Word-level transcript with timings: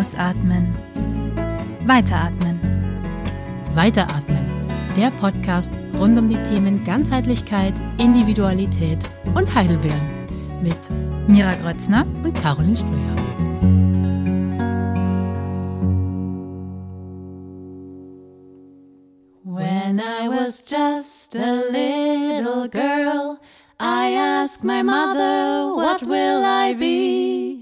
Ausatmen. 0.00 0.74
Weiteratmen. 1.84 2.58
Weiteratmen. 3.74 4.46
Der 4.96 5.10
Podcast 5.10 5.70
rund 5.98 6.18
um 6.18 6.30
die 6.30 6.42
Themen 6.48 6.82
Ganzheitlichkeit, 6.86 7.74
Individualität 7.98 8.98
und 9.34 9.54
Heidelbeeren 9.54 10.00
mit 10.62 10.78
Mira 11.28 11.52
Grötzner 11.56 12.06
und 12.24 12.32
Caroline 12.42 12.76
Ströer. 12.76 13.16
When 19.44 20.00
I 20.00 20.28
was 20.30 20.62
just 20.66 21.36
a 21.36 21.60
little 21.70 22.68
girl, 22.70 23.38
I 23.78 24.14
asked 24.16 24.64
my 24.64 24.82
mother, 24.82 25.74
What 25.74 26.00
will 26.00 26.42
I 26.42 26.72
be? 26.72 27.59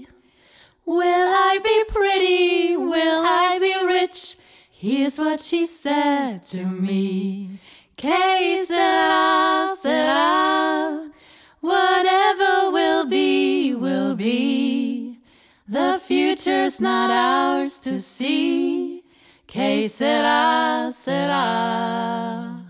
Will 0.89 1.27
I 1.27 1.59
be 1.63 1.83
pretty? 1.93 2.75
Will 2.75 3.23
I 3.23 3.59
be 3.59 3.75
rich? 3.85 4.37
Here's 4.71 5.19
what 5.19 5.39
she 5.39 5.67
said 5.67 6.47
to 6.47 6.65
me. 6.65 7.59
Que 7.95 8.65
sera, 8.65 9.75
sera. 9.79 11.11
Whatever 11.61 12.71
will 12.71 13.05
be, 13.05 13.75
will 13.75 14.15
be. 14.15 15.19
The 15.67 16.01
future's 16.03 16.81
not 16.81 17.11
ours 17.11 17.77
to 17.81 17.99
see. 17.99 19.03
Que 19.45 19.87
sera, 19.89 20.91
sera. 20.91 22.65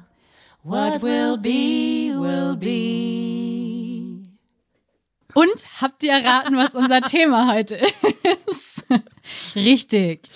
What 0.63 1.01
will 1.01 1.37
be, 1.37 2.11
will 2.11 2.57
be. 2.57 4.25
Und 5.35 5.63
habt 5.81 6.03
ihr 6.03 6.11
erraten, 6.11 6.55
was 6.55 6.75
unser 6.75 7.01
Thema 7.01 7.53
heute 7.53 7.79
ist? 8.47 8.85
Richtig. 9.55 10.29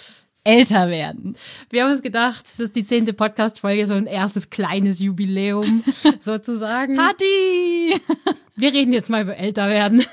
Älter 0.46 0.90
werden. 0.90 1.36
Wir 1.70 1.84
haben 1.84 1.92
uns 1.92 2.02
gedacht, 2.02 2.44
das 2.44 2.60
ist 2.60 2.76
die 2.76 2.86
zehnte 2.86 3.14
Podcast-Folge, 3.14 3.88
so 3.88 3.94
ein 3.94 4.08
erstes 4.08 4.50
kleines 4.50 5.00
Jubiläum 5.00 5.84
sozusagen. 6.20 6.98
Party! 6.98 8.02
Wir 8.56 8.74
reden 8.74 8.92
jetzt 8.92 9.10
mal 9.10 9.22
über 9.24 9.38
älter 9.38 9.70
werden. 9.70 10.04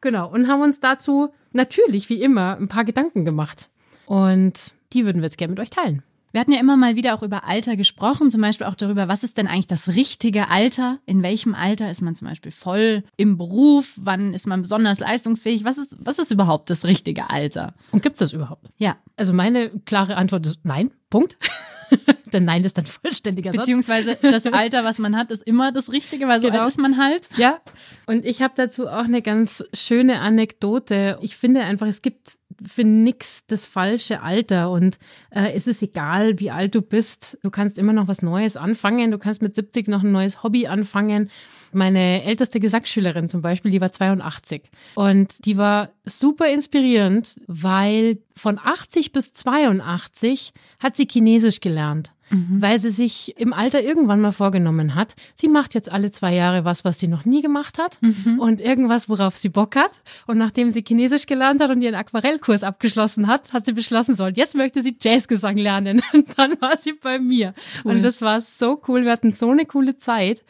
genau. 0.00 0.30
Und 0.30 0.48
haben 0.48 0.62
uns 0.62 0.80
dazu 0.80 1.32
natürlich, 1.52 2.08
wie 2.08 2.22
immer, 2.22 2.56
ein 2.56 2.68
paar 2.68 2.84
Gedanken 2.84 3.26
gemacht. 3.26 3.68
Und 4.06 4.72
die 4.94 5.04
würden 5.04 5.20
wir 5.20 5.26
jetzt 5.26 5.38
gerne 5.38 5.52
mit 5.52 5.60
euch 5.60 5.70
teilen. 5.70 6.02
Wir 6.32 6.40
hatten 6.40 6.52
ja 6.52 6.60
immer 6.60 6.76
mal 6.76 6.96
wieder 6.96 7.14
auch 7.14 7.22
über 7.22 7.44
Alter 7.44 7.76
gesprochen, 7.76 8.30
zum 8.30 8.40
Beispiel 8.40 8.66
auch 8.66 8.74
darüber, 8.74 9.06
was 9.08 9.22
ist 9.22 9.36
denn 9.36 9.46
eigentlich 9.46 9.66
das 9.66 9.88
richtige 9.88 10.48
Alter? 10.48 10.98
In 11.06 11.22
welchem 11.22 11.54
Alter 11.54 11.90
ist 11.90 12.00
man 12.02 12.16
zum 12.16 12.28
Beispiel 12.28 12.52
voll 12.52 13.04
im 13.16 13.36
Beruf? 13.36 13.92
Wann 13.96 14.34
ist 14.34 14.46
man 14.46 14.62
besonders 14.62 14.98
leistungsfähig? 14.98 15.64
Was 15.64 15.78
ist, 15.78 15.96
was 16.00 16.18
ist 16.18 16.30
überhaupt 16.30 16.70
das 16.70 16.84
richtige 16.84 17.30
Alter? 17.30 17.74
Und 17.92 18.02
gibt 18.02 18.14
es 18.14 18.20
das 18.20 18.32
überhaupt? 18.32 18.66
Ja. 18.78 18.96
Also 19.16 19.32
meine 19.32 19.70
klare 19.84 20.16
Antwort 20.16 20.46
ist 20.46 20.60
nein. 20.64 20.90
Punkt. 21.10 21.36
Denn 22.32 22.46
nein 22.46 22.64
ist 22.64 22.78
dann 22.78 22.86
vollständiger 22.86 23.50
Satz. 23.52 23.60
Beziehungsweise 23.66 24.16
das 24.22 24.46
Alter, 24.46 24.82
was 24.84 24.98
man 24.98 25.14
hat, 25.14 25.30
ist 25.30 25.42
immer 25.42 25.72
das 25.72 25.92
Richtige, 25.92 26.26
weil 26.26 26.40
so 26.40 26.48
Genau. 26.48 26.60
alt 26.62 26.68
ist 26.70 26.78
man 26.80 26.96
halt. 26.96 27.28
Ja, 27.36 27.60
und 28.06 28.24
ich 28.24 28.40
habe 28.40 28.54
dazu 28.56 28.88
auch 28.88 29.04
eine 29.04 29.20
ganz 29.20 29.62
schöne 29.74 30.20
Anekdote. 30.20 31.18
Ich 31.20 31.36
finde 31.36 31.60
einfach, 31.60 31.86
es 31.86 32.00
gibt 32.00 32.38
für 32.66 32.84
nix 32.84 33.46
das 33.46 33.66
falsche 33.66 34.22
Alter 34.22 34.70
und 34.70 34.98
äh, 35.30 35.52
es 35.52 35.66
ist 35.66 35.82
egal, 35.82 36.38
wie 36.40 36.50
alt 36.50 36.74
du 36.74 36.82
bist. 36.82 37.38
Du 37.42 37.50
kannst 37.50 37.78
immer 37.78 37.92
noch 37.92 38.08
was 38.08 38.22
Neues 38.22 38.56
anfangen. 38.56 39.10
Du 39.10 39.18
kannst 39.18 39.42
mit 39.42 39.54
70 39.54 39.88
noch 39.88 40.02
ein 40.02 40.12
neues 40.12 40.42
Hobby 40.42 40.66
anfangen. 40.66 41.30
Meine 41.72 42.24
älteste 42.24 42.60
Gesangsschülerin 42.60 43.28
zum 43.28 43.42
Beispiel, 43.42 43.70
die 43.70 43.80
war 43.80 43.92
82 43.92 44.62
und 44.94 45.44
die 45.46 45.56
war 45.56 45.90
super 46.04 46.48
inspirierend, 46.48 47.40
weil 47.46 48.18
von 48.36 48.58
80 48.62 49.12
bis 49.12 49.32
82 49.32 50.52
hat 50.78 50.96
sie 50.96 51.06
Chinesisch 51.06 51.60
gelernt 51.60 52.12
weil 52.60 52.78
sie 52.78 52.90
sich 52.90 53.34
im 53.38 53.52
Alter 53.52 53.82
irgendwann 53.82 54.20
mal 54.20 54.32
vorgenommen 54.32 54.94
hat, 54.94 55.14
sie 55.34 55.48
macht 55.48 55.74
jetzt 55.74 55.90
alle 55.90 56.10
zwei 56.10 56.34
Jahre 56.34 56.64
was, 56.64 56.84
was 56.84 56.98
sie 56.98 57.08
noch 57.08 57.24
nie 57.24 57.42
gemacht 57.42 57.78
hat 57.78 57.98
und 58.38 58.60
irgendwas, 58.60 59.08
worauf 59.08 59.36
sie 59.36 59.48
Bock 59.48 59.76
hat. 59.76 60.02
Und 60.26 60.38
nachdem 60.38 60.70
sie 60.70 60.82
Chinesisch 60.86 61.26
gelernt 61.26 61.60
hat 61.60 61.70
und 61.70 61.82
ihren 61.82 61.94
Aquarellkurs 61.94 62.62
abgeschlossen 62.62 63.26
hat, 63.26 63.52
hat 63.52 63.66
sie 63.66 63.72
beschlossen, 63.72 64.14
so, 64.16 64.24
und 64.24 64.36
jetzt 64.36 64.54
möchte 64.54 64.82
sie 64.82 64.96
Jazzgesang 65.00 65.56
lernen. 65.56 66.02
Und 66.12 66.38
dann 66.38 66.60
war 66.60 66.76
sie 66.78 66.92
bei 66.92 67.18
mir. 67.18 67.54
Und 67.84 68.04
das 68.04 68.22
war 68.22 68.40
so 68.40 68.80
cool. 68.86 69.04
Wir 69.04 69.12
hatten 69.12 69.32
so 69.32 69.50
eine 69.50 69.64
coole 69.64 69.96
Zeit. 69.98 70.44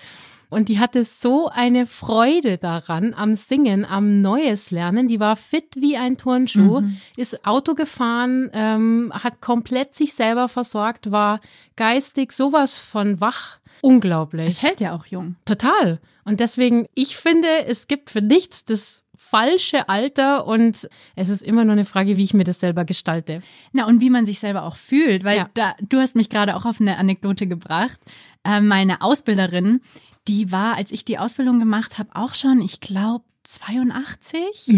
Und 0.53 0.69
die 0.69 0.79
hatte 0.79 1.05
so 1.05 1.49
eine 1.49 1.87
Freude 1.87 2.59
daran, 2.59 3.15
am 3.15 3.35
Singen, 3.35 3.87
am 3.87 4.21
Neues 4.21 4.71
Lernen. 4.71 5.09
Die 5.09 5.19
war 5.19 5.35
fit 5.37 5.77
wie 5.79 5.97
ein 5.97 6.19
Turnschuh, 6.19 6.83
ist 7.17 7.47
Auto 7.47 7.75
gefahren, 7.75 8.51
ähm, 8.53 9.11
hat 9.15 9.41
komplett 9.41 9.95
sich 9.95 10.13
selber 10.13 10.49
versorgt, 10.49 11.11
war 11.11 11.41
geistig 11.77 12.33
sowas 12.33 12.79
von 12.79 13.21
wach. 13.21 13.59
Unglaublich. 13.81 14.47
Es 14.49 14.63
hält 14.63 14.81
ja 14.81 14.95
auch 14.95 15.07
jung. 15.07 15.37
Total. 15.47 16.01
Und 16.25 16.39
deswegen, 16.41 16.87
ich 16.95 17.17
finde, 17.17 17.49
es 17.67 17.89
gibt 17.89 18.11
für 18.11 18.21
nichts 18.21 18.65
das 18.67 19.03
falsche 19.17 19.89
Alter 19.89 20.47
und 20.47 20.89
es 21.17 21.29
ist 21.31 21.43
immer 21.43 21.65
nur 21.65 21.73
eine 21.73 21.84
Frage, 21.87 22.17
wie 22.19 22.25
ich 22.25 22.34
mir 22.34 22.45
das 22.45 22.61
selber 22.61 22.84
gestalte. 22.84 23.43
Na, 23.73 23.87
und 23.87 24.01
wie 24.03 24.11
man 24.11 24.27
sich 24.27 24.39
selber 24.39 24.65
auch 24.65 24.77
fühlt, 24.77 25.25
weil 25.25 25.39
Ja. 25.39 25.51
da, 25.55 25.75
du 25.81 25.99
hast 25.99 26.15
mich 26.15 26.29
gerade 26.29 26.55
auch 26.57 26.65
auf 26.67 26.81
eine 26.81 26.99
Anekdote 26.99 27.47
gebracht. 27.47 27.99
Äh, 28.45 28.61
meine 28.61 29.01
Ausbilderin, 29.01 29.81
die 30.28 30.53
war, 30.53 30.77
als 30.77 30.93
ich 30.93 31.05
die 31.05 31.19
Ausbildung 31.19 31.59
gemacht 31.59 31.99
habe, 31.99 32.10
auch 32.15 32.34
schon, 32.34 32.60
ich 32.62 32.81
glaube, 32.81 33.25
82 33.44 34.69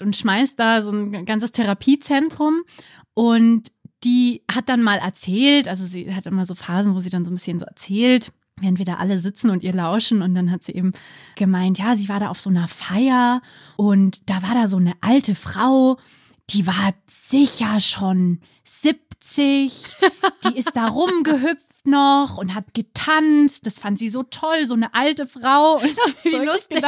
und 0.00 0.16
schmeißt 0.16 0.58
da 0.58 0.82
so 0.82 0.90
ein 0.90 1.24
ganzes 1.24 1.52
Therapiezentrum. 1.52 2.62
Und 3.14 3.70
die 4.04 4.42
hat 4.50 4.68
dann 4.68 4.82
mal 4.82 4.98
erzählt, 4.98 5.68
also 5.68 5.84
sie 5.84 6.12
hat 6.14 6.26
immer 6.26 6.46
so 6.46 6.54
Phasen, 6.54 6.94
wo 6.94 7.00
sie 7.00 7.10
dann 7.10 7.24
so 7.24 7.30
ein 7.30 7.34
bisschen 7.34 7.60
so 7.60 7.66
erzählt, 7.66 8.32
während 8.60 8.78
wir 8.78 8.86
da 8.86 8.94
alle 8.94 9.18
sitzen 9.18 9.50
und 9.50 9.62
ihr 9.62 9.72
lauschen. 9.72 10.22
Und 10.22 10.34
dann 10.34 10.50
hat 10.50 10.64
sie 10.64 10.72
eben 10.72 10.92
gemeint, 11.36 11.78
ja, 11.78 11.94
sie 11.96 12.08
war 12.08 12.20
da 12.20 12.28
auf 12.28 12.40
so 12.40 12.50
einer 12.50 12.68
Feier 12.68 13.40
und 13.76 14.28
da 14.28 14.42
war 14.42 14.54
da 14.54 14.66
so 14.66 14.78
eine 14.78 14.94
alte 15.00 15.34
Frau, 15.34 15.98
die 16.50 16.66
war 16.66 16.94
sicher 17.06 17.80
schon 17.80 18.40
70, 18.64 19.72
die 20.44 20.58
ist 20.58 20.74
da 20.74 20.88
rumgehüpft 20.88 21.71
noch 21.86 22.38
und 22.38 22.54
hat 22.54 22.74
getanzt. 22.74 23.66
Das 23.66 23.78
fand 23.78 23.98
sie 23.98 24.08
so 24.08 24.22
toll, 24.22 24.66
so 24.66 24.74
eine 24.74 24.94
alte 24.94 25.26
Frau. 25.26 25.80
Wie 26.22 26.44
lustig. 26.44 26.82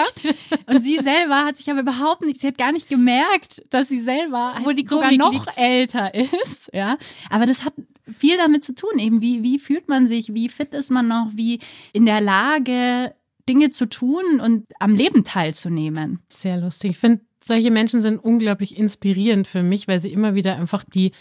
Und 0.67 0.83
sie 0.83 0.99
selber 0.99 1.45
hat 1.45 1.57
sich 1.57 1.71
aber 1.71 1.81
überhaupt 1.81 2.23
nicht, 2.23 2.41
sie 2.41 2.49
hat 2.49 2.59
gar 2.59 2.73
nicht 2.73 2.89
gemerkt, 2.89 3.63
dass 3.71 3.89
sie 3.89 4.01
selber 4.01 4.55
Wo 4.63 4.71
die 4.73 4.87
sogar 4.87 5.11
Komik 5.11 5.19
noch 5.19 5.33
liegt. 5.33 5.59
älter 5.59 6.15
ist. 6.15 6.71
Ja, 6.73 6.99
aber 7.31 7.47
das 7.47 7.65
hat 7.65 7.75
viel 8.19 8.37
damit 8.37 8.65
zu 8.65 8.75
tun, 8.75 8.99
eben 8.99 9.21
wie, 9.21 9.43
wie 9.43 9.59
fühlt 9.59 9.89
man 9.89 10.09
sich, 10.09 10.35
wie 10.35 10.49
fit 10.49 10.75
ist 10.75 10.91
man 10.91 11.09
noch, 11.09 11.29
wie 11.35 11.61
in 11.93 12.07
der 12.07 12.21
Lage, 12.21 13.15
Dinge 13.49 13.71
zu 13.71 13.89
tun 13.89 14.41
und 14.41 14.67
am 14.79 14.95
Leben 14.95 15.25
teilzunehmen. 15.25 16.21
Sehr 16.29 16.57
lustig. 16.57 16.93
Ich 16.93 16.99
finde, 16.99 17.21
solche 17.43 17.71
Menschen 17.71 18.01
sind 18.01 18.19
unglaublich 18.19 18.77
inspirierend 18.79 19.47
für 19.47 19.63
mich, 19.63 19.87
weil 19.89 20.01
sie 20.01 20.13
immer 20.13 20.35
wieder 20.35 20.57
einfach 20.57 20.85
die 20.85 21.13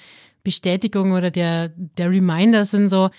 Bestätigung 0.44 1.14
oder 1.14 1.32
der, 1.32 1.70
der 1.76 2.10
Reminder 2.10 2.66
sind 2.66 2.90
so, 2.90 3.10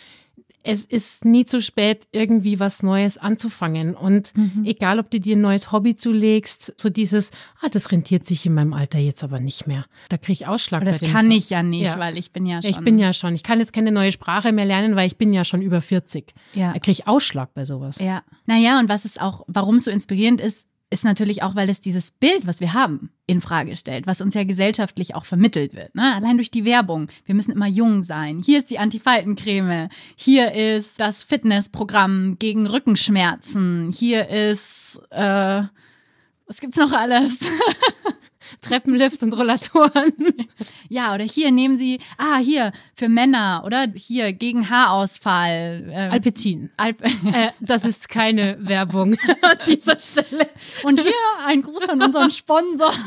es 0.67 0.85
ist 0.87 1.25
nie 1.27 1.45
zu 1.45 1.61
spät, 1.61 2.09
irgendwie 2.11 2.59
was 2.59 2.83
Neues 2.83 3.19
anzufangen. 3.19 3.95
Und 3.95 4.33
egal, 4.65 4.99
ob 4.99 5.11
du 5.11 5.21
dir 5.21 5.37
ein 5.37 5.43
neues 5.43 5.71
Hobby 5.73 5.95
zulegst, 5.95 6.73
so 6.81 6.89
dieses, 6.89 7.31
ah, 7.61 7.69
das 7.71 7.93
rentiert 7.93 8.27
sich 8.27 8.47
in 8.47 8.55
meinem 8.55 8.73
Alter 8.73 8.99
jetzt 8.99 9.23
aber 9.23 9.41
nicht 9.41 9.67
mehr. 9.67 9.85
Da 10.09 10.17
kriege 10.17 10.33
ich 10.33 10.47
Ausschlag 10.47 10.81
Aber 10.83 10.91
das 10.91 11.01
bei 11.01 11.07
dem 11.07 11.13
kann 11.15 11.27
Song. 11.27 11.33
ich 11.33 11.51
ja 11.51 11.63
nicht, 11.63 11.83
Ja. 11.83 11.99
weil 11.99 12.17
ich 12.17 12.33
bin 12.33 12.47
ja 12.47 12.63
schon. 12.63 12.71
Ich 12.71 12.79
bin 12.81 12.99
ja 12.99 13.13
schon, 13.13 13.35
ich 13.35 13.43
kann 13.43 13.61
jetzt 13.61 13.73
keine 13.75 13.93
neue 13.93 14.11
Sprache 14.11 14.53
mehr 14.53 14.65
lernen, 14.65 14.97
weil 14.97 15.07
ich 15.07 15.17
bin 15.19 15.33
ja 15.35 15.45
schon 15.45 15.61
über 15.63 15.81
40. 15.83 16.33
Ja. 16.55 16.73
Da 16.73 16.79
kriege 16.79 16.93
ich 16.93 17.07
Ausschlag 17.07 17.53
bei 17.55 17.65
sowas. 17.67 17.99
Ja. 18.01 18.23
Naja, 18.47 18.79
und 18.81 18.89
was 18.89 19.05
es 19.05 19.19
auch, 19.19 19.45
warum 19.47 19.77
es 19.77 19.85
so 19.85 19.91
inspirierend 19.91 20.41
ist, 20.41 20.67
ist 20.95 21.05
natürlich 21.05 21.43
auch, 21.43 21.57
weil 21.57 21.69
es 21.69 21.81
dieses 21.81 22.13
Bild, 22.13 22.47
was 22.47 22.61
wir 22.61 22.73
haben, 22.73 23.11
in 23.27 23.41
Frage 23.41 23.75
stellt, 23.75 24.07
was 24.07 24.21
uns 24.21 24.35
ja 24.35 24.45
gesellschaftlich 24.45 25.17
auch 25.17 25.25
vermittelt 25.25 25.75
wird. 25.75 25.95
Ne? 25.97 26.15
Allein 26.15 26.37
durch 26.37 26.53
die 26.53 26.65
Werbung. 26.65 27.09
Wir 27.27 27.35
müssen 27.35 27.51
immer 27.51 27.67
jung 27.67 28.05
sein. 28.05 28.41
Hier 28.45 28.59
ist 28.59 28.71
die 28.71 28.79
Antifaltencreme. 28.79 29.89
Hier 30.15 30.53
ist 30.53 31.01
das 31.01 31.25
Fitnessprogramm 31.25 32.37
gegen 32.39 32.69
Rückenschmerzen. 32.69 33.93
Hier 33.93 34.29
ist, 34.29 35.01
äh, 35.11 35.63
was 36.47 36.61
gibt's 36.61 36.77
noch 36.77 36.93
alles? 36.93 37.41
Treppenlift 38.61 39.23
und 39.23 39.33
Rollatoren. 39.33 40.13
Ja, 40.89 41.15
oder 41.15 41.25
hier 41.25 41.51
nehmen 41.51 41.79
Sie, 41.79 41.99
ah, 42.19 42.39
hier, 42.39 42.73
für 42.95 43.09
Männer, 43.09 43.63
oder? 43.65 43.89
Hier, 43.95 44.33
gegen 44.33 44.71
Haarausfall. 44.71 45.89
Äh, 45.91 46.09
Alpecin. 46.11 46.71
Alp 46.77 47.03
Äh, 47.05 47.51
das 47.61 47.85
ist 47.85 48.09
keine 48.09 48.57
Werbung 48.61 49.17
an 49.43 49.59
dieser 49.67 49.99
Stelle. 49.99 50.49
Und 50.85 51.01
hier 51.01 51.13
ein 51.45 51.63
Gruß 51.63 51.89
an 51.89 52.03
unseren 52.03 52.31
Sponsor. 52.31 52.93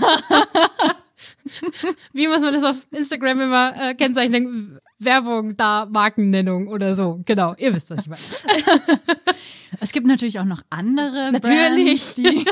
Wie 2.13 2.27
muss 2.27 2.41
man 2.41 2.53
das 2.53 2.63
auf 2.63 2.87
Instagram 2.91 3.41
immer 3.41 3.89
äh, 3.89 3.95
kennzeichnen? 3.95 4.79
Werbung, 4.99 5.55
da 5.55 5.87
Markennennung 5.89 6.67
oder 6.67 6.95
so. 6.95 7.21
Genau, 7.25 7.53
ihr 7.57 7.73
wisst, 7.73 7.89
was 7.91 8.01
ich 8.01 8.07
meine. 8.07 8.19
Es 9.79 9.91
gibt 9.91 10.07
natürlich 10.07 10.39
auch 10.39 10.45
noch 10.45 10.63
andere 10.69 11.31
Natürlich. 11.31 12.15
Brands, 12.15 12.45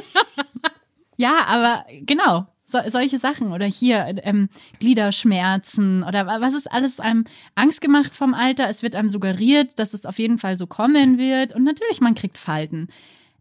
ja, 1.18 1.46
aber 1.48 1.86
genau. 2.02 2.48
So, 2.68 2.80
solche 2.88 3.20
Sachen 3.20 3.52
oder 3.52 3.66
hier 3.66 4.16
ähm, 4.24 4.50
Gliederschmerzen 4.80 6.04
oder 6.04 6.26
was 6.26 6.56
ist 6.56 6.72
alles 6.72 7.00
einem 7.00 7.26
Angst 7.54 7.80
gemacht 7.80 8.14
vom 8.14 8.34
Alter. 8.34 8.68
Es 8.70 8.82
wird 8.82 8.96
einem 8.96 9.10
suggeriert, 9.12 9.78
dass 9.78 9.94
es 9.94 10.06
auf 10.06 10.18
jeden 10.18 10.40
Fall 10.40 10.58
so 10.58 10.66
kommen 10.66 11.20
wird 11.20 11.54
und 11.54 11.64
natürlich 11.64 12.02
man 12.02 12.16
kriegt 12.16 12.38
Falten. 12.38 12.88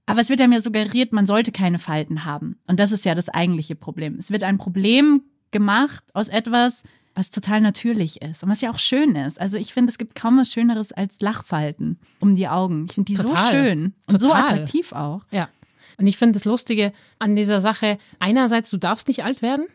Aber 0.06 0.20
es 0.20 0.28
wird 0.28 0.40
einem 0.40 0.52
ja 0.52 0.60
suggeriert, 0.60 1.12
man 1.12 1.26
sollte 1.26 1.52
keine 1.52 1.78
Falten 1.78 2.24
haben. 2.24 2.58
Und 2.66 2.78
das 2.78 2.92
ist 2.92 3.06
ja 3.06 3.14
das 3.14 3.30
eigentliche 3.30 3.74
Problem. 3.74 4.16
Es 4.18 4.30
wird 4.30 4.42
ein 4.42 4.58
Problem 4.58 5.22
gemacht 5.50 6.04
aus 6.12 6.28
etwas, 6.28 6.82
was 7.14 7.30
total 7.30 7.60
natürlich 7.60 8.20
ist 8.20 8.42
und 8.42 8.50
was 8.50 8.60
ja 8.60 8.70
auch 8.70 8.78
schön 8.78 9.14
ist. 9.14 9.40
Also 9.40 9.56
ich 9.56 9.72
finde, 9.72 9.90
es 9.90 9.98
gibt 9.98 10.14
kaum 10.14 10.36
was 10.36 10.52
Schöneres 10.52 10.92
als 10.92 11.20
Lachfalten 11.20 11.98
um 12.20 12.34
die 12.34 12.48
Augen. 12.48 12.86
Ich 12.86 12.94
finde 12.94 13.12
die 13.12 13.16
Total. 13.16 13.36
so 13.36 13.50
schön 13.50 13.94
und 14.08 14.18
so 14.18 14.28
Total. 14.28 14.44
attraktiv 14.44 14.92
auch. 14.92 15.22
Ja. 15.30 15.48
Und 15.98 16.06
ich 16.06 16.16
finde 16.16 16.34
das 16.34 16.44
Lustige 16.44 16.92
an 17.18 17.36
dieser 17.36 17.60
Sache, 17.60 17.98
einerseits, 18.18 18.70
du 18.70 18.76
darfst 18.76 19.08
nicht 19.08 19.24
alt 19.24 19.42
werden. 19.42 19.66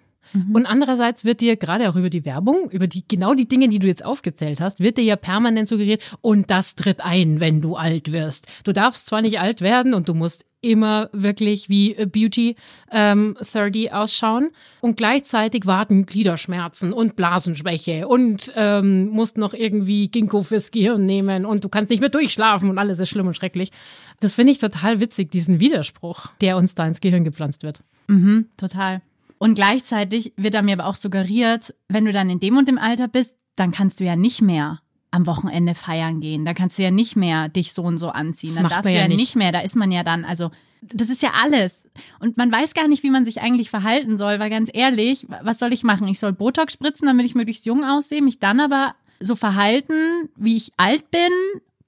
Und 0.54 0.66
andererseits 0.66 1.26
wird 1.26 1.42
dir 1.42 1.56
gerade 1.56 1.90
auch 1.90 1.96
über 1.96 2.10
die 2.10 2.26
Werbung, 2.26 2.70
über 2.70 2.88
die 2.88 3.08
genau 3.08 3.34
die 3.34 3.48
Dinge, 3.48 3.70
die 3.70 3.80
du 3.80 3.88
jetzt 3.88 4.06
aufgezählt 4.06 4.62
hast, 4.62 4.80
wird 4.80 4.98
dir 4.98 5.04
ja 5.04 5.16
permanent 5.16 5.68
suggeriert, 5.68 6.04
und 6.22 6.50
das 6.52 6.76
tritt 6.76 7.02
ein, 7.02 7.40
wenn 7.40 7.62
du 7.62 7.76
alt 7.76 8.12
wirst. 8.12 8.48
Du 8.64 8.72
darfst 8.72 9.08
zwar 9.08 9.22
nicht 9.22 9.40
alt 9.40 9.62
werden 9.62 9.94
und 9.94 10.08
du 10.08 10.14
musst 10.14 10.46
immer 10.62 11.10
wirklich 11.14 11.70
wie 11.70 11.96
äh, 11.96 12.06
Beauty 12.06 12.56
ähm, 12.92 13.38
30 13.40 13.94
ausschauen 13.94 14.50
und 14.82 14.98
gleichzeitig 14.98 15.66
warten 15.66 16.06
Gliederschmerzen 16.06 16.92
und 16.92 17.16
Blasenschwäche 17.16 18.08
und 18.08 18.52
ähm, 18.56 19.08
musst 19.08 19.38
noch 19.38 19.54
irgendwie 19.54 20.10
Ginkgo 20.10 20.44
fürs 20.44 20.72
Gehirn 20.72 21.06
nehmen 21.06 21.46
und 21.46 21.64
du 21.64 21.70
kannst 21.70 21.90
nicht 21.90 22.02
mehr 22.02 22.10
durchschlafen 22.10 22.70
und 22.70 22.78
alles 22.78 23.00
ist 23.00 23.10
schlimm 23.10 23.28
und 23.28 23.36
schrecklich. 23.36 23.72
Das 24.20 24.36
finde 24.36 24.52
ich 24.52 24.58
total 24.58 25.00
witzig, 25.00 25.32
diesen 25.32 25.60
Widerspruch, 25.60 26.28
der 26.42 26.58
uns 26.58 26.76
da 26.76 26.86
ins 26.86 27.00
Gehirn 27.00 27.24
gepflanzt 27.24 27.64
wird. 27.64 27.82
Mhm, 28.08 28.48
total. 28.58 29.02
Und 29.40 29.56
gleichzeitig 29.56 30.34
wird 30.38 30.54
da 30.54 30.62
mir 30.62 30.74
aber 30.74 30.86
auch 30.86 30.96
suggeriert, 30.96 31.74
wenn 31.88 32.06
du 32.06 32.12
dann 32.12 32.30
in 32.30 32.40
dem 32.40 32.58
und 32.58 32.68
dem 32.68 32.78
Alter 32.78 33.08
bist, 33.08 33.36
dann 33.56 33.72
kannst 33.72 34.00
du 34.00 34.04
ja 34.04 34.16
nicht 34.16 34.42
mehr 34.42 34.82
am 35.12 35.26
Wochenende 35.26 35.74
feiern 35.76 36.20
gehen. 36.20 36.46
Da 36.46 36.54
kannst 36.54 36.78
du 36.78 36.84
ja 36.84 36.92
nicht 36.92 37.16
mehr 37.16 37.50
dich 37.50 37.74
so 37.74 37.82
und 37.82 37.98
so 37.98 38.10
anziehen. 38.10 38.54
Das 38.54 38.58
dann 38.58 38.70
darfst 38.70 38.86
du 38.86 38.90
ja 38.90 39.02
ja 39.02 39.08
nicht. 39.08 39.18
nicht 39.18 39.36
mehr. 39.36 39.52
Da 39.52 39.62
ist 39.62 39.76
man 39.76 39.92
ja 39.92 40.04
dann, 40.04 40.24
also 40.24 40.52
das 40.82 41.10
ist 41.10 41.22
ja 41.22 41.32
alles. 41.42 41.84
Und 42.20 42.38
man 42.38 42.52
weiß 42.52 42.74
gar 42.74 42.88
nicht, 42.88 43.04
wie 43.04 43.10
man 43.10 43.26
sich 43.26 43.42
eigentlich 43.42 43.70
verhalten 43.70 44.18
soll, 44.18 44.40
weil 44.40 44.50
ganz 44.50 44.70
ehrlich, 44.72 45.26
was 45.42 45.60
soll 45.60 45.74
ich 45.74 45.84
machen? 45.84 46.08
Ich 46.08 46.20
soll 46.20 46.34
Botox 46.34 46.74
spritzen, 46.74 47.08
damit 47.08 47.26
ich 47.26 47.36
möglichst 47.36 47.66
jung 47.66 47.84
aussehe, 47.84 48.22
mich 48.22 48.40
dann 48.40 48.60
aber 48.60 48.96
so 49.20 49.36
verhalten, 49.36 50.30
wie 50.36 50.56
ich 50.56 50.72
alt 50.78 51.12
bin? 51.12 51.32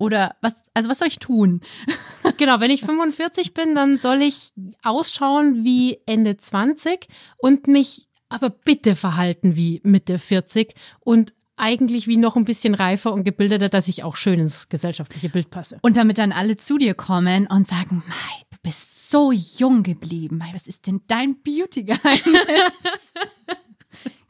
Oder 0.01 0.35
was, 0.41 0.55
also 0.73 0.89
was 0.89 0.97
soll 0.97 1.07
ich 1.07 1.19
tun? 1.19 1.61
Genau, 2.37 2.59
wenn 2.59 2.71
ich 2.71 2.81
45 2.81 3.53
bin, 3.53 3.75
dann 3.75 3.99
soll 3.99 4.21
ich 4.21 4.51
ausschauen 4.81 5.63
wie 5.63 5.99
Ende 6.07 6.37
20 6.37 7.07
und 7.37 7.67
mich 7.67 8.07
aber 8.29 8.49
bitte 8.49 8.95
verhalten 8.95 9.55
wie 9.55 9.79
Mitte 9.83 10.17
40 10.17 10.73
und 11.01 11.33
eigentlich 11.55 12.07
wie 12.07 12.17
noch 12.17 12.35
ein 12.35 12.45
bisschen 12.45 12.73
reifer 12.73 13.13
und 13.13 13.25
gebildeter, 13.25 13.69
dass 13.69 13.87
ich 13.87 14.03
auch 14.03 14.15
schön 14.15 14.39
ins 14.39 14.69
gesellschaftliche 14.69 15.29
Bild 15.29 15.51
passe. 15.51 15.77
Und 15.83 15.97
damit 15.97 16.17
dann 16.17 16.31
alle 16.31 16.57
zu 16.57 16.79
dir 16.79 16.95
kommen 16.95 17.45
und 17.45 17.67
sagen, 17.67 18.01
Mai, 18.07 18.45
du 18.49 18.57
bist 18.63 19.11
so 19.11 19.31
jung 19.31 19.83
geblieben. 19.83 20.37
Mai, 20.37 20.49
was 20.53 20.65
ist 20.65 20.87
denn 20.87 21.01
dein 21.07 21.41
Beauty-Geheimnis? 21.43 22.23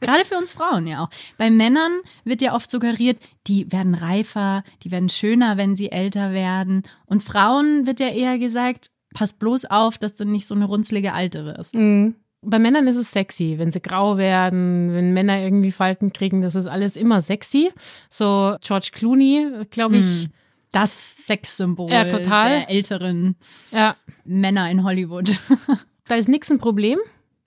Gerade 0.00 0.24
für 0.24 0.36
uns 0.36 0.52
Frauen 0.52 0.86
ja 0.86 1.04
auch. 1.04 1.08
Bei 1.38 1.50
Männern 1.50 1.92
wird 2.24 2.42
ja 2.42 2.54
oft 2.54 2.70
suggeriert, 2.70 3.18
die 3.46 3.70
werden 3.70 3.94
reifer, 3.94 4.64
die 4.82 4.90
werden 4.90 5.08
schöner, 5.08 5.56
wenn 5.56 5.76
sie 5.76 5.92
älter 5.92 6.32
werden. 6.32 6.82
Und 7.06 7.22
Frauen 7.22 7.86
wird 7.86 8.00
ja 8.00 8.08
eher 8.08 8.38
gesagt, 8.38 8.90
pass 9.14 9.34
bloß 9.34 9.66
auf, 9.66 9.98
dass 9.98 10.16
du 10.16 10.24
nicht 10.24 10.46
so 10.46 10.54
eine 10.54 10.64
runzlige 10.64 11.12
Alte 11.12 11.44
wirst. 11.44 11.74
Mhm. 11.74 12.16
Bei 12.44 12.58
Männern 12.58 12.88
ist 12.88 12.96
es 12.96 13.12
sexy, 13.12 13.54
wenn 13.58 13.70
sie 13.70 13.80
grau 13.80 14.18
werden, 14.18 14.92
wenn 14.92 15.12
Männer 15.12 15.40
irgendwie 15.40 15.70
Falten 15.70 16.12
kriegen, 16.12 16.42
das 16.42 16.56
ist 16.56 16.66
alles 16.66 16.96
immer 16.96 17.20
sexy. 17.20 17.70
So 18.10 18.56
George 18.60 18.90
Clooney, 18.92 19.66
glaube 19.70 19.98
ich. 19.98 20.28
Das 20.72 21.26
Sexsymbol 21.26 21.90
Ja, 21.90 22.04
der 22.04 22.70
älteren 22.70 23.36
Ja, 23.70 23.94
Männer 24.24 24.70
in 24.70 24.82
Hollywood. 24.82 25.30
da 26.08 26.14
ist 26.16 26.28
nichts 26.28 26.50
ein 26.50 26.58
Problem. 26.58 26.98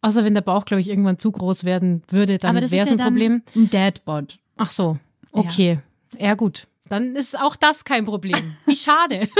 Außer 0.05 0.23
wenn 0.23 0.35
der 0.35 0.41
Bauch, 0.41 0.65
glaube 0.65 0.81
ich, 0.81 0.89
irgendwann 0.89 1.17
zu 1.17 1.31
groß 1.31 1.63
werden 1.63 2.03
würde, 2.09 2.37
dann 2.37 2.53
wäre 2.55 2.65
es 2.65 2.71
ja 2.71 2.83
ein 2.85 2.97
Problem. 2.97 3.41
ein 3.55 3.69
Dadbot. 3.71 4.37
Ach 4.55 4.69
so, 4.69 4.99
okay. 5.31 5.79
Ja. 6.19 6.35
gut. 6.35 6.67
Dann 6.89 7.15
ist 7.15 7.39
auch 7.39 7.55
das 7.55 7.83
kein 7.85 8.05
Problem. 8.05 8.55
Wie 8.67 8.75
schade. 8.75 9.27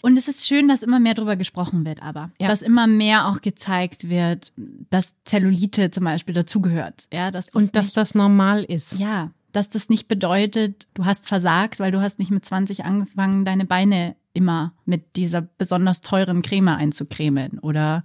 Und 0.00 0.16
es 0.16 0.28
ist 0.28 0.46
schön, 0.46 0.68
dass 0.68 0.82
immer 0.82 0.98
mehr 0.98 1.14
darüber 1.14 1.36
gesprochen 1.36 1.84
wird, 1.84 2.02
aber 2.02 2.30
Ja. 2.40 2.48
dass 2.48 2.62
immer 2.62 2.86
mehr 2.86 3.28
auch 3.28 3.40
gezeigt 3.42 4.08
wird, 4.08 4.52
dass 4.90 5.14
Zellulite 5.24 5.90
zum 5.90 6.04
Beispiel 6.04 6.34
dazugehört. 6.34 7.06
Ja, 7.12 7.30
dass 7.30 7.46
das 7.46 7.54
Und 7.54 7.76
dass 7.76 7.86
nicht, 7.86 7.96
das 7.98 8.14
normal 8.14 8.64
ist. 8.64 8.98
ja, 8.98 9.30
dass 9.52 9.68
das 9.70 9.88
nicht 9.90 10.08
bedeutet, 10.08 10.88
du 10.94 11.04
hast 11.04 11.26
versagt, 11.26 11.80
weil 11.80 11.92
du 11.92 12.00
hast 12.00 12.18
nicht 12.18 12.30
mit 12.30 12.44
20 12.44 12.84
angefangen, 12.84 13.44
deine 13.44 13.66
Beine 13.66 14.16
immer 14.32 14.72
mit 14.86 15.16
dieser 15.16 15.42
besonders 15.42 16.00
teuren 16.00 16.42
Creme 16.42 16.68
einzucremen 16.68 17.58
oder 17.60 18.02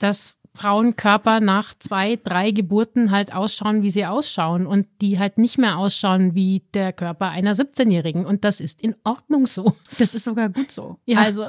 Dass 0.00 0.38
Frauenkörper 0.56 1.40
nach 1.40 1.74
zwei, 1.78 2.16
drei 2.16 2.50
Geburten 2.50 3.10
halt 3.10 3.34
ausschauen, 3.34 3.82
wie 3.82 3.90
sie 3.90 4.06
ausschauen 4.06 4.66
und 4.66 4.86
die 5.00 5.18
halt 5.18 5.38
nicht 5.38 5.58
mehr 5.58 5.76
ausschauen 5.78 6.34
wie 6.34 6.62
der 6.74 6.92
Körper 6.92 7.28
einer 7.28 7.54
17-Jährigen. 7.54 8.24
Und 8.24 8.44
das 8.44 8.60
ist 8.60 8.80
in 8.80 8.96
Ordnung 9.04 9.46
so. 9.46 9.76
das 9.98 10.14
ist 10.14 10.24
sogar 10.24 10.48
gut 10.48 10.72
so. 10.72 10.98
Ja. 11.06 11.20
Also 11.20 11.46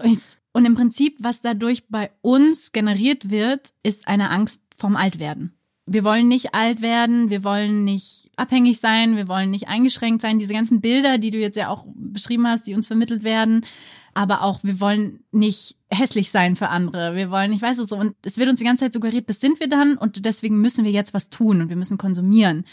und 0.54 0.66
im 0.66 0.76
Prinzip, 0.76 1.18
was 1.20 1.42
dadurch 1.42 1.88
bei 1.88 2.12
uns 2.22 2.72
generiert 2.72 3.30
wird, 3.30 3.74
ist 3.84 4.08
eine 4.08 4.30
Angst 4.30 4.62
vom 4.76 4.96
Altwerden. 4.96 5.54
Wir 5.86 6.04
wollen 6.04 6.28
nicht 6.28 6.54
alt 6.54 6.82
werden, 6.82 7.30
wir 7.30 7.44
wollen 7.44 7.86
nicht 7.86 8.30
abhängig 8.36 8.80
sein, 8.80 9.16
wir 9.16 9.28
wollen 9.28 9.52
nicht 9.52 9.68
eingeschränkt 9.68 10.22
sein. 10.22 10.40
Diese 10.40 10.54
ganzen 10.54 10.82
Bilder, 10.82 11.18
die 11.18 11.32
du 11.32 11.38
jetzt 11.38 11.56
ja 11.56 11.70
auch 11.70 11.86
beschrieben 11.96 12.48
hast, 12.48 12.68
die 12.68 12.74
uns 12.74 12.88
vermittelt 12.88 13.24
werden, 13.24 13.66
aber 14.14 14.42
auch 14.42 14.64
wir 14.64 14.80
wollen 14.80 15.24
nicht 15.32 15.77
hässlich 15.90 16.32
sein 16.32 16.56
für 16.56 16.70
andere. 16.70 17.16
Wir 17.16 17.30
wollen, 17.32 17.54
ich 17.54 17.62
weiß 17.62 17.78
es 17.78 17.90
so, 17.90 17.96
und 17.98 18.16
es 18.26 18.38
wird 18.38 18.50
uns 18.50 18.60
die 18.60 18.66
ganze 18.66 18.86
Zeit 18.86 18.94
suggeriert, 18.94 19.30
das 19.30 19.40
sind 19.40 19.60
wir 19.60 19.70
dann 19.70 19.98
und 19.98 20.26
deswegen 20.26 20.60
müssen 20.62 20.84
wir 20.84 20.92
jetzt 20.92 21.14
was 21.14 21.30
tun 21.30 21.62
und 21.62 21.70
wir 21.70 21.76
müssen 21.78 21.98
konsumieren. 21.98 22.66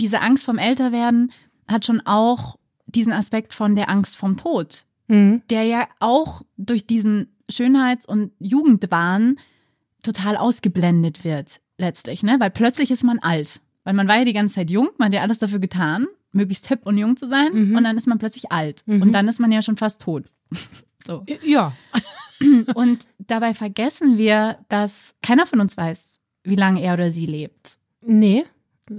Diese 0.00 0.20
Angst 0.20 0.44
vom 0.44 0.58
Älterwerden 0.58 1.32
hat 1.68 1.84
schon 1.86 2.00
auch 2.04 2.56
diesen 2.86 3.12
Aspekt 3.12 3.52
von 3.54 3.76
der 3.76 3.88
Angst 3.88 4.16
vom 4.16 4.36
Tod 4.36 4.84
Mhm. 5.10 5.40
der 5.48 5.62
ja 5.62 5.88
auch 6.00 6.42
durch 6.58 6.86
diesen 6.86 7.34
Schönheits- 7.50 8.04
und 8.06 8.32
Jugendwahn 8.40 9.38
total 10.02 10.36
ausgeblendet 10.36 11.24
wird, 11.24 11.60
letztlich, 11.78 12.22
ne? 12.22 12.36
Weil 12.38 12.50
plötzlich 12.50 12.90
ist 12.90 13.04
man 13.04 13.18
alt. 13.18 13.62
Weil 13.84 13.94
man 13.94 14.06
war 14.06 14.18
ja 14.18 14.26
die 14.26 14.34
ganze 14.34 14.56
Zeit 14.56 14.68
jung, 14.70 14.90
man 14.98 15.06
hat 15.06 15.14
ja 15.14 15.22
alles 15.22 15.38
dafür 15.38 15.60
getan, 15.60 16.08
möglichst 16.32 16.66
hip 16.68 16.80
und 16.84 16.98
jung 16.98 17.16
zu 17.16 17.26
sein. 17.26 17.54
Mhm. 17.70 17.76
Und 17.76 17.84
dann 17.84 17.96
ist 17.96 18.06
man 18.06 18.18
plötzlich 18.18 18.52
alt. 18.52 18.82
Mhm. 18.84 19.00
Und 19.00 19.12
dann 19.14 19.28
ist 19.28 19.40
man 19.40 19.50
ja 19.50 19.62
schon 19.62 19.78
fast 19.78 20.02
tot. 20.02 20.24
So. 21.06 21.24
Ja. 21.42 21.72
Und 22.74 23.06
dabei 23.18 23.54
vergessen 23.54 24.18
wir, 24.18 24.58
dass 24.68 25.14
keiner 25.22 25.46
von 25.46 25.60
uns 25.60 25.76
weiß, 25.76 26.20
wie 26.44 26.56
lange 26.56 26.82
er 26.82 26.94
oder 26.94 27.10
sie 27.10 27.26
lebt. 27.26 27.78
Nee. 28.00 28.44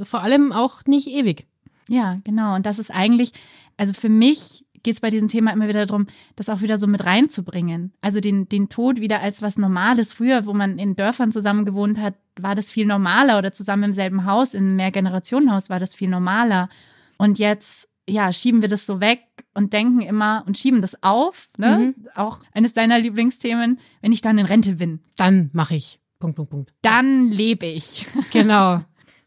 Vor 0.03 0.21
allem 0.21 0.51
auch 0.51 0.85
nicht 0.85 1.07
ewig. 1.07 1.47
Ja, 1.87 2.19
genau. 2.23 2.55
Und 2.55 2.65
das 2.65 2.79
ist 2.79 2.91
eigentlich, 2.91 3.31
also 3.77 3.93
für 3.93 4.09
mich 4.09 4.65
geht 4.83 4.93
es 4.93 5.01
bei 5.01 5.09
diesem 5.09 5.27
Thema 5.27 5.51
immer 5.51 5.67
wieder 5.67 5.85
darum, 5.85 6.07
das 6.35 6.49
auch 6.49 6.61
wieder 6.61 6.77
so 6.77 6.87
mit 6.87 7.05
reinzubringen. 7.05 7.93
Also 8.01 8.19
den, 8.19 8.47
den 8.47 8.69
Tod 8.69 9.01
wieder 9.01 9.21
als 9.21 9.41
was 9.41 9.57
Normales. 9.57 10.13
Früher, 10.13 10.45
wo 10.45 10.53
man 10.53 10.77
in 10.77 10.95
Dörfern 10.95 11.31
zusammen 11.31 11.65
gewohnt 11.65 11.97
hat, 11.97 12.15
war 12.39 12.55
das 12.55 12.71
viel 12.71 12.85
normaler 12.85 13.37
oder 13.37 13.51
zusammen 13.51 13.83
im 13.83 13.93
selben 13.93 14.25
Haus, 14.25 14.53
in 14.53 14.63
einem 14.63 14.75
Mehrgenerationenhaus 14.77 15.69
war 15.69 15.79
das 15.79 15.95
viel 15.95 16.09
normaler. 16.09 16.69
Und 17.17 17.39
jetzt, 17.39 17.88
ja, 18.09 18.31
schieben 18.33 18.61
wir 18.61 18.67
das 18.69 18.85
so 18.85 18.99
weg 18.99 19.21
und 19.53 19.73
denken 19.73 20.01
immer 20.01 20.43
und 20.47 20.57
schieben 20.57 20.81
das 20.81 21.01
auf. 21.03 21.49
Ne? 21.57 21.93
Auch 22.15 22.39
eines 22.53 22.73
deiner 22.73 22.99
Lieblingsthemen, 22.99 23.79
wenn 24.01 24.11
ich 24.11 24.21
dann 24.21 24.37
in 24.37 24.45
Rente 24.45 24.75
bin, 24.75 24.99
Dann 25.17 25.49
mache 25.53 25.75
ich. 25.75 25.99
Punkt, 26.19 26.35
Punkt, 26.35 26.51
Punkt. 26.51 26.73
dann 26.81 27.29
lebe 27.29 27.65
ich. 27.65 28.05
Genau. 28.31 28.81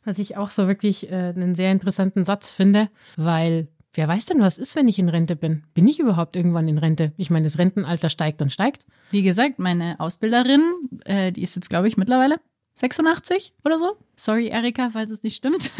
Was 0.04 0.18
ich 0.18 0.36
auch 0.36 0.50
so 0.50 0.66
wirklich 0.66 1.10
äh, 1.12 1.32
einen 1.34 1.54
sehr 1.54 1.70
interessanten 1.70 2.24
Satz 2.24 2.50
finde, 2.50 2.88
weil 3.16 3.68
wer 3.94 4.08
weiß 4.08 4.24
denn, 4.26 4.40
was 4.40 4.58
ist, 4.58 4.74
wenn 4.74 4.88
ich 4.88 4.98
in 4.98 5.08
Rente 5.08 5.36
bin? 5.36 5.62
Bin 5.74 5.86
ich 5.86 6.00
überhaupt 6.00 6.34
irgendwann 6.34 6.66
in 6.66 6.78
Rente? 6.78 7.12
Ich 7.16 7.30
meine, 7.30 7.44
das 7.44 7.56
Rentenalter 7.58 8.08
steigt 8.08 8.42
und 8.42 8.50
steigt. 8.50 8.84
Wie 9.12 9.22
gesagt, 9.22 9.58
meine 9.60 10.00
Ausbilderin, 10.00 10.60
äh, 11.04 11.30
die 11.30 11.42
ist 11.42 11.54
jetzt, 11.54 11.70
glaube 11.70 11.86
ich, 11.88 11.96
mittlerweile 11.96 12.40
86 12.74 13.54
oder 13.64 13.78
so. 13.78 13.96
Sorry, 14.16 14.48
Erika, 14.48 14.90
falls 14.90 15.10
es 15.10 15.22
nicht 15.22 15.36
stimmt. 15.36 15.70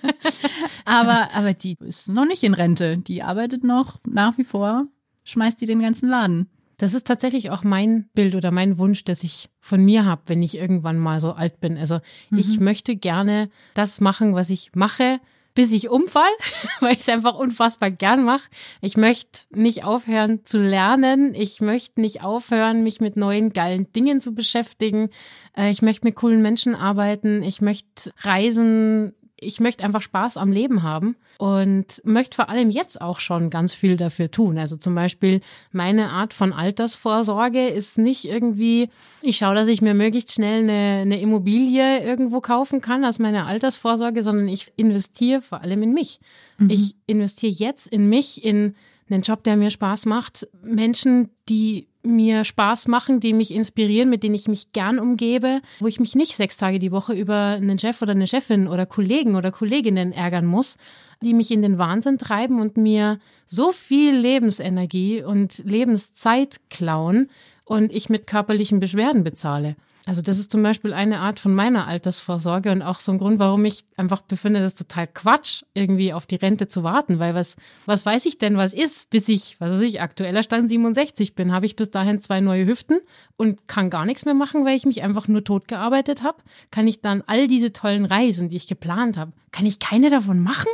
aber, 0.84 1.30
aber 1.34 1.54
die 1.54 1.76
ist 1.80 2.08
noch 2.08 2.26
nicht 2.26 2.42
in 2.42 2.54
Rente. 2.54 2.98
Die 2.98 3.22
arbeitet 3.22 3.64
noch 3.64 3.98
nach 4.06 4.36
wie 4.38 4.44
vor, 4.44 4.86
schmeißt 5.24 5.60
die 5.60 5.66
den 5.66 5.80
ganzen 5.80 6.08
Laden. 6.08 6.48
Das 6.78 6.92
ist 6.92 7.06
tatsächlich 7.06 7.50
auch 7.50 7.64
mein 7.64 8.08
Bild 8.14 8.34
oder 8.34 8.50
mein 8.50 8.76
Wunsch, 8.76 9.04
das 9.04 9.22
ich 9.22 9.48
von 9.60 9.82
mir 9.82 10.04
habe, 10.04 10.22
wenn 10.26 10.42
ich 10.42 10.56
irgendwann 10.56 10.98
mal 10.98 11.20
so 11.20 11.32
alt 11.32 11.58
bin. 11.60 11.78
Also 11.78 12.00
ich 12.30 12.60
möchte 12.60 12.96
gerne 12.96 13.48
das 13.72 14.00
machen, 14.00 14.34
was 14.34 14.50
ich 14.50 14.72
mache, 14.74 15.20
bis 15.56 15.72
ich 15.72 15.88
umfall, 15.88 16.30
weil 16.80 16.92
ich 16.92 17.00
es 17.00 17.08
einfach 17.08 17.34
unfassbar 17.34 17.90
gern 17.90 18.24
mache. 18.24 18.48
Ich 18.80 18.96
möchte 18.96 19.40
nicht 19.50 19.82
aufhören 19.82 20.44
zu 20.44 20.58
lernen. 20.58 21.34
Ich 21.34 21.60
möchte 21.60 22.00
nicht 22.00 22.22
aufhören, 22.22 22.84
mich 22.84 23.00
mit 23.00 23.16
neuen 23.16 23.50
geilen 23.50 23.92
Dingen 23.92 24.20
zu 24.20 24.32
beschäftigen. 24.32 25.10
Äh, 25.56 25.72
ich 25.72 25.82
möchte 25.82 26.06
mit 26.06 26.14
coolen 26.14 26.42
Menschen 26.42 26.76
arbeiten. 26.76 27.42
Ich 27.42 27.60
möchte 27.60 28.12
reisen, 28.20 29.14
ich 29.40 29.58
möchte 29.58 29.82
einfach 29.82 30.02
Spaß 30.02 30.36
am 30.36 30.52
Leben 30.52 30.84
haben 30.84 31.16
und 31.38 32.00
möchte 32.04 32.36
vor 32.36 32.48
allem 32.48 32.70
jetzt 32.70 33.00
auch 33.00 33.20
schon 33.20 33.50
ganz 33.50 33.74
viel 33.74 33.96
dafür 33.96 34.30
tun. 34.30 34.58
Also 34.58 34.76
zum 34.76 34.94
Beispiel 34.94 35.40
meine 35.72 36.10
Art 36.10 36.32
von 36.32 36.52
Altersvorsorge 36.52 37.68
ist 37.68 37.98
nicht 37.98 38.24
irgendwie, 38.24 38.88
ich 39.22 39.38
schaue, 39.38 39.54
dass 39.54 39.68
ich 39.68 39.82
mir 39.82 39.94
möglichst 39.94 40.32
schnell 40.32 40.62
eine, 40.62 41.02
eine 41.02 41.20
Immobilie 41.20 42.02
irgendwo 42.02 42.40
kaufen 42.40 42.80
kann 42.80 43.04
als 43.04 43.18
meine 43.18 43.44
Altersvorsorge, 43.44 44.22
sondern 44.22 44.48
ich 44.48 44.72
investiere 44.76 45.42
vor 45.42 45.60
allem 45.60 45.82
in 45.82 45.92
mich. 45.92 46.20
Mhm. 46.58 46.70
Ich 46.70 46.94
investiere 47.06 47.52
jetzt 47.52 47.86
in 47.86 48.08
mich, 48.08 48.44
in 48.44 48.74
einen 49.08 49.22
Job, 49.22 49.44
der 49.44 49.56
mir 49.56 49.70
Spaß 49.70 50.06
macht, 50.06 50.48
Menschen, 50.62 51.30
die 51.48 51.86
mir 52.06 52.44
Spaß 52.44 52.88
machen, 52.88 53.20
die 53.20 53.32
mich 53.32 53.52
inspirieren, 53.52 54.08
mit 54.08 54.22
denen 54.22 54.34
ich 54.34 54.48
mich 54.48 54.72
gern 54.72 54.98
umgebe, 54.98 55.60
wo 55.80 55.86
ich 55.86 56.00
mich 56.00 56.14
nicht 56.14 56.36
sechs 56.36 56.56
Tage 56.56 56.78
die 56.78 56.92
Woche 56.92 57.12
über 57.12 57.56
einen 57.56 57.78
Chef 57.78 58.00
oder 58.02 58.12
eine 58.12 58.26
Chefin 58.26 58.68
oder 58.68 58.86
Kollegen 58.86 59.34
oder 59.36 59.50
Kolleginnen 59.50 60.12
ärgern 60.12 60.46
muss, 60.46 60.76
die 61.22 61.34
mich 61.34 61.50
in 61.50 61.62
den 61.62 61.78
Wahnsinn 61.78 62.18
treiben 62.18 62.60
und 62.60 62.76
mir 62.76 63.18
so 63.46 63.72
viel 63.72 64.14
Lebensenergie 64.14 65.22
und 65.22 65.58
Lebenszeit 65.64 66.60
klauen 66.70 67.30
und 67.64 67.92
ich 67.92 68.08
mit 68.08 68.26
körperlichen 68.26 68.80
Beschwerden 68.80 69.24
bezahle. 69.24 69.76
Also 70.08 70.22
das 70.22 70.38
ist 70.38 70.52
zum 70.52 70.62
Beispiel 70.62 70.92
eine 70.92 71.18
Art 71.18 71.40
von 71.40 71.52
meiner 71.52 71.88
Altersvorsorge 71.88 72.70
und 72.70 72.80
auch 72.80 73.00
so 73.00 73.10
ein 73.10 73.18
Grund, 73.18 73.40
warum 73.40 73.64
ich 73.64 73.84
einfach 73.96 74.20
befinde, 74.20 74.60
das 74.60 74.74
ist 74.74 74.78
total 74.78 75.08
Quatsch, 75.08 75.64
irgendwie 75.74 76.12
auf 76.12 76.26
die 76.26 76.36
Rente 76.36 76.68
zu 76.68 76.84
warten, 76.84 77.18
weil 77.18 77.34
was, 77.34 77.56
was 77.86 78.06
weiß 78.06 78.24
ich 78.26 78.38
denn, 78.38 78.56
was 78.56 78.72
ist, 78.72 79.10
bis 79.10 79.28
ich, 79.28 79.56
was 79.58 79.72
weiß 79.72 79.80
ich, 79.80 80.00
aktueller 80.00 80.44
Stand 80.44 80.68
67 80.68 81.34
bin, 81.34 81.50
habe 81.50 81.66
ich 81.66 81.74
bis 81.74 81.90
dahin 81.90 82.20
zwei 82.20 82.40
neue 82.40 82.66
Hüften 82.66 83.00
und 83.36 83.66
kann 83.66 83.90
gar 83.90 84.06
nichts 84.06 84.24
mehr 84.24 84.34
machen, 84.34 84.64
weil 84.64 84.76
ich 84.76 84.86
mich 84.86 85.02
einfach 85.02 85.26
nur 85.26 85.42
tot 85.42 85.66
gearbeitet 85.66 86.22
habe, 86.22 86.38
kann 86.70 86.86
ich 86.86 87.00
dann 87.00 87.24
all 87.26 87.48
diese 87.48 87.72
tollen 87.72 88.04
Reisen, 88.04 88.48
die 88.48 88.56
ich 88.56 88.68
geplant 88.68 89.16
habe, 89.16 89.32
kann 89.50 89.66
ich 89.66 89.80
keine 89.80 90.08
davon 90.08 90.40
machen? 90.40 90.68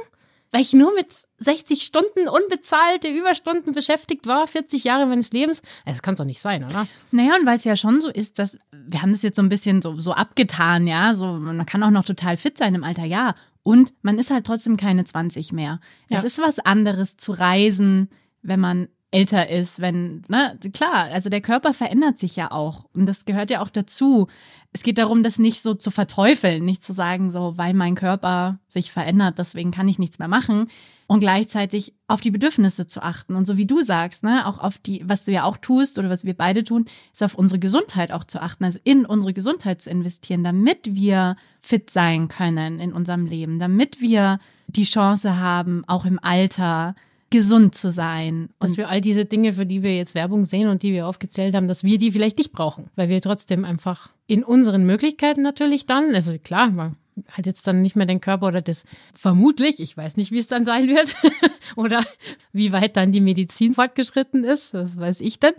Weil 0.52 0.60
ich 0.60 0.74
nur 0.74 0.94
mit 0.94 1.08
60 1.38 1.82
Stunden 1.82 2.28
unbezahlte 2.28 3.08
Überstunden 3.08 3.72
beschäftigt 3.72 4.26
war, 4.26 4.46
40 4.46 4.84
Jahre 4.84 5.06
meines 5.06 5.32
Lebens. 5.32 5.62
Das 5.86 6.02
kann 6.02 6.14
es 6.14 6.18
doch 6.18 6.26
nicht 6.26 6.40
sein, 6.40 6.64
oder? 6.64 6.86
Naja, 7.10 7.36
und 7.40 7.46
weil 7.46 7.56
es 7.56 7.64
ja 7.64 7.74
schon 7.74 8.00
so 8.00 8.08
ist, 8.08 8.38
dass 8.38 8.58
wir 8.70 9.02
haben 9.02 9.12
das 9.12 9.22
jetzt 9.22 9.36
so 9.36 9.42
ein 9.42 9.48
bisschen 9.48 9.80
so, 9.82 9.98
so 9.98 10.12
abgetan, 10.12 10.86
ja, 10.86 11.14
so 11.14 11.26
man 11.26 11.64
kann 11.66 11.82
auch 11.82 11.90
noch 11.90 12.04
total 12.04 12.36
fit 12.36 12.58
sein 12.58 12.74
im 12.74 12.84
Alter, 12.84 13.04
ja. 13.04 13.34
Und 13.62 13.94
man 14.02 14.18
ist 14.18 14.30
halt 14.30 14.46
trotzdem 14.46 14.76
keine 14.76 15.04
20 15.04 15.52
mehr. 15.52 15.80
Ja. 16.10 16.18
Es 16.18 16.24
ist 16.24 16.38
was 16.40 16.58
anderes 16.58 17.16
zu 17.16 17.32
reisen, 17.32 18.10
wenn 18.42 18.60
man 18.60 18.88
älter 19.12 19.48
ist, 19.48 19.80
wenn, 19.80 20.22
ne, 20.28 20.58
klar, 20.72 21.04
also 21.12 21.28
der 21.28 21.42
Körper 21.42 21.74
verändert 21.74 22.18
sich 22.18 22.34
ja 22.34 22.50
auch. 22.50 22.86
Und 22.94 23.06
das 23.06 23.24
gehört 23.26 23.50
ja 23.50 23.62
auch 23.62 23.68
dazu. 23.68 24.26
Es 24.72 24.82
geht 24.82 24.98
darum, 24.98 25.22
das 25.22 25.38
nicht 25.38 25.62
so 25.62 25.74
zu 25.74 25.90
verteufeln, 25.90 26.64
nicht 26.64 26.82
zu 26.82 26.94
sagen, 26.94 27.30
so, 27.30 27.56
weil 27.56 27.74
mein 27.74 27.94
Körper 27.94 28.58
sich 28.68 28.90
verändert, 28.90 29.38
deswegen 29.38 29.70
kann 29.70 29.88
ich 29.88 29.98
nichts 29.98 30.18
mehr 30.18 30.28
machen. 30.28 30.68
Und 31.08 31.20
gleichzeitig 31.20 31.94
auf 32.08 32.22
die 32.22 32.30
Bedürfnisse 32.30 32.86
zu 32.86 33.02
achten. 33.02 33.34
Und 33.34 33.46
so 33.46 33.58
wie 33.58 33.66
du 33.66 33.82
sagst, 33.82 34.22
ne, 34.22 34.46
auch 34.46 34.58
auf 34.58 34.78
die, 34.78 35.02
was 35.04 35.24
du 35.24 35.32
ja 35.32 35.44
auch 35.44 35.58
tust 35.58 35.98
oder 35.98 36.08
was 36.08 36.24
wir 36.24 36.34
beide 36.34 36.64
tun, 36.64 36.86
ist 37.12 37.22
auf 37.22 37.34
unsere 37.34 37.58
Gesundheit 37.58 38.12
auch 38.12 38.24
zu 38.24 38.40
achten, 38.40 38.64
also 38.64 38.78
in 38.82 39.04
unsere 39.04 39.34
Gesundheit 39.34 39.82
zu 39.82 39.90
investieren, 39.90 40.42
damit 40.42 40.94
wir 40.94 41.36
fit 41.60 41.90
sein 41.90 42.28
können 42.28 42.80
in 42.80 42.94
unserem 42.94 43.26
Leben, 43.26 43.58
damit 43.58 44.00
wir 44.00 44.38
die 44.68 44.84
Chance 44.84 45.38
haben, 45.38 45.84
auch 45.86 46.06
im 46.06 46.18
Alter 46.22 46.94
gesund 47.32 47.74
zu 47.74 47.90
sein. 47.90 48.50
Dass 48.60 48.76
wir 48.76 48.88
all 48.88 49.00
diese 49.00 49.24
Dinge, 49.24 49.54
für 49.54 49.66
die 49.66 49.82
wir 49.82 49.96
jetzt 49.96 50.14
Werbung 50.14 50.44
sehen 50.44 50.68
und 50.68 50.84
die 50.84 50.92
wir 50.92 51.08
aufgezählt 51.08 51.54
haben, 51.54 51.66
dass 51.66 51.82
wir 51.82 51.98
die 51.98 52.12
vielleicht 52.12 52.38
nicht 52.38 52.52
brauchen, 52.52 52.90
weil 52.94 53.08
wir 53.08 53.20
trotzdem 53.20 53.64
einfach 53.64 54.10
in 54.28 54.44
unseren 54.44 54.84
Möglichkeiten 54.84 55.42
natürlich 55.42 55.86
dann, 55.86 56.14
also 56.14 56.38
klar, 56.38 56.70
man 56.70 56.96
hat 57.30 57.46
jetzt 57.46 57.66
dann 57.66 57.82
nicht 57.82 57.96
mehr 57.96 58.06
den 58.06 58.20
Körper 58.20 58.46
oder 58.46 58.62
das 58.62 58.84
vermutlich, 59.14 59.80
ich 59.80 59.96
weiß 59.96 60.16
nicht, 60.16 60.30
wie 60.30 60.38
es 60.38 60.46
dann 60.46 60.64
sein 60.64 60.88
wird 60.88 61.16
oder 61.76 62.02
wie 62.52 62.72
weit 62.72 62.96
dann 62.96 63.12
die 63.12 63.20
Medizin 63.20 63.72
fortgeschritten 63.72 64.44
ist, 64.44 64.74
das 64.74 64.96
weiß 64.96 65.20
ich 65.20 65.40
denn. 65.40 65.54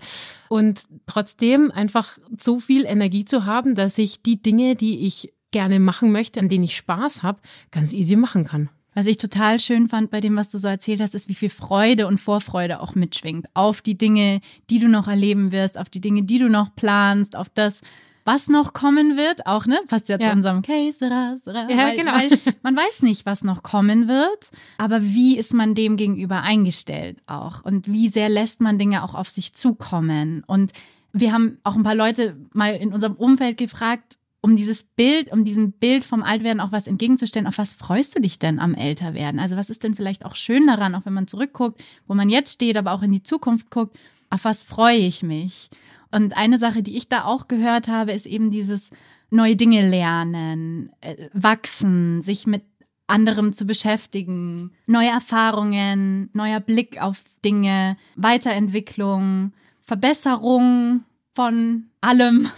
Und 0.50 0.84
trotzdem 1.06 1.72
einfach 1.72 2.18
so 2.39 2.60
viel 2.60 2.86
Energie 2.86 3.25
zu 3.25 3.46
haben, 3.46 3.75
dass 3.75 3.98
ich 3.98 4.22
die 4.22 4.42
Dinge, 4.42 4.75
die 4.75 5.06
ich 5.06 5.34
gerne 5.51 5.80
machen 5.80 6.12
möchte, 6.12 6.39
an 6.39 6.50
denen 6.50 6.63
ich 6.63 6.75
Spaß 6.75 7.24
habe, 7.24 7.39
ganz 7.72 7.94
easy 7.94 8.15
machen 8.15 8.46
kann. 8.46 8.70
Was 8.96 9.08
ich 9.08 9.18
total 9.18 9.60
schön 9.60 9.88
fand 9.88 10.12
bei 10.12 10.22
dem, 10.22 10.36
was 10.36 10.52
du 10.52 10.58
so 10.58 10.68
erzählt 10.68 11.02
hast, 11.02 11.16
ist, 11.16 11.30
wie 11.30 11.36
viel 11.36 11.50
Freude 11.50 12.08
und 12.08 12.20
Vorfreude 12.20 12.80
auch 12.80 12.96
mitschwingt 12.96 13.48
auf 13.54 13.82
die 13.82 13.98
Dinge, 13.98 14.42
die 14.70 14.80
du 14.80 14.88
noch 14.88 15.08
erleben 15.08 15.52
wirst, 15.52 15.78
auf 15.78 15.90
die 15.90 16.02
Dinge, 16.02 16.24
die 16.24 16.40
du 16.40 16.50
noch 16.50 16.76
planst, 16.76 17.36
auf 17.36 17.50
das, 17.50 17.82
was 18.26 18.48
noch 18.48 18.74
kommen 18.74 19.18
wird, 19.18 19.46
auch, 19.48 19.66
ne? 19.66 19.80
Passt 19.88 20.10
ja, 20.10 20.18
ja. 20.20 20.30
zu 20.30 20.36
unserem 20.38 20.62
Case. 20.62 21.00
Ja, 21.02 21.38
weil, 21.46 21.98
genau. 21.98 22.14
Weil 22.14 22.40
man 22.62 22.76
weiß 22.76 23.02
nicht, 23.02 23.26
was 23.26 23.44
noch 23.44 23.64
kommen 23.64 24.08
wird, 24.08 24.52
aber 24.78 25.02
wie 25.02 25.38
ist 25.38 25.54
man 25.54 25.76
dem 25.76 25.98
gegenüber 25.98 26.42
eingestellt 26.42 27.18
auch? 27.26 27.66
Und 27.66 27.88
wie 27.92 28.10
sehr 28.10 28.30
lässt 28.30 28.62
man 28.62 28.80
Dinge 28.80 29.04
auch 29.04 29.14
auf 29.14 29.30
sich 29.30 29.54
zukommen? 29.54 30.44
Und 30.46 30.72
wir 31.12 31.34
haben 31.34 31.58
auch 31.64 31.76
ein 31.76 31.84
paar 31.84 31.96
Leute 31.96 32.38
mal 32.54 32.76
in 32.76 32.94
unserem 32.94 33.16
Umfeld 33.16 33.58
gefragt, 33.58 34.18
um 34.44 34.58
dieses 34.58 34.84
Bild, 34.84 35.32
um 35.32 35.46
diesem 35.46 35.72
Bild 35.72 36.04
vom 36.04 36.22
Altwerden 36.22 36.60
auch 36.60 36.74
was 36.74 36.86
entgegenzustellen, 36.86 37.48
auf 37.48 37.58
was 37.58 37.74
freust 37.74 38.14
du 38.14 38.20
dich 38.20 38.40
denn 38.40 38.60
am 38.60 38.76
Älterwerden? 38.76 39.40
Also 39.40 39.56
was 39.56 39.70
ist 39.70 39.86
denn 39.86 39.96
vielleicht 39.96 40.26
auch 40.26 40.36
schön 40.36 40.68
daran, 40.68 40.96
auch 40.96 41.06
wenn 41.06 41.14
man 41.14 41.28
zurückguckt, 41.28 41.82
wo 42.08 42.14
man 42.14 42.30
jetzt 42.30 42.56
steht, 42.56 42.76
aber 42.76 42.92
auch 42.92 43.02
in 43.02 43.14
die 43.14 43.24
Zukunft 43.24 43.72
guckt, 43.72 43.98
auf 44.30 44.44
was 44.44 44.62
freue 44.62 44.98
ich 44.98 45.24
mich? 45.24 45.70
Und 46.12 46.36
eine 46.36 46.58
Sache, 46.58 46.84
die 46.84 46.98
ich 46.98 47.08
da 47.08 47.24
auch 47.24 47.48
gehört 47.48 47.88
habe, 47.88 48.12
ist 48.12 48.26
eben 48.26 48.52
dieses 48.52 48.90
neue 49.30 49.56
Dinge 49.56 49.90
lernen, 49.90 50.92
äh, 51.00 51.30
wachsen, 51.32 52.22
sich 52.22 52.46
mit 52.46 52.64
anderem 53.08 53.54
zu 53.54 53.64
beschäftigen, 53.64 54.72
neue 54.88 55.10
Erfahrungen, 55.10 56.30
neuer 56.34 56.60
Blick 56.60 57.02
auf 57.02 57.24
Dinge, 57.46 57.96
Weiterentwicklung, 58.18 59.54
Verbesserung, 59.80 61.06
von 61.34 61.86
allem, 62.02 62.50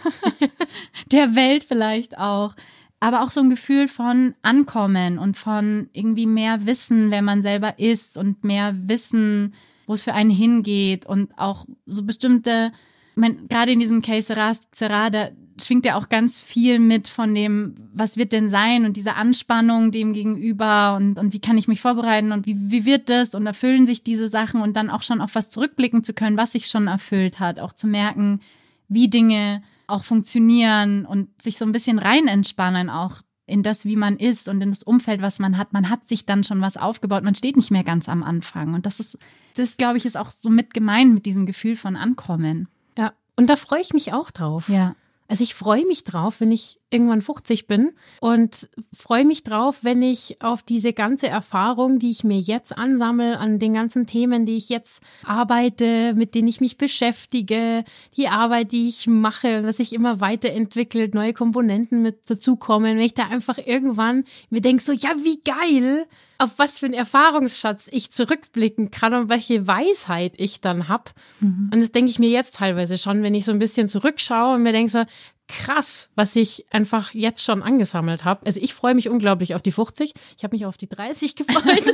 der 1.11 1.35
Welt 1.35 1.63
vielleicht 1.63 2.17
auch. 2.17 2.55
Aber 2.99 3.23
auch 3.23 3.31
so 3.31 3.41
ein 3.41 3.49
Gefühl 3.49 3.87
von 3.87 4.33
Ankommen 4.41 5.19
und 5.19 5.37
von 5.37 5.89
irgendwie 5.93 6.25
mehr 6.25 6.65
Wissen, 6.65 7.11
wer 7.11 7.21
man 7.21 7.43
selber 7.43 7.77
ist 7.77 8.17
und 8.17 8.43
mehr 8.43 8.73
Wissen, 8.87 9.53
wo 9.85 9.93
es 9.93 10.03
für 10.03 10.13
einen 10.13 10.31
hingeht 10.31 11.05
und 11.05 11.37
auch 11.37 11.65
so 11.85 12.03
bestimmte, 12.03 12.71
ich 13.11 13.17
meine, 13.17 13.35
gerade 13.47 13.71
in 13.71 13.79
diesem 13.79 14.01
Case 14.01 14.33
Serra, 14.71 15.09
da 15.09 15.29
schwingt 15.61 15.85
ja 15.85 15.95
auch 15.95 16.09
ganz 16.09 16.41
viel 16.41 16.79
mit 16.79 17.07
von 17.07 17.33
dem, 17.33 17.75
was 17.93 18.17
wird 18.17 18.31
denn 18.31 18.49
sein 18.49 18.85
und 18.85 18.97
diese 18.97 19.15
Anspannung 19.15 19.91
dem 19.91 20.13
gegenüber 20.13 20.95
und, 20.97 21.17
und 21.17 21.33
wie 21.33 21.39
kann 21.39 21.57
ich 21.57 21.67
mich 21.67 21.81
vorbereiten 21.81 22.31
und 22.31 22.45
wie, 22.45 22.57
wie 22.59 22.85
wird 22.85 23.09
das 23.09 23.35
und 23.35 23.45
erfüllen 23.45 23.85
sich 23.85 24.03
diese 24.03 24.27
Sachen 24.27 24.61
und 24.61 24.75
dann 24.75 24.89
auch 24.89 25.03
schon 25.03 25.21
auf 25.21 25.35
was 25.35 25.49
zurückblicken 25.49 26.03
zu 26.03 26.13
können, 26.13 26.37
was 26.37 26.51
sich 26.51 26.67
schon 26.67 26.87
erfüllt 26.87 27.39
hat, 27.39 27.59
auch 27.59 27.73
zu 27.73 27.87
merken, 27.87 28.41
wie 28.87 29.09
Dinge 29.09 29.63
auch 29.87 30.03
funktionieren 30.03 31.05
und 31.05 31.29
sich 31.41 31.57
so 31.57 31.65
ein 31.65 31.71
bisschen 31.71 31.99
rein 31.99 32.27
entspannen 32.27 32.89
auch 32.89 33.21
in 33.47 33.61
das, 33.61 33.85
wie 33.85 33.95
man 33.95 34.17
ist 34.17 34.49
und 34.49 34.61
in 34.61 34.69
das 34.69 34.83
Umfeld, 34.83 35.21
was 35.21 35.39
man 35.39 35.57
hat. 35.57 35.71
Man 35.71 35.89
hat 35.89 36.07
sich 36.07 36.25
dann 36.25 36.43
schon 36.43 36.61
was 36.61 36.77
aufgebaut. 36.77 37.23
Man 37.23 37.35
steht 37.35 37.55
nicht 37.55 37.69
mehr 37.71 37.83
ganz 37.83 38.09
am 38.09 38.23
Anfang. 38.23 38.73
Und 38.73 38.85
das 38.85 38.99
ist, 38.99 39.17
das 39.55 39.77
glaube 39.77 39.97
ich, 39.97 40.05
ist 40.05 40.17
auch 40.17 40.31
so 40.31 40.49
mit 40.49 40.73
gemeint 40.73 41.13
mit 41.13 41.25
diesem 41.25 41.45
Gefühl 41.45 41.75
von 41.75 41.95
Ankommen. 41.95 42.67
Ja. 42.97 43.13
Und 43.35 43.47
da 43.47 43.55
freue 43.55 43.81
ich 43.81 43.93
mich 43.93 44.13
auch 44.13 44.31
drauf. 44.31 44.67
Ja. 44.67 44.95
Also 45.27 45.43
ich 45.43 45.53
freue 45.53 45.85
mich 45.85 46.03
drauf, 46.03 46.39
wenn 46.39 46.51
ich 46.51 46.79
irgendwann 46.91 47.21
50 47.21 47.67
bin 47.67 47.91
und 48.21 48.69
freue 48.95 49.25
mich 49.25 49.43
drauf, 49.43 49.79
wenn 49.83 50.01
ich 50.01 50.41
auf 50.41 50.63
diese 50.63 50.93
ganze 50.93 51.27
Erfahrung, 51.27 51.99
die 51.99 52.11
ich 52.11 52.23
mir 52.23 52.39
jetzt 52.39 52.77
ansammle, 52.77 53.37
an 53.39 53.59
den 53.59 53.73
ganzen 53.73 54.05
Themen, 54.05 54.45
die 54.45 54.55
ich 54.55 54.69
jetzt 54.69 55.01
arbeite, 55.23 56.13
mit 56.13 56.35
denen 56.35 56.47
ich 56.47 56.61
mich 56.61 56.77
beschäftige, 56.77 57.83
die 58.15 58.27
Arbeit, 58.27 58.71
die 58.71 58.87
ich 58.87 59.07
mache, 59.07 59.63
was 59.63 59.77
sich 59.77 59.93
immer 59.93 60.19
weiterentwickelt, 60.21 61.15
neue 61.15 61.33
Komponenten 61.33 62.01
mit 62.01 62.29
dazukommen, 62.29 62.97
wenn 62.97 63.03
ich 63.03 63.13
da 63.13 63.27
einfach 63.27 63.57
irgendwann 63.57 64.23
mir 64.49 64.61
denke, 64.61 64.83
so, 64.83 64.93
ja, 64.93 65.11
wie 65.23 65.41
geil, 65.43 66.05
auf 66.37 66.59
was 66.59 66.79
für 66.79 66.85
einen 66.85 66.95
Erfahrungsschatz 66.95 67.87
ich 67.91 68.11
zurückblicken 68.11 68.91
kann 68.91 69.13
und 69.13 69.29
welche 69.29 69.67
Weisheit 69.67 70.33
ich 70.37 70.61
dann 70.61 70.87
habe. 70.87 71.11
Mhm. 71.39 71.71
Und 71.73 71.79
das 71.79 71.91
denke 71.91 72.11
ich 72.11 72.19
mir 72.19 72.29
jetzt 72.29 72.55
teilweise 72.55 72.97
schon, 72.97 73.23
wenn 73.23 73.35
ich 73.35 73.45
so 73.45 73.51
ein 73.51 73.59
bisschen 73.59 73.87
zurückschaue 73.87 74.55
und 74.55 74.63
mir 74.63 74.73
denke 74.73 74.91
so, 74.91 75.03
krass, 75.47 76.09
was 76.15 76.35
ich 76.35 76.65
einfach 76.71 77.13
jetzt 77.13 77.43
schon 77.43 77.61
angesammelt 77.63 78.25
habe. 78.25 78.45
Also 78.45 78.59
ich 78.61 78.73
freue 78.73 78.95
mich 78.95 79.09
unglaublich 79.09 79.53
auf 79.55 79.61
die 79.61 79.71
50. 79.71 80.13
Ich 80.37 80.43
habe 80.43 80.55
mich 80.55 80.65
auf 80.65 80.77
die 80.77 80.87
30 80.89 81.35
gefreut. 81.35 81.93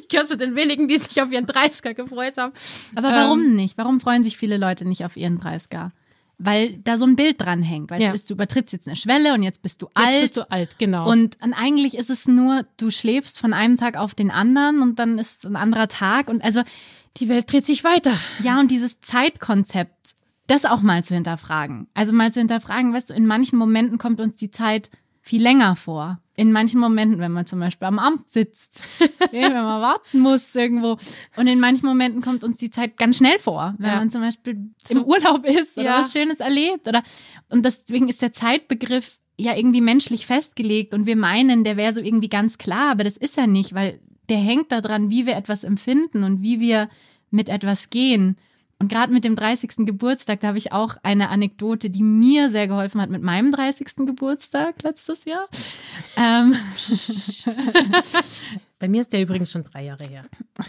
ich 0.00 0.08
gehöre 0.08 0.26
zu 0.26 0.36
den 0.36 0.54
wenigen, 0.56 0.88
die 0.88 0.98
sich 0.98 1.20
auf 1.22 1.30
ihren 1.32 1.46
30er 1.46 1.94
gefreut 1.94 2.36
haben. 2.38 2.52
Aber 2.94 3.08
warum 3.10 3.40
ähm, 3.40 3.56
nicht? 3.56 3.76
Warum 3.78 4.00
freuen 4.00 4.24
sich 4.24 4.36
viele 4.36 4.56
Leute 4.56 4.86
nicht 4.86 5.04
auf 5.04 5.16
ihren 5.16 5.40
30er? 5.40 5.90
weil 6.42 6.78
da 6.78 6.96
so 6.96 7.04
ein 7.04 7.16
Bild 7.16 7.38
dran 7.38 7.62
hängt. 7.62 7.90
Weil 7.90 8.00
Ja. 8.00 8.12
du 8.12 8.32
übertrittst 8.32 8.72
jetzt 8.72 8.86
eine 8.86 8.96
Schwelle 8.96 9.34
und 9.34 9.42
jetzt 9.42 9.60
bist 9.60 9.82
du 9.82 9.90
alt. 9.92 10.14
Jetzt 10.14 10.20
bist 10.22 10.36
du 10.38 10.50
alt, 10.50 10.78
genau. 10.78 11.06
Und, 11.06 11.36
und 11.42 11.52
eigentlich 11.52 11.92
ist 11.98 12.08
es 12.08 12.26
nur, 12.26 12.64
du 12.78 12.90
schläfst 12.90 13.38
von 13.38 13.52
einem 13.52 13.76
Tag 13.76 13.98
auf 13.98 14.14
den 14.14 14.30
anderen 14.30 14.80
und 14.80 14.98
dann 14.98 15.18
ist 15.18 15.44
ein 15.44 15.54
anderer 15.54 15.88
Tag. 15.88 16.30
Und 16.30 16.42
also, 16.42 16.62
die 17.18 17.28
Welt 17.28 17.52
dreht 17.52 17.66
sich 17.66 17.84
weiter. 17.84 18.14
ja, 18.42 18.58
und 18.58 18.70
dieses 18.70 19.02
Zeitkonzept, 19.02 20.14
das 20.50 20.64
auch 20.64 20.82
mal 20.82 21.04
zu 21.04 21.14
hinterfragen. 21.14 21.86
Also 21.94 22.12
mal 22.12 22.32
zu 22.32 22.40
hinterfragen, 22.40 22.92
weißt 22.92 23.10
du, 23.10 23.14
in 23.14 23.26
manchen 23.26 23.58
Momenten 23.58 23.98
kommt 23.98 24.20
uns 24.20 24.36
die 24.36 24.50
Zeit 24.50 24.90
viel 25.22 25.42
länger 25.42 25.76
vor. 25.76 26.18
In 26.34 26.52
manchen 26.52 26.80
Momenten, 26.80 27.18
wenn 27.18 27.32
man 27.32 27.44
zum 27.46 27.60
Beispiel 27.60 27.86
am 27.86 27.98
Amt 27.98 28.30
sitzt, 28.30 28.84
wenn 29.30 29.52
man 29.52 29.82
warten 29.82 30.20
muss 30.20 30.54
irgendwo. 30.54 30.96
Und 31.36 31.46
in 31.46 31.60
manchen 31.60 31.86
Momenten 31.86 32.22
kommt 32.22 32.42
uns 32.42 32.56
die 32.56 32.70
Zeit 32.70 32.96
ganz 32.96 33.18
schnell 33.18 33.38
vor, 33.38 33.74
wenn 33.78 33.90
Ja. 33.90 33.96
man 33.96 34.10
zum 34.10 34.22
Beispiel 34.22 34.70
im 34.88 35.02
Urlaub 35.04 35.44
ist 35.44 35.76
oder 35.76 35.86
Ja. 35.86 36.00
was 36.00 36.12
Schönes 36.12 36.40
erlebt. 36.40 36.88
Oder 36.88 37.02
und 37.50 37.64
deswegen 37.64 38.08
ist 38.08 38.22
der 38.22 38.32
Zeitbegriff 38.32 39.18
ja 39.38 39.54
irgendwie 39.56 39.80
menschlich 39.82 40.26
festgelegt 40.26 40.94
und 40.94 41.06
wir 41.06 41.16
meinen, 41.16 41.64
der 41.64 41.76
wäre 41.76 41.92
so 41.94 42.00
irgendwie 42.00 42.28
ganz 42.28 42.58
klar, 42.58 42.90
aber 42.92 43.04
das 43.04 43.16
ist 43.18 43.36
er 43.38 43.46
nicht, 43.46 43.74
weil 43.74 44.00
der 44.28 44.38
hängt 44.38 44.72
daran, 44.72 45.10
wie 45.10 45.26
wir 45.26 45.36
etwas 45.36 45.64
empfinden 45.64 46.24
und 46.24 46.42
wie 46.42 46.60
wir 46.60 46.88
mit 47.30 47.48
etwas 47.48 47.90
gehen. 47.90 48.36
Und 48.80 48.90
gerade 48.90 49.12
mit 49.12 49.24
dem 49.24 49.36
30. 49.36 49.84
Geburtstag, 49.84 50.40
da 50.40 50.48
habe 50.48 50.58
ich 50.58 50.72
auch 50.72 50.96
eine 51.02 51.28
Anekdote, 51.28 51.90
die 51.90 52.02
mir 52.02 52.48
sehr 52.48 52.66
geholfen 52.66 53.00
hat 53.00 53.10
mit 53.10 53.22
meinem 53.22 53.52
30. 53.52 54.06
Geburtstag 54.06 54.82
letztes 54.82 55.26
Jahr. 55.26 55.48
Ähm, 56.16 56.56
Bei 58.78 58.88
mir 58.88 59.02
ist 59.02 59.12
der 59.12 59.20
übrigens 59.20 59.52
schon 59.52 59.64
drei 59.64 59.84
Jahre 59.84 60.04
her. 60.04 60.24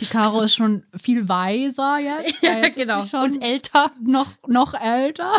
die 0.00 0.06
Caro 0.06 0.40
ist 0.40 0.54
schon 0.54 0.84
viel 0.96 1.28
weiser 1.28 1.98
jetzt. 1.98 2.42
Ja, 2.42 2.60
Jetzt 2.60 2.76
genau. 2.76 3.04
Schon 3.04 3.42
älter. 3.42 3.90
Noch, 4.02 4.28
noch 4.46 4.72
älter. 4.72 5.34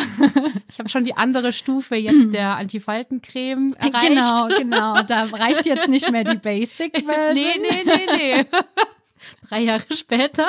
Ich 0.70 0.78
habe 0.78 0.90
schon 0.90 1.06
die 1.06 1.16
andere 1.16 1.54
Stufe 1.54 1.96
jetzt 1.96 2.36
der 2.36 2.56
Antifaltencreme 2.58 3.74
erreicht. 3.80 4.10
Genau, 4.10 4.48
genau. 4.50 5.02
Da 5.02 5.24
reicht 5.24 5.66
jetzt 5.66 5.88
nicht 5.88 6.12
mehr 6.12 6.24
die 6.24 6.38
Basic-Version. 6.42 7.34
Nee, 7.34 7.60
nee, 7.60 7.84
nee, 7.84 8.44
nee. 8.44 8.46
Drei 9.48 9.62
Jahre 9.62 9.84
später. 9.96 10.48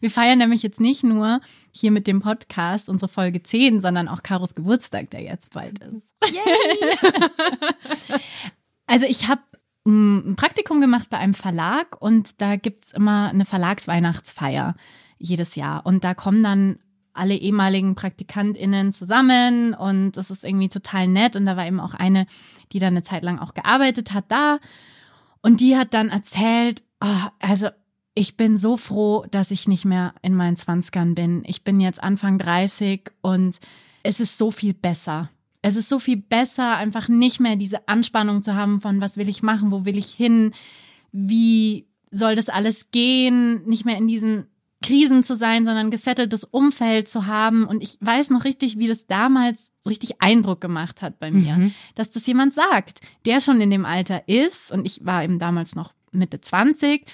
Wir 0.00 0.10
feiern 0.10 0.38
nämlich 0.38 0.62
jetzt 0.62 0.80
nicht 0.80 1.04
nur 1.04 1.40
hier 1.70 1.90
mit 1.90 2.06
dem 2.06 2.20
Podcast 2.20 2.88
unsere 2.88 3.10
Folge 3.10 3.42
10, 3.42 3.80
sondern 3.80 4.08
auch 4.08 4.22
Karos 4.22 4.54
Geburtstag, 4.54 5.10
der 5.10 5.22
jetzt 5.22 5.52
bald 5.52 5.78
ist. 5.80 6.14
also 8.86 9.06
ich 9.06 9.28
habe 9.28 9.42
ein 9.84 10.36
Praktikum 10.36 10.80
gemacht 10.80 11.08
bei 11.10 11.18
einem 11.18 11.34
Verlag 11.34 12.00
und 12.00 12.40
da 12.40 12.56
gibt's 12.56 12.92
immer 12.92 13.28
eine 13.28 13.44
Verlagsweihnachtsfeier 13.44 14.74
jedes 15.18 15.54
Jahr. 15.54 15.86
Und 15.86 16.04
da 16.04 16.14
kommen 16.14 16.42
dann 16.42 16.78
alle 17.12 17.34
ehemaligen 17.34 17.94
PraktikantInnen 17.94 18.92
zusammen 18.92 19.74
und 19.74 20.12
das 20.12 20.30
ist 20.30 20.44
irgendwie 20.44 20.68
total 20.68 21.08
nett. 21.08 21.36
Und 21.36 21.46
da 21.46 21.56
war 21.56 21.66
eben 21.66 21.80
auch 21.80 21.94
eine, 21.94 22.26
die 22.72 22.78
dann 22.78 22.94
eine 22.94 23.02
Zeit 23.02 23.22
lang 23.22 23.38
auch 23.38 23.54
gearbeitet 23.54 24.12
hat 24.12 24.24
da. 24.28 24.58
Und 25.40 25.60
die 25.60 25.76
hat 25.76 25.94
dann 25.94 26.08
erzählt, 26.08 26.82
ah, 27.00 27.30
also 27.40 27.68
ich 28.14 28.36
bin 28.36 28.56
so 28.56 28.76
froh, 28.76 29.26
dass 29.30 29.50
ich 29.50 29.68
nicht 29.68 29.84
mehr 29.84 30.14
in 30.22 30.34
meinen 30.34 30.56
Zwanzigern 30.56 31.14
bin. 31.14 31.42
Ich 31.46 31.64
bin 31.64 31.80
jetzt 31.80 32.02
Anfang 32.02 32.38
30 32.38 33.10
und 33.20 33.58
es 34.02 34.20
ist 34.20 34.38
so 34.38 34.50
viel 34.50 34.72
besser. 34.72 35.30
Es 35.62 35.76
ist 35.76 35.88
so 35.88 35.98
viel 35.98 36.16
besser, 36.16 36.76
einfach 36.76 37.08
nicht 37.08 37.40
mehr 37.40 37.56
diese 37.56 37.88
Anspannung 37.88 38.42
zu 38.42 38.54
haben 38.54 38.80
von, 38.80 39.00
was 39.00 39.16
will 39.16 39.28
ich 39.28 39.42
machen, 39.42 39.70
wo 39.72 39.84
will 39.84 39.98
ich 39.98 40.06
hin, 40.08 40.52
wie 41.12 41.86
soll 42.10 42.36
das 42.36 42.48
alles 42.48 42.90
gehen, 42.90 43.64
nicht 43.66 43.84
mehr 43.84 43.98
in 43.98 44.06
diesen 44.06 44.46
Krisen 44.82 45.24
zu 45.24 45.34
sein, 45.36 45.64
sondern 45.64 45.90
gesetteltes 45.90 46.44
Umfeld 46.44 47.08
zu 47.08 47.26
haben. 47.26 47.66
Und 47.66 47.82
ich 47.82 47.98
weiß 48.00 48.30
noch 48.30 48.44
richtig, 48.44 48.78
wie 48.78 48.86
das 48.86 49.06
damals 49.06 49.72
richtig 49.86 50.20
Eindruck 50.22 50.60
gemacht 50.60 51.02
hat 51.02 51.18
bei 51.18 51.30
mir, 51.30 51.56
Mhm. 51.56 51.74
dass 51.96 52.10
das 52.12 52.26
jemand 52.26 52.54
sagt, 52.54 53.00
der 53.24 53.40
schon 53.40 53.60
in 53.60 53.70
dem 53.70 53.84
Alter 53.84 54.28
ist. 54.28 54.70
Und 54.70 54.86
ich 54.86 55.04
war 55.04 55.24
eben 55.24 55.38
damals 55.38 55.74
noch 55.74 55.92
Mitte 56.12 56.40
20 56.40 57.04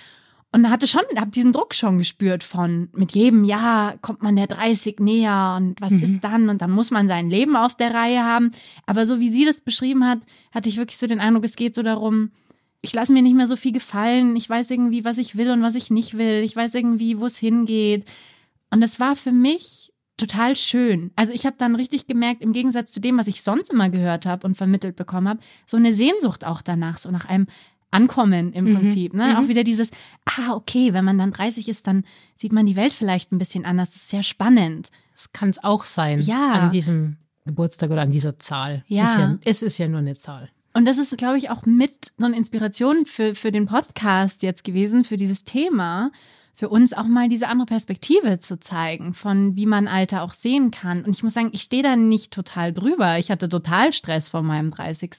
und 0.55 0.69
hatte 0.69 0.87
schon, 0.87 1.01
habe 1.17 1.31
diesen 1.31 1.53
Druck 1.53 1.75
schon 1.75 1.99
gespürt 1.99 2.45
von, 2.45 2.89
mit 2.95 3.13
jedem 3.13 3.43
Jahr 3.45 3.97
kommt 3.99 4.23
man 4.23 4.37
der 4.37 4.47
30 4.47 5.01
näher 5.01 5.55
und 5.59 5.81
was 5.81 5.93
Mhm. 5.93 6.03
ist 6.03 6.21
dann? 6.21 6.49
Und 6.51 6.61
dann 6.61 6.71
muss 6.71 6.91
man 6.91 7.09
sein 7.09 7.31
Leben 7.31 7.57
auf 7.57 7.75
der 7.75 7.95
Reihe 7.95 8.23
haben. 8.23 8.51
Aber 8.87 9.07
so 9.07 9.19
wie 9.19 9.31
sie 9.31 9.45
das 9.47 9.61
beschrieben 9.63 10.07
hat, 10.07 10.19
hatte 10.53 10.69
ich 10.69 10.77
wirklich 10.77 10.99
so 10.99 11.07
den 11.07 11.21
Eindruck, 11.21 11.45
es 11.45 11.57
geht 11.57 11.75
so 11.75 11.83
darum, 11.83 12.33
ich 12.83 12.93
lasse 12.93 13.13
mir 13.13 13.23
nicht 13.23 13.37
mehr 13.37 13.47
so 13.47 13.57
viel 13.57 13.73
gefallen. 13.73 14.35
Ich 14.37 14.51
weiß 14.51 14.71
irgendwie, 14.73 15.05
was 15.05 15.17
ich 15.19 15.37
will 15.37 15.51
und 15.53 15.63
was 15.63 15.77
ich 15.77 15.91
nicht 15.91 16.19
will. 16.19 16.43
Ich 16.45 16.55
weiß 16.57 16.75
irgendwie, 16.75 17.19
wo 17.21 17.27
es 17.27 17.39
hingeht. 17.39 18.05
Und 18.71 18.83
es 18.83 18.99
war 18.99 19.15
für 19.17 19.33
mich 19.33 19.93
total 20.17 20.57
schön. 20.57 21.13
Also 21.17 21.33
ich 21.33 21.47
habe 21.47 21.57
dann 21.59 21.77
richtig 21.77 22.07
gemerkt, 22.07 22.43
im 22.43 22.53
Gegensatz 22.53 22.93
zu 22.93 23.01
dem, 23.01 23.19
was 23.19 23.29
ich 23.29 23.43
sonst 23.43 23.71
immer 23.73 23.89
gehört 23.89 24.27
habe 24.27 24.47
und 24.47 24.57
vermittelt 24.57 24.97
bekommen 24.97 25.29
habe, 25.29 25.41
so 25.67 25.77
eine 25.77 25.93
Sehnsucht 25.93 26.45
auch 26.45 26.61
danach, 26.61 26.99
so 26.99 27.11
nach 27.11 27.25
einem 27.25 27.47
Ankommen 27.93 28.53
im 28.53 28.65
Mhm. 28.65 28.75
Prinzip. 28.77 29.15
Ne? 29.15 29.29
Mhm. 29.29 29.37
Auch 29.37 29.49
wieder 29.49 29.63
dieses, 29.65 29.91
ah, 30.25 30.55
okay, 30.55 30.93
wenn 30.93 31.05
man 31.05 31.19
dann 31.19 31.33
30 31.33 31.69
ist, 31.69 31.87
dann 31.87 32.05
sieht 32.37 32.53
man 32.53 32.67
die 32.67 32.77
Welt 32.77 32.93
vielleicht 32.93 33.31
ein 33.33 33.39
bisschen 33.39 33.65
anders. 33.65 33.91
Das 33.93 34.03
ist 34.03 34.09
sehr 34.09 34.23
spannend. 34.25 34.91
Das 35.13 35.33
kann 35.33 35.51
es 35.51 35.63
auch 35.63 35.85
sein. 35.85 36.21
Ja. 36.21 36.53
An 36.53 36.73
diesem 36.73 37.19
Geburtstag 37.45 37.91
oder 37.91 38.03
an 38.03 38.11
dieser 38.11 38.39
Zahl. 38.39 38.85
Es, 38.89 38.97
Ja. 38.99 39.05
ist 39.13 39.19
ja, 39.19 39.39
es 39.45 39.63
ist 39.63 39.79
ja 39.79 39.89
nur 39.89 39.99
eine 40.01 40.17
Zahl. 40.17 40.49
Und 40.75 40.87
das 40.87 40.97
ist, 40.97 41.17
glaube 41.19 41.37
ich, 41.37 41.51
auch 41.51 41.67
mit 41.67 42.13
so 42.17 42.25
eine 42.25 42.37
Inspiration 42.37 43.05
für, 43.05 43.35
für 43.35 43.53
den 43.53 43.67
Podcast 43.67 44.43
jetzt 44.43 44.65
gewesen, 44.65 45.05
für 45.05 45.19
dieses 45.19 45.45
Thema, 45.45 46.11
für 46.55 46.71
uns 46.71 46.93
auch 46.95 47.05
mal 47.07 47.29
diese 47.29 47.49
andere 47.49 47.67
Perspektive 47.67 48.39
zu 48.39 48.59
zeigen, 48.59 49.13
von 49.13 49.55
wie 49.57 49.67
man 49.67 49.87
Alter 49.89 50.23
auch 50.23 50.33
sehen 50.33 50.71
kann. 50.71 51.05
Und 51.05 51.11
ich 51.15 51.23
muss 51.23 51.35
sagen, 51.35 51.51
ich 51.53 51.63
stehe 51.63 51.83
da 51.83 51.97
nicht 51.97 52.33
total 52.33 52.73
drüber. 52.73 53.19
Ich 53.19 53.31
hatte 53.31 53.49
total 53.51 53.93
Stress 53.93 54.31
vor 54.31 54.43
meinem 54.43 54.71
30. 54.71 55.11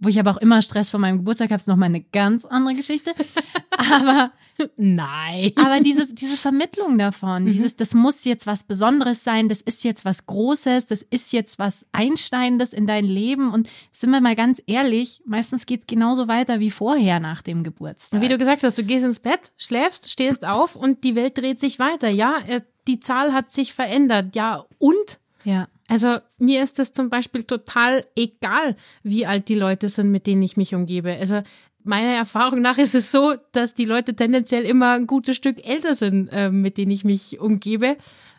Wo 0.00 0.08
ich 0.08 0.18
aber 0.18 0.32
auch 0.32 0.36
immer 0.38 0.60
Stress 0.62 0.90
vor 0.90 1.00
meinem 1.00 1.18
Geburtstag 1.18 1.50
habe, 1.50 1.60
ist 1.60 1.68
nochmal 1.68 1.88
eine 1.88 2.02
ganz 2.02 2.44
andere 2.44 2.74
Geschichte. 2.74 3.12
Aber 3.76 4.32
Nein. 4.76 5.50
aber 5.56 5.80
diese, 5.80 6.06
diese 6.12 6.36
Vermittlung 6.36 6.96
davon, 6.96 7.44
Mhm. 7.44 7.52
dieses, 7.52 7.74
das 7.74 7.92
muss 7.92 8.24
jetzt 8.24 8.46
was 8.46 8.62
Besonderes 8.62 9.24
sein, 9.24 9.48
das 9.48 9.60
ist 9.60 9.82
jetzt 9.82 10.04
was 10.04 10.26
Großes, 10.26 10.86
das 10.86 11.02
ist 11.02 11.32
jetzt 11.32 11.58
was 11.58 11.86
Einsteinendes 11.90 12.72
in 12.72 12.86
dein 12.86 13.04
Leben. 13.04 13.52
Und 13.52 13.68
sind 13.90 14.10
wir 14.10 14.20
mal 14.20 14.36
ganz 14.36 14.62
ehrlich, 14.66 15.22
meistens 15.26 15.66
geht 15.66 15.80
es 15.80 15.86
genauso 15.88 16.28
weiter 16.28 16.60
wie 16.60 16.70
vorher 16.70 17.18
nach 17.18 17.42
dem 17.42 17.64
Geburtstag. 17.64 18.20
Wie 18.20 18.28
du 18.28 18.38
gesagt 18.38 18.62
hast, 18.62 18.78
du 18.78 18.84
gehst 18.84 19.04
ins 19.04 19.18
Bett, 19.18 19.52
schläfst, 19.56 20.08
stehst 20.10 20.44
auf 20.46 20.76
und 20.76 21.02
die 21.02 21.16
Welt 21.16 21.36
dreht 21.36 21.58
sich 21.60 21.80
weiter. 21.80 22.08
Ja, 22.08 22.36
äh, 22.46 22.60
die 22.86 23.00
Zahl 23.00 23.32
hat 23.32 23.50
sich 23.52 23.72
verändert. 23.74 24.36
Ja, 24.36 24.64
und? 24.78 25.18
ja. 25.44 25.66
Also 25.88 26.18
mir 26.38 26.62
ist 26.62 26.78
es 26.78 26.92
zum 26.92 27.10
Beispiel 27.10 27.44
total 27.44 28.04
egal, 28.16 28.76
wie 29.02 29.26
alt 29.26 29.48
die 29.48 29.54
Leute 29.54 29.88
sind, 29.88 30.10
mit 30.10 30.26
denen 30.26 30.42
ich 30.42 30.56
mich 30.56 30.74
umgebe. 30.74 31.16
Also 31.18 31.42
meiner 31.82 32.12
Erfahrung 32.14 32.62
nach 32.62 32.78
ist 32.78 32.94
es 32.94 33.12
so, 33.12 33.34
dass 33.52 33.74
die 33.74 33.84
Leute 33.84 34.14
tendenziell 34.16 34.64
immer 34.64 34.92
ein 34.92 35.06
gutes 35.06 35.36
Stück 35.36 35.66
älter 35.66 35.94
sind, 35.94 36.28
äh, 36.28 36.50
mit 36.50 36.78
denen 36.78 36.90
ich 36.90 37.04
mich 37.04 37.38
umgebe. 37.38 37.96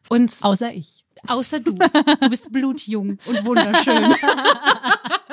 Und 0.10 0.31
Außer 0.41 0.73
ich. 0.73 1.05
außer 1.27 1.60
du. 1.60 1.73
Du 2.21 2.29
bist 2.29 2.51
blutjung 2.51 3.17
und 3.27 3.45
wunderschön. 3.45 4.15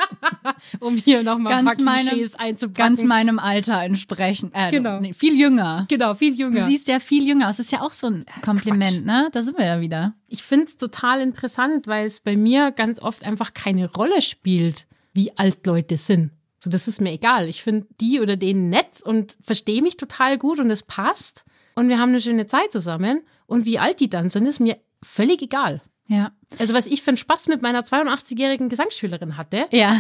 um 0.81 0.97
hier 0.97 1.23
nochmal 1.23 1.55
ein 1.55 1.65
paar 1.65 1.75
Ganz 1.75 1.85
meinem- 1.85 2.07
Klischees 2.09 2.35
einzupacken. 2.35 2.97
Ganz 2.97 3.05
meinem 3.05 3.39
Alter 3.39 3.83
entsprechend. 3.83 4.53
Äh, 4.55 4.71
Genau. 4.71 5.01
Nee, 5.01 5.13
viel 5.15 5.39
jünger. 5.39 5.87
Genau, 5.89 6.15
viel 6.15 6.33
Du 6.33 6.39
jünger. 6.43 6.67
siehst 6.67 6.89
ja 6.89 7.01
viel 7.01 7.27
jünger 7.27 7.49
aus. 7.49 7.57
Das 7.59 7.67
ist 7.67 7.73
ja 7.73 7.81
auch 7.83 7.93
so 7.93 8.09
ein 8.09 8.25
Kompliment, 8.43 9.05
ne? 9.07 9.29
Da 9.33 9.43
sind 9.43 9.59
wir 9.59 9.67
ja 9.67 9.81
wieder. 9.81 10.15
Ich 10.29 10.43
finde 10.43 10.65
es 10.67 10.77
total 10.77 11.21
interessant, 11.21 11.87
weil 11.87 12.07
es 12.07 12.21
bei 12.21 12.37
mir 12.37 12.71
ganz 12.73 13.01
oft 13.01 13.25
einfach 13.25 13.55
keine 13.55 13.91
Rolle 13.93 14.23
spielt, 14.23 14.87
wie 15.13 15.37
alt 15.37 15.67
Leute 15.67 15.97
sind. 15.97 16.31
So, 16.63 16.71
das 16.71 16.87
ist 16.89 17.01
mir 17.01 17.13
egal. 17.13 17.49
Ich 17.49 17.63
finde 17.63 17.87
die 18.01 18.21
oder 18.21 18.37
den 18.37 18.69
nett 18.69 19.03
und 19.05 19.37
verstehe 19.43 19.83
mich 19.83 19.97
total 19.97 20.39
gut 20.39 20.61
und 20.61 20.71
es 20.71 20.83
passt. 20.85 21.45
Und 21.75 21.89
wir 21.89 21.99
haben 21.99 22.11
eine 22.11 22.21
schöne 22.21 22.47
Zeit 22.47 22.71
zusammen. 22.71 23.23
Und 23.47 23.67
wie 23.67 23.79
alt 23.79 23.99
die 24.01 24.09
dann 24.09 24.29
sind, 24.29 24.47
ist 24.47 24.61
mir 24.61 24.77
völlig 25.03 25.43
egal. 25.43 25.83
Ja. 26.07 26.31
Also, 26.59 26.73
was 26.75 26.87
ich 26.87 27.03
für 27.03 27.09
einen 27.11 27.17
Spaß 27.17 27.49
mit 27.49 27.63
meiner 27.63 27.83
82-jährigen 27.85 28.69
Gesangsschülerin 28.69 29.37
hatte, 29.37 29.67
Ja. 29.73 29.99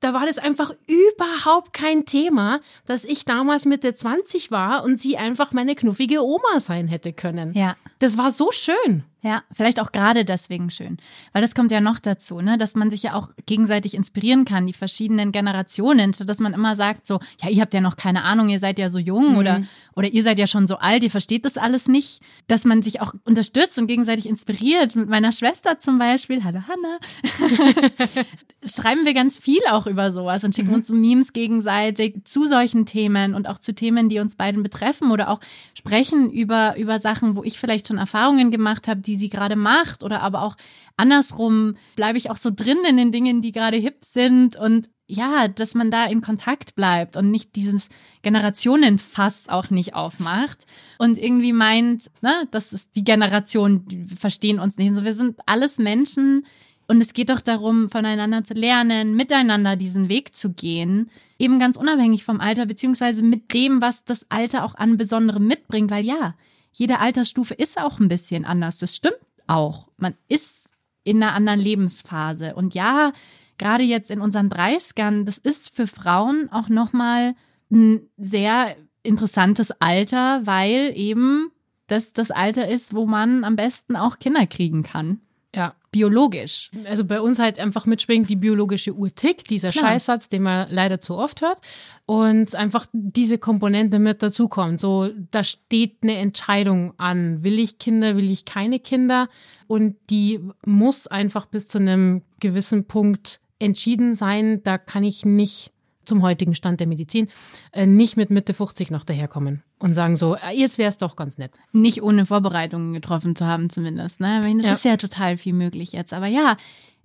Da 0.00 0.14
war 0.14 0.26
das 0.26 0.38
einfach 0.38 0.72
überhaupt 0.86 1.72
kein 1.72 2.06
Thema, 2.06 2.60
dass 2.86 3.04
ich 3.04 3.24
damals 3.24 3.66
Mitte 3.66 3.94
20 3.94 4.50
war 4.50 4.82
und 4.82 4.98
sie 4.98 5.16
einfach 5.18 5.52
meine 5.52 5.74
knuffige 5.74 6.24
Oma 6.24 6.58
sein 6.58 6.88
hätte 6.88 7.12
können. 7.12 7.52
Ja. 7.54 7.76
Das 7.98 8.16
war 8.18 8.30
so 8.30 8.50
schön. 8.50 9.04
Ja, 9.22 9.42
vielleicht 9.52 9.80
auch 9.80 9.92
gerade 9.92 10.24
deswegen 10.24 10.70
schön. 10.70 10.96
Weil 11.32 11.42
das 11.42 11.54
kommt 11.54 11.70
ja 11.70 11.82
noch 11.82 11.98
dazu, 11.98 12.40
ne, 12.40 12.56
dass 12.56 12.74
man 12.74 12.90
sich 12.90 13.02
ja 13.02 13.14
auch 13.14 13.28
gegenseitig 13.44 13.92
inspirieren 13.92 14.46
kann, 14.46 14.66
die 14.66 14.72
verschiedenen 14.72 15.30
Generationen, 15.30 16.14
so 16.14 16.24
dass 16.24 16.38
man 16.38 16.54
immer 16.54 16.74
sagt 16.74 17.06
so, 17.06 17.20
ja, 17.42 17.50
ihr 17.50 17.60
habt 17.60 17.74
ja 17.74 17.82
noch 17.82 17.96
keine 17.96 18.22
Ahnung, 18.24 18.48
ihr 18.48 18.58
seid 18.58 18.78
ja 18.78 18.88
so 18.88 18.98
jung 18.98 19.36
oder, 19.36 19.62
oder 19.94 20.08
ihr 20.08 20.22
seid 20.22 20.38
ja 20.38 20.46
schon 20.46 20.66
so 20.66 20.76
alt, 20.76 21.02
ihr 21.02 21.10
versteht 21.10 21.44
das 21.44 21.58
alles 21.58 21.86
nicht. 21.86 22.22
Dass 22.48 22.64
man 22.64 22.82
sich 22.82 23.02
auch 23.02 23.12
unterstützt 23.24 23.78
und 23.78 23.88
gegenseitig 23.88 24.26
inspiriert. 24.26 24.96
Mit 24.96 25.08
meiner 25.08 25.32
Schwester 25.32 25.78
zum 25.78 25.98
Beispiel, 25.98 26.42
hallo 26.42 26.60
Hanna, 26.66 28.24
schreiben 28.64 29.04
wir 29.04 29.12
ganz 29.12 29.38
viel 29.38 29.60
auch 29.70 29.86
über 29.86 30.12
sowas 30.12 30.44
und 30.44 30.54
schicken 30.54 30.72
uns 30.72 30.88
so 30.88 30.94
Memes 30.94 31.34
gegenseitig 31.34 32.24
zu 32.24 32.46
solchen 32.46 32.86
Themen 32.86 33.34
und 33.34 33.46
auch 33.46 33.58
zu 33.58 33.74
Themen, 33.74 34.08
die 34.08 34.18
uns 34.18 34.34
beiden 34.34 34.62
betreffen 34.62 35.10
oder 35.10 35.28
auch 35.28 35.40
sprechen 35.74 36.30
über, 36.30 36.76
über 36.78 36.98
Sachen, 36.98 37.36
wo 37.36 37.44
ich 37.44 37.58
vielleicht 37.58 37.88
schon 37.88 37.98
Erfahrungen 37.98 38.50
gemacht 38.50 38.88
habe, 38.88 39.00
die 39.10 39.16
sie 39.16 39.28
gerade 39.28 39.56
macht 39.56 40.04
oder 40.04 40.22
aber 40.22 40.42
auch 40.42 40.56
andersrum 40.96 41.74
bleibe 41.96 42.16
ich 42.16 42.30
auch 42.30 42.36
so 42.36 42.50
drin 42.54 42.78
in 42.88 42.96
den 42.96 43.10
Dingen, 43.10 43.42
die 43.42 43.50
gerade 43.50 43.76
hip 43.76 44.04
sind 44.04 44.54
und 44.54 44.88
ja, 45.08 45.48
dass 45.48 45.74
man 45.74 45.90
da 45.90 46.06
in 46.06 46.20
Kontakt 46.20 46.76
bleibt 46.76 47.16
und 47.16 47.32
nicht 47.32 47.56
dieses 47.56 47.88
Generationenfass 48.22 49.48
auch 49.48 49.70
nicht 49.70 49.94
aufmacht 49.94 50.58
und 50.98 51.18
irgendwie 51.18 51.52
meint, 51.52 52.08
ne, 52.20 52.46
das 52.52 52.72
ist 52.72 52.94
die 52.94 53.02
Generation, 53.02 53.88
die 53.88 54.06
verstehen 54.14 54.60
uns 54.60 54.78
nicht. 54.78 54.94
So, 54.94 55.02
wir 55.02 55.14
sind 55.14 55.40
alles 55.46 55.78
Menschen 55.78 56.46
und 56.86 57.00
es 57.00 57.12
geht 57.12 57.30
doch 57.30 57.40
darum, 57.40 57.90
voneinander 57.90 58.44
zu 58.44 58.54
lernen, 58.54 59.16
miteinander 59.16 59.74
diesen 59.74 60.08
Weg 60.08 60.36
zu 60.36 60.52
gehen, 60.52 61.10
eben 61.40 61.58
ganz 61.58 61.76
unabhängig 61.76 62.22
vom 62.22 62.40
Alter, 62.40 62.66
beziehungsweise 62.66 63.24
mit 63.24 63.52
dem, 63.52 63.82
was 63.82 64.04
das 64.04 64.30
Alter 64.30 64.64
auch 64.64 64.76
an 64.76 64.96
Besonderem 64.96 65.44
mitbringt, 65.48 65.90
weil 65.90 66.04
ja, 66.04 66.36
jede 66.72 66.98
Altersstufe 66.98 67.54
ist 67.54 67.78
auch 67.78 67.98
ein 67.98 68.08
bisschen 68.08 68.44
anders. 68.44 68.78
Das 68.78 68.96
stimmt 68.96 69.18
auch. 69.46 69.88
Man 69.96 70.14
ist 70.28 70.70
in 71.04 71.22
einer 71.22 71.34
anderen 71.34 71.60
Lebensphase. 71.60 72.54
Und 72.54 72.74
ja, 72.74 73.12
gerade 73.58 73.84
jetzt 73.84 74.10
in 74.10 74.20
unseren 74.20 74.50
30ern, 74.50 75.24
das 75.24 75.38
ist 75.38 75.74
für 75.74 75.86
Frauen 75.86 76.48
auch 76.52 76.68
nochmal 76.68 77.34
ein 77.70 78.02
sehr 78.16 78.76
interessantes 79.02 79.70
Alter, 79.80 80.46
weil 80.46 80.92
eben 80.94 81.50
das 81.86 82.12
das 82.12 82.30
Alter 82.30 82.68
ist, 82.68 82.94
wo 82.94 83.06
man 83.06 83.44
am 83.44 83.56
besten 83.56 83.96
auch 83.96 84.18
Kinder 84.18 84.46
kriegen 84.46 84.82
kann. 84.82 85.20
Ja. 85.54 85.74
Biologisch. 85.92 86.70
Also 86.84 87.04
bei 87.04 87.20
uns 87.20 87.40
halt 87.40 87.58
einfach 87.58 87.84
mitschwingt 87.84 88.28
die 88.28 88.36
biologische 88.36 88.94
Uhr 88.94 89.12
tickt, 89.12 89.50
dieser 89.50 89.70
Klar. 89.70 89.90
Scheißsatz, 89.90 90.28
den 90.28 90.44
man 90.44 90.68
leider 90.70 91.00
zu 91.00 91.16
oft 91.16 91.40
hört. 91.40 91.58
Und 92.06 92.54
einfach 92.54 92.86
diese 92.92 93.38
Komponente 93.38 93.98
mit 93.98 94.22
dazukommt. 94.22 94.80
So, 94.80 95.10
da 95.32 95.42
steht 95.42 95.96
eine 96.02 96.16
Entscheidung 96.18 96.94
an. 96.98 97.42
Will 97.42 97.58
ich 97.58 97.78
Kinder, 97.78 98.16
will 98.16 98.30
ich 98.30 98.44
keine 98.44 98.78
Kinder? 98.78 99.28
Und 99.66 99.96
die 100.10 100.38
muss 100.64 101.08
einfach 101.08 101.46
bis 101.46 101.66
zu 101.66 101.78
einem 101.78 102.22
gewissen 102.38 102.84
Punkt 102.84 103.40
entschieden 103.58 104.14
sein. 104.14 104.62
Da 104.62 104.78
kann 104.78 105.02
ich 105.02 105.24
nicht 105.24 105.72
zum 106.10 106.22
heutigen 106.22 106.54
Stand 106.54 106.80
der 106.80 106.86
Medizin 106.88 107.28
äh, 107.72 107.86
nicht 107.86 108.16
mit 108.18 108.30
Mitte 108.30 108.52
50 108.52 108.90
noch 108.90 109.04
daherkommen 109.04 109.62
und 109.78 109.94
sagen 109.94 110.16
so, 110.16 110.34
äh, 110.34 110.50
jetzt 110.54 110.76
wäre 110.76 110.88
es 110.90 110.98
doch 110.98 111.14
ganz 111.16 111.38
nett. 111.38 111.52
Nicht 111.72 112.02
ohne 112.02 112.26
Vorbereitungen 112.26 112.92
getroffen 112.92 113.36
zu 113.36 113.46
haben, 113.46 113.70
zumindest. 113.70 114.20
Ne? 114.20 114.36
Ich 114.38 114.42
meine, 114.42 114.58
das 114.62 114.66
Ja. 114.66 114.72
ist 114.74 114.84
ja 114.84 114.96
total 114.96 115.36
viel 115.36 115.52
möglich 115.54 115.92
jetzt. 115.92 116.12
Aber 116.12 116.26
ja, 116.26 116.56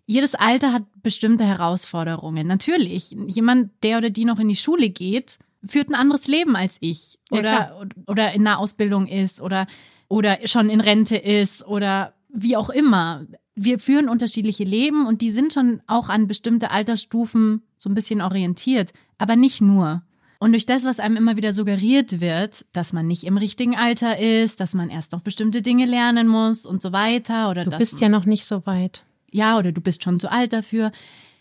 jedes 0.07 0.33
Alter 0.35 0.73
hat 0.73 0.83
bestimmte 1.03 1.45
Herausforderungen. 1.45 2.47
Natürlich. 2.47 3.11
Jemand, 3.27 3.71
der 3.83 3.97
oder 3.99 4.09
die 4.09 4.25
noch 4.25 4.39
in 4.39 4.49
die 4.49 4.55
Schule 4.55 4.89
geht, 4.89 5.37
führt 5.67 5.89
ein 5.89 5.95
anderes 5.95 6.27
Leben 6.27 6.55
als 6.55 6.77
ich. 6.79 7.17
Ja, 7.31 7.39
Oder, 7.39 7.87
oder 8.07 8.33
in 8.33 8.45
einer 8.45 8.59
Ausbildung 8.59 9.07
ist 9.07 9.39
oder, 9.41 9.65
oder 10.07 10.37
schon 10.45 10.69
in 10.69 10.81
Rente 10.81 11.15
ist 11.17 11.65
oder 11.65 12.13
wie 12.29 12.57
auch 12.57 12.69
immer. 12.69 13.25
Wir 13.55 13.79
führen 13.79 14.09
unterschiedliche 14.09 14.63
Leben 14.65 15.05
und 15.07 15.21
die 15.21 15.31
sind 15.31 15.53
schon 15.53 15.81
auch 15.87 16.09
an 16.09 16.27
bestimmte 16.27 16.71
Altersstufen 16.71 17.63
so 17.77 17.89
ein 17.89 17.95
bisschen 17.95 18.21
orientiert, 18.21 18.91
aber 19.17 19.35
nicht 19.35 19.61
nur. 19.61 20.01
Und 20.39 20.51
durch 20.51 20.65
das, 20.65 20.83
was 20.83 20.99
einem 20.99 21.15
immer 21.15 21.37
wieder 21.37 21.53
suggeriert 21.53 22.19
wird, 22.19 22.65
dass 22.73 22.91
man 22.91 23.07
nicht 23.07 23.23
im 23.23 23.37
richtigen 23.37 23.75
Alter 23.77 24.19
ist, 24.19 24.59
dass 24.59 24.73
man 24.73 24.89
erst 24.89 25.13
noch 25.13 25.21
bestimmte 25.21 25.61
Dinge 25.61 25.85
lernen 25.85 26.27
muss 26.27 26.65
und 26.65 26.81
so 26.81 26.91
weiter, 26.91 27.49
oder 27.49 27.63
Du 27.63 27.77
bist 27.77 28.01
ja 28.01 28.09
noch 28.09 28.25
nicht 28.25 28.45
so 28.45 28.65
weit. 28.65 29.03
ja, 29.31 29.57
oder 29.57 29.71
du 29.71 29.79
bist 29.81 30.03
schon 30.03 30.19
zu 30.19 30.29
alt 30.29 30.51
dafür, 30.51 30.91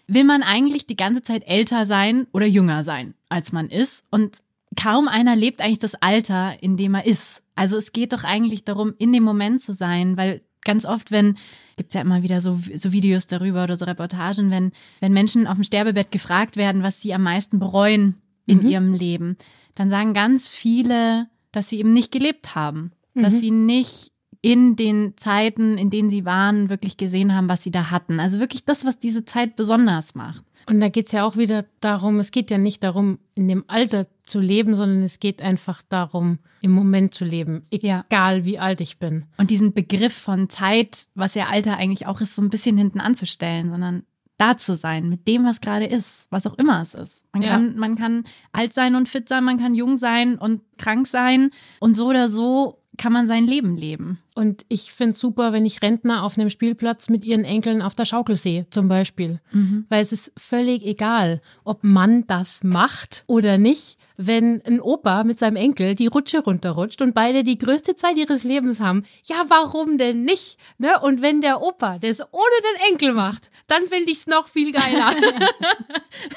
will 0.06 0.24
man 0.24 0.42
eigentlich 0.42 0.86
die 0.86 0.96
ganze 0.96 1.22
Zeit 1.22 1.42
älter 1.46 1.86
sein 1.86 2.26
oder 2.32 2.46
jünger 2.46 2.84
sein, 2.84 3.14
als 3.28 3.50
man 3.52 3.68
ist. 3.68 4.04
Und 4.10 4.38
kaum 4.76 5.08
einer 5.08 5.34
lebt 5.34 5.60
eigentlich 5.60 5.78
das 5.80 5.96
Alter, 5.96 6.62
in 6.62 6.76
dem 6.76 6.94
er 6.94 7.06
ist. 7.06 7.42
Also 7.56 7.76
es 7.76 7.92
geht 7.92 8.12
doch 8.12 8.22
eigentlich 8.24 8.64
darum, 8.64 8.94
in 8.98 9.12
dem 9.12 9.22
Moment 9.24 9.60
zu 9.60 9.72
sein, 9.72 10.16
weil 10.16 10.42
ganz 10.64 10.84
oft, 10.84 11.10
wenn, 11.10 11.36
gibt's 11.76 11.94
ja 11.94 12.00
immer 12.00 12.22
wieder 12.22 12.40
so, 12.40 12.58
so 12.74 12.92
Videos 12.92 13.26
darüber 13.26 13.64
oder 13.64 13.76
so 13.76 13.84
Reportagen, 13.84 14.50
wenn, 14.50 14.72
wenn 15.00 15.12
Menschen 15.12 15.46
auf 15.46 15.54
dem 15.56 15.64
Sterbebett 15.64 16.10
gefragt 16.10 16.56
werden, 16.56 16.82
was 16.82 17.00
sie 17.00 17.14
am 17.14 17.22
meisten 17.22 17.58
bereuen 17.58 18.16
in 18.46 18.58
Mhm. 18.62 18.66
ihrem 18.68 18.92
Leben, 18.94 19.36
dann 19.74 19.90
sagen 19.90 20.14
ganz 20.14 20.48
viele, 20.48 21.26
dass 21.52 21.68
sie 21.68 21.78
eben 21.78 21.92
nicht 21.92 22.12
gelebt 22.12 22.54
haben, 22.54 22.92
dass 23.14 23.34
Mhm. 23.34 23.38
sie 23.40 23.50
nicht 23.50 24.10
in 24.42 24.76
den 24.76 25.16
Zeiten, 25.16 25.78
in 25.78 25.88
denen 25.88 26.10
sie 26.10 26.24
waren, 26.26 26.68
wirklich 26.68 26.96
gesehen 26.98 27.34
haben, 27.34 27.48
was 27.48 27.62
sie 27.62 27.70
da 27.70 27.90
hatten. 27.90 28.20
Also 28.20 28.40
wirklich 28.40 28.64
das, 28.66 28.84
was 28.84 28.98
diese 28.98 29.24
Zeit 29.24 29.56
besonders 29.56 30.14
macht. 30.14 30.44
Und 30.68 30.80
da 30.80 30.88
geht's 30.90 31.12
ja 31.12 31.24
auch 31.24 31.36
wieder 31.36 31.64
darum, 31.80 32.18
es 32.18 32.30
geht 32.30 32.50
ja 32.50 32.58
nicht 32.58 32.82
darum, 32.82 33.18
in 33.34 33.48
dem 33.48 33.64
Alter 33.68 34.06
zu 34.24 34.40
leben, 34.40 34.74
sondern 34.74 35.02
es 35.02 35.20
geht 35.20 35.42
einfach 35.42 35.82
darum, 35.88 36.38
im 36.60 36.70
Moment 36.72 37.14
zu 37.14 37.24
leben. 37.24 37.66
Ja. 37.72 38.04
Egal 38.08 38.44
wie 38.44 38.58
alt 38.58 38.80
ich 38.80 38.98
bin. 38.98 39.26
Und 39.36 39.50
diesen 39.50 39.72
Begriff 39.74 40.14
von 40.14 40.48
Zeit, 40.48 41.08
was 41.14 41.34
ja 41.34 41.46
Alter 41.48 41.76
eigentlich 41.76 42.06
auch 42.06 42.20
ist, 42.20 42.34
so 42.34 42.42
ein 42.42 42.50
bisschen 42.50 42.78
hinten 42.78 43.00
anzustellen, 43.00 43.70
sondern 43.70 44.04
da 44.38 44.56
zu 44.56 44.74
sein, 44.74 45.08
mit 45.08 45.28
dem, 45.28 45.44
was 45.44 45.60
gerade 45.60 45.84
ist, 45.86 46.26
was 46.30 46.46
auch 46.46 46.54
immer 46.58 46.82
es 46.82 46.94
ist. 46.94 47.22
Man, 47.32 47.42
Ja. 47.42 47.50
kann, 47.50 47.76
man 47.76 47.96
kann 47.96 48.24
alt 48.50 48.72
sein 48.72 48.96
und 48.96 49.08
fit 49.08 49.28
sein, 49.28 49.44
man 49.44 49.58
kann 49.58 49.74
jung 49.74 49.96
sein 49.96 50.38
und 50.38 50.62
krank 50.78 51.06
sein. 51.06 51.50
Und 51.78 51.94
so 51.96 52.06
oder 52.08 52.28
so 52.28 52.80
kann 52.96 53.12
man 53.12 53.28
sein 53.28 53.46
Leben 53.46 53.76
leben. 53.76 54.18
Und 54.34 54.66
ich 54.68 54.92
find's 54.92 55.20
super, 55.20 55.52
wenn 55.52 55.64
ich 55.64 55.80
Rentner 55.80 56.24
auf 56.24 56.36
einem 56.36 56.50
Spielplatz 56.50 57.08
mit 57.08 57.24
ihren 57.24 57.44
Enkeln 57.44 57.80
auf 57.80 57.94
der 57.94 58.04
Schaukel 58.04 58.34
sehe, 58.34 58.66
zum 58.70 58.88
Beispiel. 58.88 59.40
Weil 59.88 60.02
es 60.02 60.12
ist 60.12 60.32
völlig 60.36 60.84
egal, 60.84 61.40
ob 61.62 61.84
man 61.84 62.26
das 62.26 62.64
macht 62.64 63.22
oder 63.28 63.58
nicht, 63.58 63.96
wenn 64.16 64.62
ein 64.64 64.80
Opa 64.80 65.24
mit 65.24 65.38
seinem 65.38 65.56
Enkel 65.56 65.94
die 65.94 66.06
Rutsche 66.06 66.40
runterrutscht 66.40 67.02
und 67.02 67.14
beide 67.14 67.42
die 67.42 67.58
größte 67.58 67.96
Zeit 67.96 68.16
ihres 68.16 68.44
Lebens 68.44 68.80
haben. 68.80 69.04
Ja, 69.24 69.44
warum 69.48 69.98
denn 69.98 70.22
nicht? 70.22 70.58
Ne? 70.78 71.00
Und 71.00 71.20
wenn 71.20 71.40
der 71.40 71.62
Opa 71.62 71.98
das 71.98 72.20
ohne 72.20 72.42
den 72.62 72.92
Enkel 72.92 73.12
macht, 73.12 73.50
dann 73.66 73.86
finde 73.86 74.12
ich's 74.12 74.26
noch 74.26 74.48
viel 74.48 74.72
geiler. 74.72 75.14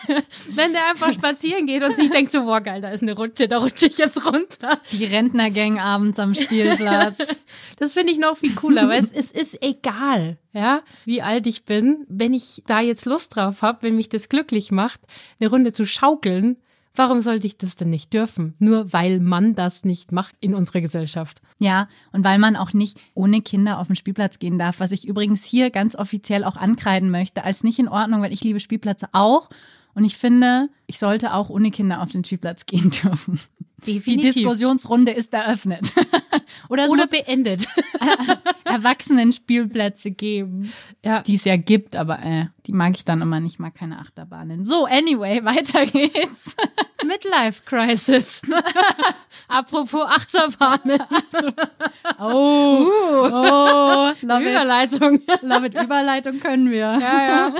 wenn 0.55 0.73
der 0.73 0.89
einfach 0.89 1.13
spazieren 1.13 1.67
geht 1.67 1.83
und 1.83 1.95
sich 1.95 2.09
denkt 2.09 2.31
so, 2.31 2.43
boah, 2.43 2.61
geil, 2.61 2.81
da 2.81 2.89
ist 2.89 3.03
eine 3.03 3.13
Rutsche, 3.13 3.47
da 3.47 3.59
rutsche 3.59 3.87
ich 3.87 3.97
jetzt 3.97 4.25
runter. 4.25 4.79
Die 4.91 5.05
Rentnergang 5.05 5.79
abends 5.79 6.19
am 6.19 6.33
Spielplatz. 6.33 7.41
Das 7.87 7.93
finde 7.93 8.11
ich 8.11 8.19
noch 8.19 8.35
viel 8.35 8.53
cooler, 8.53 8.89
weil 8.89 8.99
es, 8.99 9.11
es 9.13 9.31
ist 9.31 9.63
egal, 9.63 10.37
ja, 10.51 10.81
wie 11.05 11.21
alt 11.21 11.47
ich 11.47 11.63
bin. 11.63 12.05
Wenn 12.09 12.33
ich 12.33 12.61
da 12.67 12.81
jetzt 12.81 13.05
Lust 13.05 13.37
drauf 13.37 13.61
habe, 13.61 13.81
wenn 13.83 13.95
mich 13.95 14.09
das 14.09 14.27
glücklich 14.27 14.73
macht, 14.73 14.99
eine 15.39 15.49
Runde 15.49 15.71
zu 15.71 15.85
schaukeln, 15.85 16.57
warum 16.95 17.21
sollte 17.21 17.47
ich 17.47 17.57
das 17.57 17.77
denn 17.77 17.89
nicht 17.89 18.11
dürfen? 18.11 18.55
Nur 18.59 18.91
weil 18.91 19.21
man 19.21 19.55
das 19.55 19.85
nicht 19.85 20.11
macht 20.11 20.35
in 20.41 20.53
unserer 20.53 20.81
Gesellschaft. 20.81 21.41
Ja, 21.59 21.87
und 22.11 22.25
weil 22.25 22.39
man 22.39 22.57
auch 22.57 22.73
nicht 22.73 22.99
ohne 23.13 23.39
Kinder 23.41 23.79
auf 23.79 23.87
den 23.87 23.95
Spielplatz 23.95 24.37
gehen 24.37 24.59
darf, 24.59 24.81
was 24.81 24.91
ich 24.91 25.07
übrigens 25.07 25.45
hier 25.45 25.69
ganz 25.69 25.95
offiziell 25.95 26.43
auch 26.43 26.57
ankreiden 26.57 27.09
möchte, 27.09 27.45
als 27.45 27.63
nicht 27.63 27.79
in 27.79 27.87
Ordnung, 27.87 28.21
weil 28.21 28.33
ich 28.33 28.43
liebe 28.43 28.59
Spielplätze 28.59 29.07
auch. 29.13 29.49
Und 29.93 30.03
ich 30.03 30.17
finde, 30.17 30.67
ich 30.87 30.99
sollte 30.99 31.33
auch 31.33 31.49
ohne 31.49 31.71
Kinder 31.71 32.01
auf 32.01 32.11
den 32.11 32.25
Spielplatz 32.25 32.65
gehen 32.65 32.91
dürfen. 33.03 33.39
Die 33.85 33.99
Diskussionsrunde 33.99 35.11
ist 35.11 35.33
eröffnet. 35.33 35.93
Oder 36.69 36.89
Oder 36.89 37.07
beendet. 37.07 37.67
Erwachsenen-Spielplätze 38.63 40.11
geben, 40.11 40.73
Ja. 41.05 41.21
die 41.21 41.35
es 41.35 41.45
ja 41.45 41.57
gibt, 41.57 41.95
aber 41.95 42.19
äh, 42.23 42.45
die 42.65 42.73
mag 42.73 42.95
ich 42.95 43.05
dann 43.05 43.21
immer 43.21 43.39
nicht, 43.39 43.59
mag 43.59 43.75
keine 43.75 43.99
Achterbahnen. 43.99 44.65
So, 44.65 44.85
anyway, 44.85 45.41
weiter 45.45 45.85
geht's. 45.85 46.55
Midlife 47.05 47.63
Crisis. 47.65 48.41
Apropos 49.47 50.05
Achterbahnen. 50.05 50.99
Oh, 52.19 52.87
oh, 52.89 54.11
love 54.21 54.43
it. 54.43 54.49
Überleitung. 54.49 55.21
Love 55.41 55.67
it. 55.67 55.75
Überleitung 55.75 56.39
können 56.39 56.71
wir. 56.71 56.97
Ja, 56.99 56.99
ja. 56.99 57.53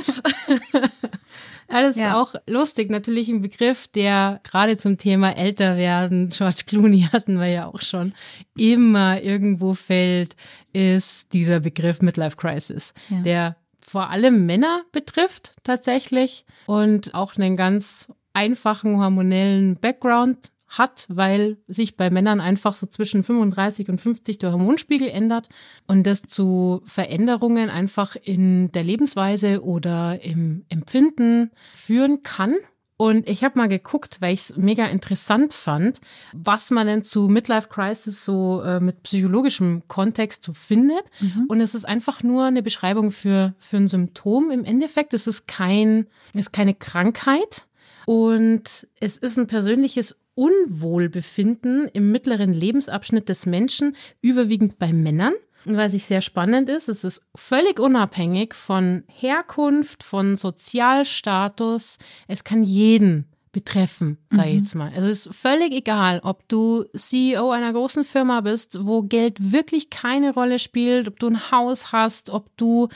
Ja, 1.69 1.82
das 1.82 1.95
ist 1.97 2.01
Ja. 2.03 2.21
auch 2.21 2.34
lustig. 2.47 2.89
Natürlich 2.89 3.27
ein 3.30 3.41
Begriff, 3.41 3.88
der 3.89 4.39
gerade 4.43 4.77
zum 4.77 4.97
Thema 4.97 5.32
älter 5.38 5.77
werden, 5.77 6.30
George 6.36 6.63
Clooney 6.65 7.08
hatten 7.12 7.39
wir 7.39 7.47
ja 7.47 7.65
auch 7.67 7.82
schon, 7.82 8.13
immer 8.58 9.21
irgendwo 9.21 9.73
fällt, 9.73 10.36
ist 10.73 11.34
dieser 11.34 11.60
Begriff 11.60 12.01
Midlife 12.01 12.38
Crisis, 12.38 12.93
Ja. 13.10 13.21
der 13.21 13.56
vor 13.80 14.10
allem 14.10 14.45
Männer 14.45 14.82
betrifft 14.91 15.53
tatsächlich 15.63 16.45
und 16.65 17.13
auch 17.13 17.36
einen 17.38 17.56
ganz 17.56 18.08
einfachen 18.34 18.97
hormonellen 19.01 19.77
Background 19.77 20.51
hat, 20.67 21.06
weil 21.10 21.58
sich 21.67 21.95
bei 21.95 22.10
Männern 22.10 22.41
einfach 22.41 22.75
so 22.75 22.88
zwischen 22.88 23.23
35 23.23 23.89
und 23.89 24.01
50 24.01 24.38
der 24.38 24.51
Hormonspiegel 24.51 25.08
ändert 25.08 25.47
und 25.88 26.06
das 26.06 26.23
zu 26.23 26.82
Veränderungen 26.86 27.69
einfach 27.69 28.15
in 28.21 28.71
der 28.71 28.84
Lebensweise 28.84 29.63
oder 29.63 30.21
im 30.23 30.65
Empfinden 30.69 31.51
führen 31.73 32.23
kann. 32.23 32.56
Und 32.99 33.30
ich 33.30 33.43
habe 33.43 33.60
mal 33.60 33.69
geguckt, 33.69 34.17
weil 34.21 34.34
ich 34.34 34.39
es 34.39 34.58
mega 34.58 34.88
interessant 34.88 35.53
fand, 35.53 36.01
was 36.34 36.71
man 36.71 36.88
denn 36.88 37.03
zu 37.03 37.27
Midlife 37.27 37.69
Crisis 37.69 38.25
so 38.25 38.63
äh, 38.63 38.80
mit 38.80 39.03
psychologischem 39.03 39.84
Kontext 39.88 40.43
so 40.43 40.51
findet. 40.51 41.03
Und 41.47 41.62
es 41.62 41.75
ist 41.75 41.86
einfach 41.86 42.23
nur 42.23 42.45
eine 42.45 42.63
Beschreibung 42.63 43.12
für, 43.12 43.53
für 43.60 43.77
ein 43.77 43.88
Symptom. 43.88 44.49
Im 44.49 44.65
Endeffekt 44.65 45.13
es 45.13 45.27
ist 45.27 45.47
kein, 45.47 46.08
es 46.34 46.47
ist 46.47 46.53
keine 46.53 46.73
Krankheit. 46.73 47.67
Und 48.08 48.88
es 48.99 49.17
ist 49.17 49.38
ein 49.38 49.47
persönliches 49.47 50.17
Unwohlbefinden 50.38 51.89
im 51.93 52.12
mittleren 52.12 52.54
Lebensabschnitt 52.54 53.28
des 53.28 53.47
Menschen, 53.47 53.95
überwiegend 54.21 54.78
bei 54.78 54.93
Männern. 54.93 55.34
Und 55.65 55.78
was 55.78 55.95
ich 55.95 56.06
sehr 56.06 56.21
spannend 56.21 56.69
ist, 56.69 56.89
es 56.89 57.04
ist 57.04 57.23
völlig 57.36 57.80
unabhängig 57.80 58.54
von 58.54 59.04
Herkunft, 59.08 60.04
von 60.04 60.36
Sozialstatus. 60.36 61.97
Es 62.28 62.43
kann 62.43 62.63
jeden 62.63 63.26
betreffen, 63.57 64.19
sage 64.29 64.49
ich 64.49 64.53
Mhm. 64.53 64.59
jetzt 64.59 64.75
mal. 64.75 64.91
Also 64.95 65.07
es 65.09 65.25
ist 65.25 65.35
völlig 65.35 65.73
egal, 65.73 66.19
ob 66.23 66.47
du 66.47 66.85
CEO 66.95 67.49
einer 67.49 67.73
großen 67.73 68.03
Firma 68.03 68.41
bist, 68.41 68.85
wo 68.85 69.01
Geld 69.01 69.51
wirklich 69.51 69.89
keine 69.89 70.31
Rolle 70.31 70.59
spielt, 70.59 71.07
ob 71.07 71.17
du 71.17 71.25
ein 71.25 71.49
Haus 71.49 71.91
hast, 71.91 72.29
ob 72.29 72.55
du 72.55 72.87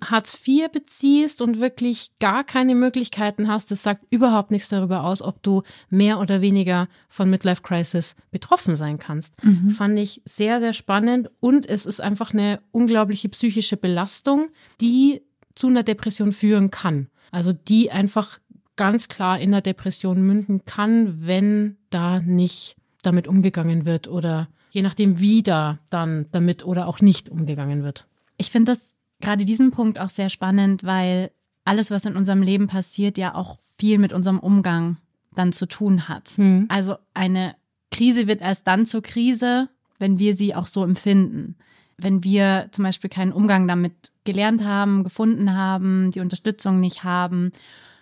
Hartz 0.00 0.38
IV 0.46 0.70
beziehst 0.70 1.42
und 1.42 1.58
wirklich 1.60 2.10
gar 2.20 2.44
keine 2.44 2.76
Möglichkeiten 2.76 3.48
hast. 3.48 3.72
Das 3.72 3.82
sagt 3.82 4.04
überhaupt 4.10 4.52
nichts 4.52 4.68
darüber 4.68 5.02
aus, 5.02 5.20
ob 5.20 5.42
du 5.42 5.62
mehr 5.90 6.20
oder 6.20 6.40
weniger 6.40 6.86
von 7.08 7.28
Midlife 7.28 7.62
Crisis 7.62 8.14
betroffen 8.30 8.76
sein 8.76 9.00
kannst. 9.00 9.42
Mhm. 9.44 9.70
Fand 9.70 9.98
ich 9.98 10.22
sehr, 10.24 10.60
sehr 10.60 10.74
spannend 10.74 11.28
und 11.40 11.66
es 11.68 11.86
ist 11.86 12.00
einfach 12.00 12.32
eine 12.32 12.60
unglaubliche 12.70 13.28
psychische 13.30 13.76
Belastung, 13.76 14.50
die 14.80 15.22
zu 15.56 15.66
einer 15.66 15.82
Depression 15.82 16.30
führen 16.30 16.70
kann. 16.70 17.08
Also 17.32 17.52
die 17.52 17.90
einfach 17.90 18.38
ganz 18.76 19.08
klar 19.08 19.38
in 19.38 19.52
der 19.52 19.60
Depression 19.60 20.22
münden 20.22 20.64
kann, 20.64 21.26
wenn 21.26 21.76
da 21.90 22.20
nicht 22.20 22.76
damit 23.02 23.28
umgegangen 23.28 23.84
wird 23.84 24.08
oder 24.08 24.48
je 24.70 24.82
nachdem, 24.82 25.20
wie 25.20 25.42
da 25.42 25.78
dann 25.90 26.26
damit 26.32 26.64
oder 26.64 26.88
auch 26.88 27.00
nicht 27.00 27.28
umgegangen 27.28 27.84
wird. 27.84 28.06
Ich 28.36 28.50
finde 28.50 28.72
das 28.72 28.94
gerade 29.20 29.44
diesen 29.44 29.70
Punkt 29.70 29.98
auch 29.98 30.10
sehr 30.10 30.28
spannend, 30.28 30.82
weil 30.84 31.30
alles, 31.64 31.90
was 31.90 32.04
in 32.04 32.16
unserem 32.16 32.42
Leben 32.42 32.66
passiert, 32.66 33.16
ja 33.16 33.34
auch 33.34 33.58
viel 33.78 33.98
mit 33.98 34.12
unserem 34.12 34.38
Umgang 34.38 34.98
dann 35.32 35.52
zu 35.52 35.66
tun 35.66 36.08
hat. 36.08 36.28
Hm. 36.36 36.66
Also 36.68 36.96
eine 37.14 37.54
Krise 37.90 38.26
wird 38.26 38.40
erst 38.40 38.66
dann 38.66 38.86
zur 38.86 39.02
Krise, 39.02 39.68
wenn 39.98 40.18
wir 40.18 40.34
sie 40.34 40.54
auch 40.54 40.66
so 40.66 40.84
empfinden. 40.84 41.56
Wenn 41.96 42.24
wir 42.24 42.68
zum 42.72 42.84
Beispiel 42.84 43.10
keinen 43.10 43.32
Umgang 43.32 43.68
damit 43.68 43.92
gelernt 44.24 44.64
haben, 44.64 45.04
gefunden 45.04 45.54
haben, 45.54 46.10
die 46.10 46.20
Unterstützung 46.20 46.80
nicht 46.80 47.04
haben. 47.04 47.52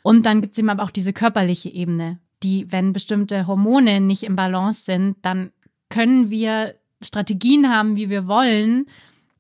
Und 0.03 0.27
dann 0.27 0.41
gibt 0.41 0.53
es 0.53 0.59
eben 0.59 0.71
aber 0.71 0.83
auch 0.83 0.91
diese 0.91 1.12
körperliche 1.12 1.69
Ebene, 1.71 2.19
die, 2.43 2.71
wenn 2.73 2.93
bestimmte 2.93 3.47
Hormone 3.47 4.01
nicht 4.01 4.25
im 4.25 4.35
Balance 4.37 4.85
sind, 4.85 5.17
dann 5.23 5.51
können 5.88 6.31
wir 6.31 6.75
Strategien 7.01 7.69
haben, 7.69 7.97
wie 7.97 8.11
wir 8.11 8.27
wollen, 8.27 8.87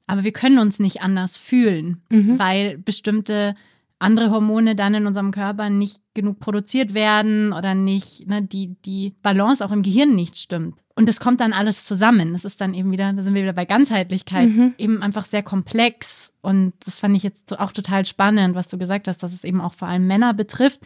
aber 0.06 0.24
wir 0.24 0.32
können 0.32 0.58
uns 0.58 0.78
nicht 0.78 1.00
anders 1.00 1.36
fühlen, 1.36 2.02
Mhm. 2.10 2.38
weil 2.38 2.78
bestimmte 2.78 3.54
andere 3.98 4.30
Hormone 4.32 4.74
dann 4.74 4.94
in 4.94 5.06
unserem 5.06 5.30
Körper 5.30 5.70
nicht 5.70 6.00
genug 6.14 6.40
produziert 6.40 6.92
werden 6.92 7.52
oder 7.52 7.74
nicht, 7.74 8.28
ne, 8.28 8.42
die, 8.42 8.74
die 8.84 9.14
Balance 9.22 9.64
auch 9.64 9.70
im 9.70 9.82
Gehirn 9.82 10.14
nicht 10.16 10.36
stimmt. 10.38 10.74
Und 10.96 11.08
das 11.08 11.20
kommt 11.20 11.40
dann 11.40 11.52
alles 11.52 11.84
zusammen. 11.84 12.32
Das 12.32 12.44
ist 12.44 12.60
dann 12.60 12.74
eben 12.74 12.90
wieder, 12.90 13.12
da 13.12 13.22
sind 13.22 13.34
wir 13.34 13.42
wieder 13.42 13.52
bei 13.52 13.64
Ganzheitlichkeit, 13.64 14.50
Mhm. 14.50 14.74
eben 14.76 15.02
einfach 15.02 15.24
sehr 15.24 15.44
komplex. 15.44 16.31
Und 16.42 16.72
das 16.84 16.98
fand 16.98 17.16
ich 17.16 17.22
jetzt 17.22 17.58
auch 17.58 17.72
total 17.72 18.04
spannend, 18.04 18.54
was 18.54 18.68
du 18.68 18.76
gesagt 18.76 19.08
hast, 19.08 19.22
dass 19.22 19.32
es 19.32 19.44
eben 19.44 19.60
auch 19.60 19.72
vor 19.74 19.88
allem 19.88 20.06
Männer 20.06 20.34
betrifft. 20.34 20.80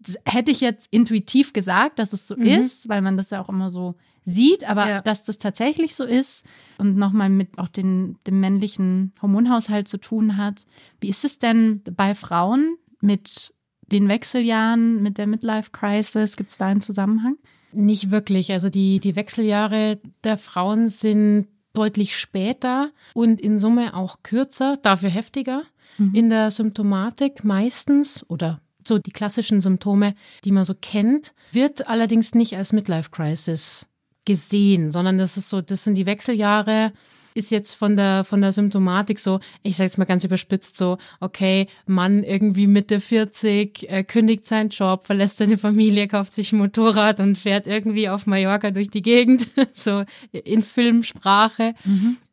Das 0.00 0.16
hätte 0.26 0.50
ich 0.50 0.60
jetzt 0.60 0.88
intuitiv 0.90 1.52
gesagt, 1.52 1.98
dass 1.98 2.12
es 2.12 2.26
so 2.28 2.36
Mhm. 2.36 2.42
ist, 2.44 2.88
weil 2.88 3.00
man 3.02 3.16
das 3.16 3.30
ja 3.30 3.40
auch 3.40 3.48
immer 3.48 3.70
so 3.70 3.94
sieht, 4.24 4.68
aber 4.68 4.88
Ja. 4.88 5.00
dass 5.02 5.24
das 5.24 5.38
tatsächlich 5.38 5.94
so 5.94 6.04
ist 6.04 6.44
und 6.78 6.96
nochmal 6.96 7.30
mit 7.30 7.58
auch 7.58 7.68
den, 7.68 8.18
dem 8.26 8.40
männlichen 8.40 9.12
Hormonhaushalt 9.22 9.86
zu 9.88 9.98
tun 9.98 10.36
hat. 10.36 10.66
Wie 11.00 11.08
ist 11.08 11.24
es 11.24 11.38
denn 11.38 11.82
bei 11.96 12.14
Frauen 12.16 12.76
mit 13.00 13.54
den 13.92 14.08
Wechseljahren, 14.08 15.00
mit 15.02 15.16
der 15.18 15.28
Midlife 15.28 15.70
Crisis? 15.70 16.36
Gibt 16.36 16.50
es 16.50 16.58
da 16.58 16.66
einen 16.66 16.80
Zusammenhang? 16.80 17.36
Nicht 17.72 18.10
wirklich. 18.10 18.50
Also 18.52 18.68
die, 18.68 18.98
die 18.98 19.14
Wechseljahre 19.14 20.00
der 20.24 20.36
Frauen 20.38 20.88
sind 20.88 21.46
deutlich 21.76 22.16
später 22.16 22.90
und 23.14 23.40
in 23.40 23.58
Summe 23.58 23.94
auch 23.94 24.22
kürzer, 24.22 24.78
dafür 24.82 25.10
heftiger 25.10 25.62
Mhm. 25.98 26.14
in 26.14 26.30
der 26.30 26.50
Symptomatik 26.50 27.42
meistens 27.44 28.24
oder 28.28 28.60
so 28.86 28.98
die 28.98 29.12
klassischen 29.12 29.60
Symptome, 29.60 30.14
die 30.44 30.52
man 30.52 30.64
so 30.64 30.74
kennt, 30.80 31.34
wird 31.52 31.88
allerdings 31.88 32.34
nicht 32.34 32.56
als 32.56 32.72
Midlife 32.72 33.10
Crisis 33.10 33.86
gesehen, 34.26 34.92
sondern 34.92 35.16
das 35.18 35.36
ist 35.36 35.48
so, 35.48 35.60
das 35.60 35.84
sind 35.84 35.94
die 35.94 36.06
Wechseljahre, 36.06 36.92
ist 37.36 37.50
jetzt 37.50 37.74
von 37.74 37.96
der, 37.96 38.24
von 38.24 38.40
der 38.40 38.52
Symptomatik 38.52 39.18
so, 39.18 39.40
ich 39.62 39.76
sage 39.76 39.86
jetzt 39.86 39.98
mal 39.98 40.04
ganz 40.04 40.24
überspitzt 40.24 40.76
so, 40.76 40.98
okay, 41.20 41.66
Mann 41.86 42.24
irgendwie 42.24 42.66
Mitte 42.66 43.00
40, 43.00 43.90
äh, 43.90 44.04
kündigt 44.04 44.46
seinen 44.46 44.70
Job, 44.70 45.06
verlässt 45.06 45.36
seine 45.36 45.58
Familie, 45.58 46.08
kauft 46.08 46.34
sich 46.34 46.52
ein 46.52 46.58
Motorrad 46.58 47.20
und 47.20 47.38
fährt 47.38 47.66
irgendwie 47.66 48.08
auf 48.08 48.26
Mallorca 48.26 48.70
durch 48.70 48.90
die 48.90 49.02
Gegend, 49.02 49.48
so 49.74 50.04
in 50.32 50.62
Filmsprache. 50.62 51.74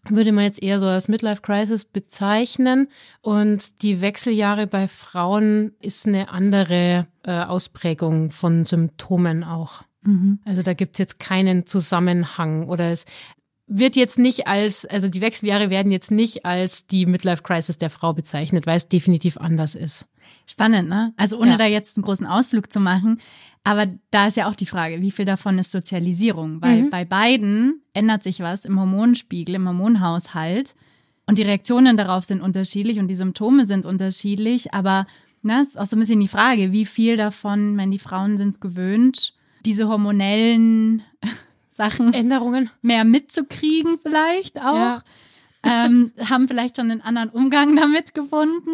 Würde 0.09 0.33
man 0.33 0.43
jetzt 0.43 0.61
eher 0.61 0.79
so 0.79 0.85
als 0.85 1.07
Midlife 1.07 1.41
Crisis 1.41 1.85
bezeichnen. 1.85 2.89
Und 3.21 3.81
die 3.81 4.01
Wechseljahre 4.01 4.67
bei 4.67 4.89
Frauen 4.89 5.71
ist 5.79 6.07
eine 6.07 6.29
andere 6.29 7.07
äh, 7.23 7.31
Ausprägung 7.31 8.29
von 8.31 8.65
Symptomen 8.65 9.45
auch. 9.45 9.83
Mhm. 10.01 10.39
Also 10.45 10.61
da 10.61 10.73
gibt's 10.73 10.99
jetzt 10.99 11.19
keinen 11.19 11.65
Zusammenhang 11.65 12.67
oder 12.67 12.91
es 12.91 13.05
wird 13.75 13.95
jetzt 13.95 14.19
nicht 14.19 14.47
als, 14.47 14.85
also 14.85 15.07
die 15.09 15.21
Wechseljahre 15.21 15.69
werden 15.69 15.91
jetzt 15.91 16.11
nicht 16.11 16.45
als 16.45 16.85
die 16.87 17.05
Midlife 17.05 17.41
Crisis 17.43 17.77
der 17.77 17.89
Frau 17.89 18.13
bezeichnet, 18.13 18.67
weil 18.67 18.77
es 18.77 18.87
definitiv 18.87 19.37
anders 19.37 19.75
ist. 19.75 20.05
Spannend, 20.49 20.89
ne? 20.89 21.13
Also 21.17 21.37
ohne 21.39 21.51
Ja. 21.51 21.57
da 21.57 21.65
jetzt 21.65 21.97
einen 21.97 22.03
großen 22.03 22.27
Ausflug 22.27 22.71
zu 22.71 22.79
machen. 22.79 23.19
Aber 23.63 23.87
da 24.11 24.27
ist 24.27 24.37
ja 24.37 24.49
auch 24.49 24.55
die 24.55 24.65
Frage, 24.65 25.01
wie 25.01 25.11
viel 25.11 25.25
davon 25.25 25.57
ist 25.57 25.71
Sozialisierung? 25.71 26.61
Weil 26.61 26.83
Mhm. 26.83 26.89
bei 26.89 27.05
beiden 27.05 27.81
ändert 27.93 28.23
sich 28.23 28.41
was 28.41 28.65
im 28.65 28.79
Hormonspiegel, 28.79 29.55
im 29.55 29.67
Hormonhaushalt. 29.67 30.75
Und 31.25 31.37
die 31.37 31.43
Reaktionen 31.43 31.95
darauf 31.95 32.25
sind 32.25 32.41
unterschiedlich 32.41 32.99
und 32.99 33.07
die 33.07 33.15
Symptome 33.15 33.65
sind 33.65 33.85
unterschiedlich. 33.85 34.73
Aber 34.73 35.07
ne, 35.41 35.61
ist 35.63 35.79
auch 35.79 35.87
so 35.87 35.95
ein 35.95 35.99
bisschen 35.99 36.19
die 36.19 36.27
Frage, 36.27 36.71
wie 36.73 36.85
viel 36.85 37.15
davon, 37.17 37.77
wenn 37.77 37.91
die 37.91 37.99
Frauen 37.99 38.37
sind 38.37 38.49
es 38.49 38.59
gewöhnt, 38.59 39.33
diese 39.65 39.87
hormonellen 39.87 41.03
Sachen 41.75 42.13
Änderungen? 42.13 42.69
mehr 42.81 43.03
mitzukriegen 43.03 43.97
vielleicht 44.01 44.59
auch. 44.59 44.75
Ja. 44.75 45.03
Ähm, 45.65 46.11
haben 46.19 46.49
vielleicht 46.49 46.75
schon 46.75 46.91
einen 46.91 46.99
anderen 46.99 47.29
Umgang 47.29 47.73
damit 47.77 48.13
gefunden. 48.13 48.69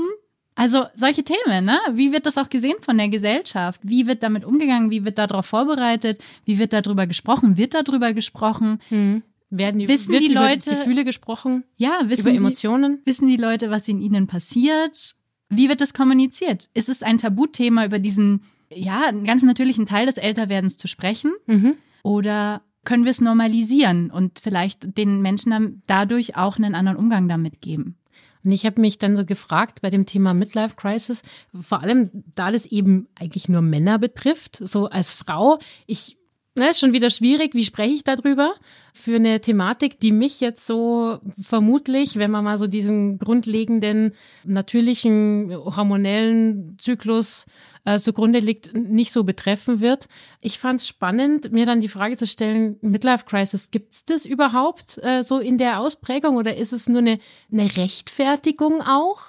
Also 0.55 0.85
solche 0.95 1.23
Themen, 1.23 1.63
ne? 1.65 1.77
Wie 1.91 2.11
wird 2.11 2.25
das 2.25 2.35
auch 2.39 2.49
gesehen 2.49 2.77
von 2.81 2.97
der 2.97 3.09
Gesellschaft? 3.09 3.79
Wie 3.83 4.07
wird 4.07 4.23
damit 4.23 4.43
umgegangen? 4.43 4.89
Wie 4.89 5.05
wird 5.05 5.19
darauf 5.19 5.45
vorbereitet? 5.45 6.19
Wie 6.45 6.57
wird 6.57 6.73
darüber 6.73 7.05
gesprochen? 7.05 7.57
Wird 7.57 7.75
darüber 7.75 8.13
gesprochen? 8.15 8.79
Hm. 8.89 9.21
Werden 9.51 9.87
Wissen 9.87 10.13
wird 10.13 10.23
die 10.23 10.31
über 10.31 10.49
Leute- 10.49 10.71
Gefühle 10.71 11.05
gesprochen, 11.05 11.63
Ja, 11.77 11.99
wissen 12.05 12.21
über 12.21 12.31
die, 12.31 12.37
Emotionen? 12.37 13.03
wissen 13.05 13.27
die 13.27 13.37
Leute, 13.37 13.69
was 13.69 13.87
in 13.87 14.01
ihnen 14.01 14.25
passiert? 14.25 15.13
Wie 15.49 15.69
wird 15.69 15.81
das 15.81 15.93
kommuniziert? 15.93 16.69
Ist 16.73 16.89
es 16.89 17.03
ein 17.03 17.19
Tabuthema, 17.19 17.85
über 17.85 17.99
diesen, 17.99 18.45
ja, 18.73 19.05
einen 19.05 19.25
ganz 19.25 19.43
natürlichen 19.43 19.85
Teil 19.85 20.07
des 20.07 20.17
Älterwerdens 20.17 20.75
zu 20.77 20.87
sprechen? 20.87 21.33
Mhm. 21.45 21.75
Oder 22.01 22.63
können 22.85 23.03
wir 23.03 23.11
es 23.11 23.21
normalisieren 23.21 24.11
und 24.11 24.39
vielleicht 24.39 24.97
den 24.97 25.21
Menschen 25.21 25.83
dadurch 25.87 26.35
auch 26.35 26.57
einen 26.57 26.75
anderen 26.75 26.97
Umgang 26.97 27.27
damit 27.27 27.61
geben? 27.61 27.97
Und 28.43 28.51
ich 28.51 28.65
habe 28.65 28.79
mich 28.79 28.97
dann 28.97 29.17
so 29.17 29.25
gefragt 29.25 29.81
bei 29.81 29.89
dem 29.89 30.05
Thema 30.05 30.33
Midlife 30.33 30.75
Crisis, 30.75 31.23
vor 31.59 31.81
allem 31.81 32.09
da 32.35 32.51
das 32.51 32.65
eben 32.65 33.07
eigentlich 33.15 33.49
nur 33.49 33.61
Männer 33.61 33.99
betrifft, 33.99 34.55
so 34.55 34.87
als 34.87 35.11
Frau, 35.11 35.59
ich 35.87 36.18
ne, 36.59 36.73
schon 36.73 36.93
wieder 36.93 37.09
schwierig, 37.09 37.55
wie 37.55 37.65
spreche 37.65 37.93
ich 37.95 38.03
darüber 38.03 38.53
für 38.93 39.15
eine 39.15 39.41
Thematik, 39.41 39.99
die 39.99 40.11
mich 40.11 40.39
jetzt 40.39 40.67
so 40.67 41.19
vermutlich, 41.41 42.17
wenn 42.17 42.31
man 42.31 42.43
mal 42.43 42.57
so 42.57 42.67
diesen 42.67 43.17
grundlegenden 43.17 44.13
natürlichen 44.43 45.55
hormonellen 45.55 46.77
Zyklus 46.77 47.45
äh, 47.85 47.97
zugrunde 47.97 48.39
liegt, 48.39 48.75
nicht 48.75 49.11
so 49.11 49.23
betreffen 49.23 49.79
wird. 49.79 50.07
Ich 50.41 50.59
fand 50.59 50.81
es 50.81 50.87
spannend, 50.87 51.51
mir 51.51 51.65
dann 51.65 51.81
die 51.81 51.87
Frage 51.87 52.17
zu 52.17 52.27
stellen, 52.27 52.77
Midlife 52.81 53.25
Crisis, 53.25 53.71
gibt's 53.71 54.05
das 54.05 54.25
überhaupt 54.25 54.99
äh, 55.01 55.23
so 55.23 55.39
in 55.39 55.57
der 55.57 55.79
Ausprägung 55.79 56.35
oder 56.35 56.55
ist 56.55 56.73
es 56.73 56.87
nur 56.87 56.99
eine, 56.99 57.19
eine 57.51 57.75
Rechtfertigung 57.77 58.81
auch? 58.81 59.21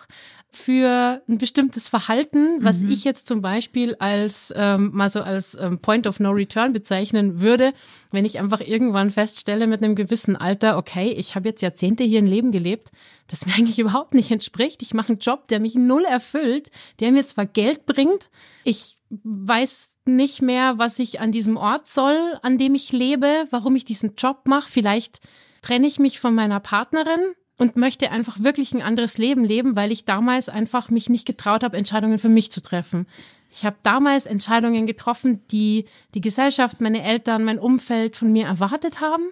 Für 0.53 1.23
ein 1.29 1.39
bestimmtes 1.39 1.89
Verhalten, 1.89 2.63
was 2.63 2.83
ich 2.83 3.05
jetzt 3.05 3.29
zum 3.29 3.41
Beispiel 3.41 3.95
als 4.01 4.53
ähm, 4.57 4.91
mal 4.93 5.09
so 5.09 5.21
als 5.21 5.57
ähm, 5.61 5.79
Point 5.79 6.09
of 6.09 6.19
No 6.19 6.31
Return 6.31 6.73
bezeichnen 6.73 7.41
würde, 7.41 7.73
wenn 8.11 8.25
ich 8.25 8.41
einfach 8.41 8.61
irgendwann 8.61 9.13
feststelle 9.13 9.69
mit 9.69 9.83
einem 9.83 9.95
gewissen 9.95 10.35
Alter, 10.35 10.77
okay, 10.77 11.13
ich 11.13 11.37
habe 11.37 11.49
jetzt 11.49 11.63
Jahrzehnte 11.63 12.03
hier 12.03 12.19
ein 12.19 12.27
Leben 12.27 12.51
gelebt, 12.51 12.91
das 13.29 13.47
mir 13.47 13.55
eigentlich 13.59 13.79
überhaupt 13.79 14.15
nicht 14.15 14.33
entspricht. 14.33 14.83
Ich 14.83 14.93
mache 14.93 15.11
einen 15.11 15.19
Job, 15.21 15.47
der 15.47 15.61
mich 15.61 15.77
null 15.77 16.05
erfüllt, 16.05 16.71
der 16.99 17.13
mir 17.13 17.25
zwar 17.25 17.47
Geld 17.47 17.87
bringt, 17.87 18.29
ich 18.65 18.99
weiß 19.11 19.97
nicht 20.05 20.43
mehr, 20.43 20.79
was 20.79 20.99
ich 20.99 21.21
an 21.21 21.31
diesem 21.31 21.57
Ort 21.57 21.87
soll, 21.87 22.39
an 22.43 22.59
dem 22.59 22.75
ich 22.75 22.91
lebe, 22.91 23.47
warum 23.51 23.77
ich 23.77 23.85
diesen 23.85 24.15
Job 24.17 24.43
mache. 24.47 24.69
Vielleicht 24.69 25.21
trenne 25.63 25.87
ich 25.87 25.99
mich 25.99 26.19
von 26.21 26.35
meiner 26.35 26.61
Partnerin 26.61 27.21
und 27.61 27.77
möchte 27.77 28.11
einfach 28.11 28.43
wirklich 28.43 28.73
ein 28.73 28.81
anderes 28.81 29.19
Leben 29.19 29.45
leben, 29.45 29.77
weil 29.77 29.93
ich 29.93 30.07
damals 30.07 30.49
einfach 30.49 30.89
mich 30.89 31.11
nicht 31.11 31.27
getraut 31.27 31.63
habe, 31.63 31.77
Entscheidungen 31.77 32.19
für 32.19 32.31
mich 32.31 32.51
zu 32.51 32.63
treffen. 32.63 33.07
Ich 33.53 33.67
habe 33.67 33.77
damals 33.83 34.25
Entscheidungen 34.25 34.87
getroffen, 34.87 35.43
die 35.51 35.85
die 36.15 36.23
Gesellschaft, 36.23 36.81
meine 36.81 37.03
Eltern, 37.03 37.45
mein 37.45 37.59
Umfeld 37.59 38.17
von 38.17 38.33
mir 38.33 38.47
erwartet 38.47 39.03
haben 39.03 39.25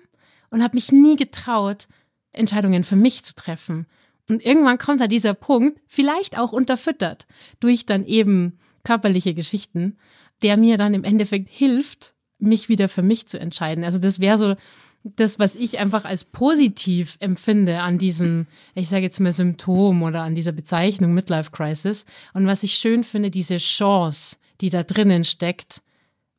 und 0.50 0.62
habe 0.62 0.76
mich 0.76 0.92
nie 0.92 1.16
getraut, 1.16 1.88
Entscheidungen 2.32 2.84
für 2.84 2.96
mich 2.96 3.24
zu 3.24 3.34
treffen. 3.34 3.86
Und 4.28 4.44
irgendwann 4.44 4.76
kommt 4.76 5.00
da 5.00 5.06
dieser 5.06 5.32
Punkt, 5.32 5.80
vielleicht 5.86 6.38
auch 6.38 6.52
unterfüttert 6.52 7.26
durch 7.60 7.86
dann 7.86 8.04
eben 8.04 8.58
körperliche 8.84 9.32
Geschichten, 9.32 9.96
der 10.42 10.58
mir 10.58 10.76
dann 10.76 10.92
im 10.92 11.04
Endeffekt 11.04 11.48
hilft, 11.48 12.12
mich 12.38 12.68
wieder 12.68 12.90
für 12.90 13.02
mich 13.02 13.26
zu 13.26 13.40
entscheiden. 13.40 13.84
Also 13.84 13.98
das 13.98 14.20
wäre 14.20 14.36
so 14.36 14.54
das, 15.16 15.38
was 15.38 15.54
ich 15.54 15.78
einfach 15.78 16.04
als 16.04 16.24
positiv 16.24 17.16
empfinde 17.20 17.80
an 17.80 17.98
diesem, 17.98 18.46
ich 18.74 18.88
sage 18.88 19.04
jetzt 19.04 19.20
mal 19.20 19.32
Symptom 19.32 20.02
oder 20.02 20.22
an 20.22 20.34
dieser 20.34 20.52
Bezeichnung 20.52 21.14
Midlife 21.14 21.50
Crisis. 21.50 22.04
Und 22.34 22.46
was 22.46 22.62
ich 22.62 22.74
schön 22.74 23.04
finde, 23.04 23.30
diese 23.30 23.58
Chance, 23.58 24.36
die 24.60 24.70
da 24.70 24.82
drinnen 24.82 25.24
steckt, 25.24 25.82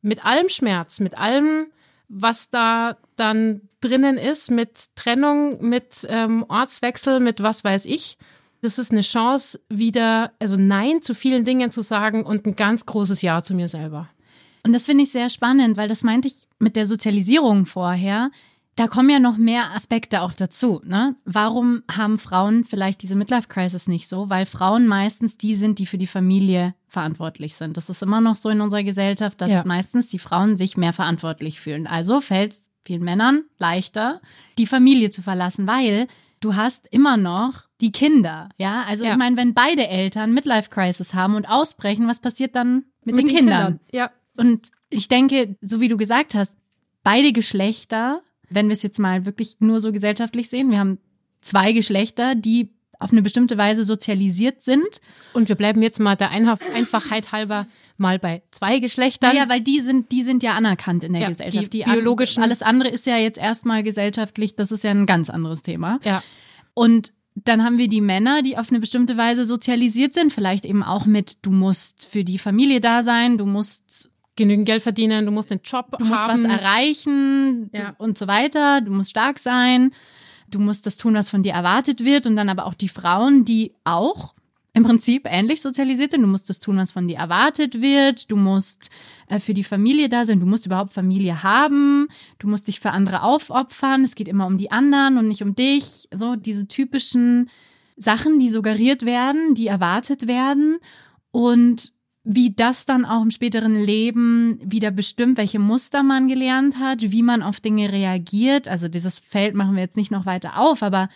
mit 0.02 0.24
allem 0.24 0.48
Schmerz, 0.48 1.00
mit 1.00 1.16
allem, 1.16 1.66
was 2.08 2.50
da 2.50 2.96
dann 3.16 3.62
drinnen 3.80 4.18
ist, 4.18 4.50
mit 4.50 4.86
Trennung, 4.94 5.62
mit 5.62 6.06
ähm, 6.08 6.44
Ortswechsel, 6.48 7.20
mit 7.20 7.42
was 7.42 7.64
weiß 7.64 7.84
ich. 7.84 8.18
Das 8.62 8.78
ist 8.78 8.92
eine 8.92 9.02
Chance, 9.02 9.60
wieder, 9.68 10.32
also 10.38 10.56
Nein 10.56 11.00
zu 11.02 11.14
vielen 11.14 11.44
Dingen 11.44 11.70
zu 11.70 11.80
sagen 11.80 12.24
und 12.24 12.46
ein 12.46 12.56
ganz 12.56 12.84
großes 12.84 13.22
Ja 13.22 13.42
zu 13.42 13.54
mir 13.54 13.68
selber. 13.68 14.08
Und 14.62 14.72
das 14.74 14.84
finde 14.84 15.04
ich 15.04 15.12
sehr 15.12 15.30
spannend, 15.30 15.76
weil 15.76 15.88
das 15.88 16.02
meinte 16.02 16.28
ich 16.28 16.46
mit 16.58 16.76
der 16.76 16.84
Sozialisierung 16.84 17.64
vorher. 17.64 18.30
Da 18.76 18.86
kommen 18.86 19.10
ja 19.10 19.18
noch 19.18 19.36
mehr 19.36 19.72
Aspekte 19.74 20.22
auch 20.22 20.32
dazu. 20.32 20.80
Ne? 20.84 21.16
Warum 21.24 21.82
haben 21.90 22.18
Frauen 22.18 22.64
vielleicht 22.64 23.02
diese 23.02 23.14
Midlife-Crisis 23.14 23.88
nicht 23.88 24.08
so? 24.08 24.30
Weil 24.30 24.46
Frauen 24.46 24.86
meistens 24.86 25.36
die 25.36 25.54
sind, 25.54 25.78
die 25.78 25.86
für 25.86 25.98
die 25.98 26.06
Familie 26.06 26.74
verantwortlich 26.86 27.56
sind. 27.56 27.76
Das 27.76 27.90
ist 27.90 28.02
immer 28.02 28.20
noch 28.20 28.36
so 28.36 28.48
in 28.48 28.60
unserer 28.60 28.82
Gesellschaft, 28.82 29.40
dass 29.40 29.50
ja. 29.50 29.64
meistens 29.66 30.08
die 30.08 30.18
Frauen 30.18 30.56
sich 30.56 30.76
mehr 30.76 30.92
verantwortlich 30.92 31.60
fühlen. 31.60 31.86
Also 31.86 32.20
fällt 32.20 32.52
es 32.52 32.62
vielen 32.84 33.04
Männern 33.04 33.44
leichter, 33.58 34.20
die 34.58 34.66
Familie 34.66 35.10
zu 35.10 35.22
verlassen, 35.22 35.66
weil 35.66 36.06
du 36.40 36.56
hast 36.56 36.88
immer 36.90 37.16
noch 37.16 37.64
die 37.80 37.92
Kinder. 37.92 38.48
Ja, 38.56 38.84
also 38.84 39.04
ja. 39.04 39.12
ich 39.12 39.16
meine, 39.16 39.36
wenn 39.36 39.54
beide 39.54 39.88
Eltern 39.88 40.32
Midlife-Crisis 40.32 41.14
haben 41.14 41.34
und 41.34 41.46
ausbrechen, 41.46 42.08
was 42.08 42.20
passiert 42.20 42.56
dann 42.56 42.84
mit, 43.04 43.14
mit 43.14 43.18
den, 43.18 43.28
den 43.28 43.36
Kindern? 43.36 43.66
Kindern? 43.66 43.80
Ja. 43.92 44.10
Und 44.36 44.70
ich 44.88 45.08
denke, 45.08 45.56
so 45.60 45.80
wie 45.80 45.88
du 45.88 45.96
gesagt 45.96 46.34
hast, 46.34 46.56
beide 47.02 47.32
Geschlechter 47.32 48.22
wenn 48.50 48.68
wir 48.68 48.74
es 48.74 48.82
jetzt 48.82 48.98
mal 48.98 49.24
wirklich 49.24 49.56
nur 49.60 49.80
so 49.80 49.92
gesellschaftlich 49.92 50.48
sehen, 50.48 50.70
wir 50.70 50.78
haben 50.78 50.98
zwei 51.40 51.72
Geschlechter, 51.72 52.34
die 52.34 52.70
auf 53.00 53.12
eine 53.12 53.22
bestimmte 53.22 53.56
Weise 53.56 53.84
sozialisiert 53.84 54.62
sind. 54.62 55.00
Und 55.32 55.48
wir 55.48 55.56
bleiben 55.56 55.82
jetzt 55.82 55.98
mal 55.98 56.16
der 56.16 56.30
Einfachheit 56.30 57.32
halber 57.32 57.66
mal 57.96 58.18
bei 58.18 58.42
zwei 58.50 58.78
Geschlechtern. 58.78 59.34
Ja, 59.34 59.48
weil 59.48 59.62
die 59.62 59.80
sind, 59.80 60.12
die 60.12 60.22
sind 60.22 60.42
ja 60.42 60.54
anerkannt 60.54 61.02
in 61.04 61.14
der 61.14 61.22
ja, 61.22 61.28
Gesellschaft. 61.28 61.72
Die, 61.72 61.78
die 61.78 61.84
biologischen. 61.84 62.42
Alles 62.42 62.60
andere 62.60 62.90
ist 62.90 63.06
ja 63.06 63.16
jetzt 63.16 63.38
erstmal 63.38 63.82
gesellschaftlich, 63.82 64.54
das 64.54 64.70
ist 64.70 64.84
ja 64.84 64.90
ein 64.90 65.06
ganz 65.06 65.30
anderes 65.30 65.62
Thema. 65.62 65.98
Ja. 66.04 66.22
Und 66.74 67.12
dann 67.34 67.64
haben 67.64 67.78
wir 67.78 67.88
die 67.88 68.02
Männer, 68.02 68.42
die 68.42 68.58
auf 68.58 68.70
eine 68.70 68.80
bestimmte 68.80 69.16
Weise 69.16 69.46
sozialisiert 69.46 70.12
sind, 70.12 70.32
vielleicht 70.32 70.66
eben 70.66 70.82
auch 70.82 71.06
mit, 71.06 71.38
du 71.42 71.52
musst 71.52 72.06
für 72.06 72.24
die 72.24 72.38
Familie 72.38 72.80
da 72.80 73.02
sein, 73.02 73.38
du 73.38 73.46
musst 73.46 74.10
genügend 74.40 74.66
Geld 74.66 74.82
verdienen, 74.82 75.26
du 75.26 75.32
musst 75.32 75.52
einen 75.52 75.60
Job 75.62 75.94
du 75.98 76.04
musst 76.04 76.20
haben. 76.20 76.42
was 76.42 76.50
erreichen 76.50 77.70
ja. 77.72 77.94
und 77.98 78.16
so 78.16 78.26
weiter, 78.26 78.80
du 78.80 78.90
musst 78.90 79.10
stark 79.10 79.38
sein, 79.38 79.92
du 80.48 80.58
musst 80.58 80.86
das 80.86 80.96
tun, 80.96 81.14
was 81.14 81.28
von 81.28 81.42
dir 81.42 81.52
erwartet 81.52 82.04
wird 82.04 82.26
und 82.26 82.36
dann 82.36 82.48
aber 82.48 82.64
auch 82.64 82.74
die 82.74 82.88
Frauen, 82.88 83.44
die 83.44 83.74
auch 83.84 84.34
im 84.72 84.84
Prinzip 84.84 85.26
ähnlich 85.26 85.60
sozialisiert 85.60 86.12
sind. 86.12 86.22
Du 86.22 86.28
musst 86.28 86.48
das 86.48 86.60
tun, 86.60 86.76
was 86.78 86.92
von 86.92 87.08
dir 87.08 87.18
erwartet 87.18 87.82
wird. 87.82 88.30
Du 88.30 88.36
musst 88.36 88.90
äh, 89.28 89.40
für 89.40 89.52
die 89.52 89.64
Familie 89.64 90.08
da 90.08 90.24
sein. 90.24 90.40
Du 90.40 90.46
musst 90.46 90.64
überhaupt 90.64 90.92
Familie 90.92 91.42
haben. 91.42 92.08
Du 92.38 92.48
musst 92.48 92.68
dich 92.68 92.78
für 92.80 92.92
andere 92.92 93.22
aufopfern. 93.22 94.04
Es 94.04 94.14
geht 94.14 94.28
immer 94.28 94.46
um 94.46 94.58
die 94.58 94.70
anderen 94.70 95.18
und 95.18 95.28
nicht 95.28 95.42
um 95.42 95.54
dich. 95.56 96.08
So 96.14 96.36
diese 96.36 96.68
typischen 96.68 97.50
Sachen, 97.96 98.38
die 98.38 98.48
suggeriert 98.48 99.04
werden, 99.04 99.54
die 99.54 99.66
erwartet 99.66 100.28
werden. 100.28 100.78
Und 101.32 101.92
wie 102.32 102.52
das 102.52 102.84
dann 102.84 103.04
auch 103.04 103.22
im 103.22 103.32
späteren 103.32 103.74
Leben 103.74 104.60
wieder 104.62 104.92
bestimmt, 104.92 105.36
welche 105.36 105.58
Muster 105.58 106.04
man 106.04 106.28
gelernt 106.28 106.78
hat, 106.78 107.02
wie 107.02 107.24
man 107.24 107.42
auf 107.42 107.58
Dinge 107.58 107.90
reagiert. 107.90 108.68
Also 108.68 108.86
dieses 108.86 109.18
Feld 109.18 109.56
machen 109.56 109.74
wir 109.74 109.82
jetzt 109.82 109.96
nicht 109.96 110.12
noch 110.12 110.26
weiter 110.26 110.56
auf, 110.56 110.84
aber 110.84 111.08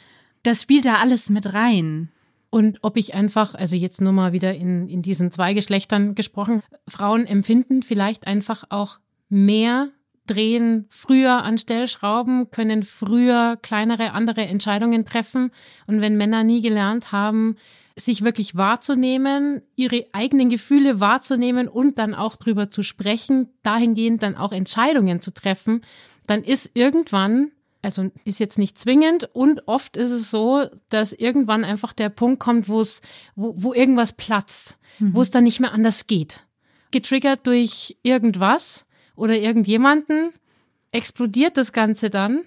das 0.43 0.63
spielt 0.63 0.87
da 0.87 0.97
alles 0.97 1.31
mit 1.31 1.55
rein. 1.55 2.09
Und 2.51 2.79
ob 2.83 2.97
ich 2.97 3.15
einfach, 3.15 3.55
also 3.55 3.77
jetzt 3.77 4.01
nur 4.01 4.13
mal 4.13 4.33
wieder 4.33 4.55
in, 4.55 4.89
in 4.89 5.03
diesen 5.03 5.31
zwei 5.31 5.55
Geschlechtern 5.55 6.17
gesprochen, 6.17 6.63
Frauen 6.89 7.27
empfinden 7.27 7.85
vielleicht 7.85 8.27
einfach 8.27 8.65
auch 8.71 8.99
mehr, 9.29 9.91
drehen 10.27 10.87
früher 10.89 11.45
an 11.45 11.59
Stellschrauben, 11.59 12.51
können 12.51 12.83
früher 12.83 13.57
kleinere 13.63 14.13
andere 14.13 14.47
Entscheidungen 14.47 15.05
treffen. 15.05 15.53
Und 15.87 16.01
wenn 16.01 16.17
Männer 16.17 16.43
nie 16.43 16.61
gelernt 16.61 17.13
haben, 17.13 17.55
sich 17.97 18.23
wirklich 18.23 18.57
wahrzunehmen, 18.57 19.63
ihre 19.77 20.05
eigenen 20.13 20.51
Gefühle 20.51 21.01
wahrzunehmen 21.01 21.69
und 21.69 21.99
dann 21.99 22.15
auch 22.15 22.37
drüber 22.37 22.71
zu 22.71 22.83
sprechen, 22.83 23.49
dahingehend 23.63 24.23
dann 24.23 24.37
auch 24.37 24.53
Entscheidungen 24.53 25.21
zu 25.21 25.33
treffen, 25.33 25.83
dann 26.27 26.43
ist 26.43 26.71
irgendwann, 26.75 27.53
also 27.83 28.11
ist 28.25 28.41
jetzt 28.41 28.59
nicht 28.59 28.79
zwingend 28.79 29.29
und 29.33 29.69
oft 29.69 29.97
ist 29.97 30.11
es 30.11 30.31
so, 30.31 30.67
dass 30.89 31.13
irgendwann 31.13 31.65
einfach 31.65 31.93
der 31.93 32.09
Punkt 32.09 32.41
kommt, 32.41 32.69
wo 32.69 32.81
es, 32.81 33.01
wo, 33.37 33.55
wo 33.57 33.75
irgendwas 33.75 34.13
platzt, 34.13 34.79
mhm. 34.99 35.15
wo 35.15 35.21
es 35.21 35.31
dann 35.31 35.45
nicht 35.45 35.61
mehr 35.61 35.73
anders 35.73 36.07
geht. 36.07 36.43
Getriggert 36.91 37.47
durch 37.47 37.97
irgendwas 38.03 38.87
oder 39.15 39.39
irgendjemanden 39.39 40.33
explodiert 40.91 41.57
das 41.57 41.73
Ganze 41.73 42.11
dann 42.11 42.45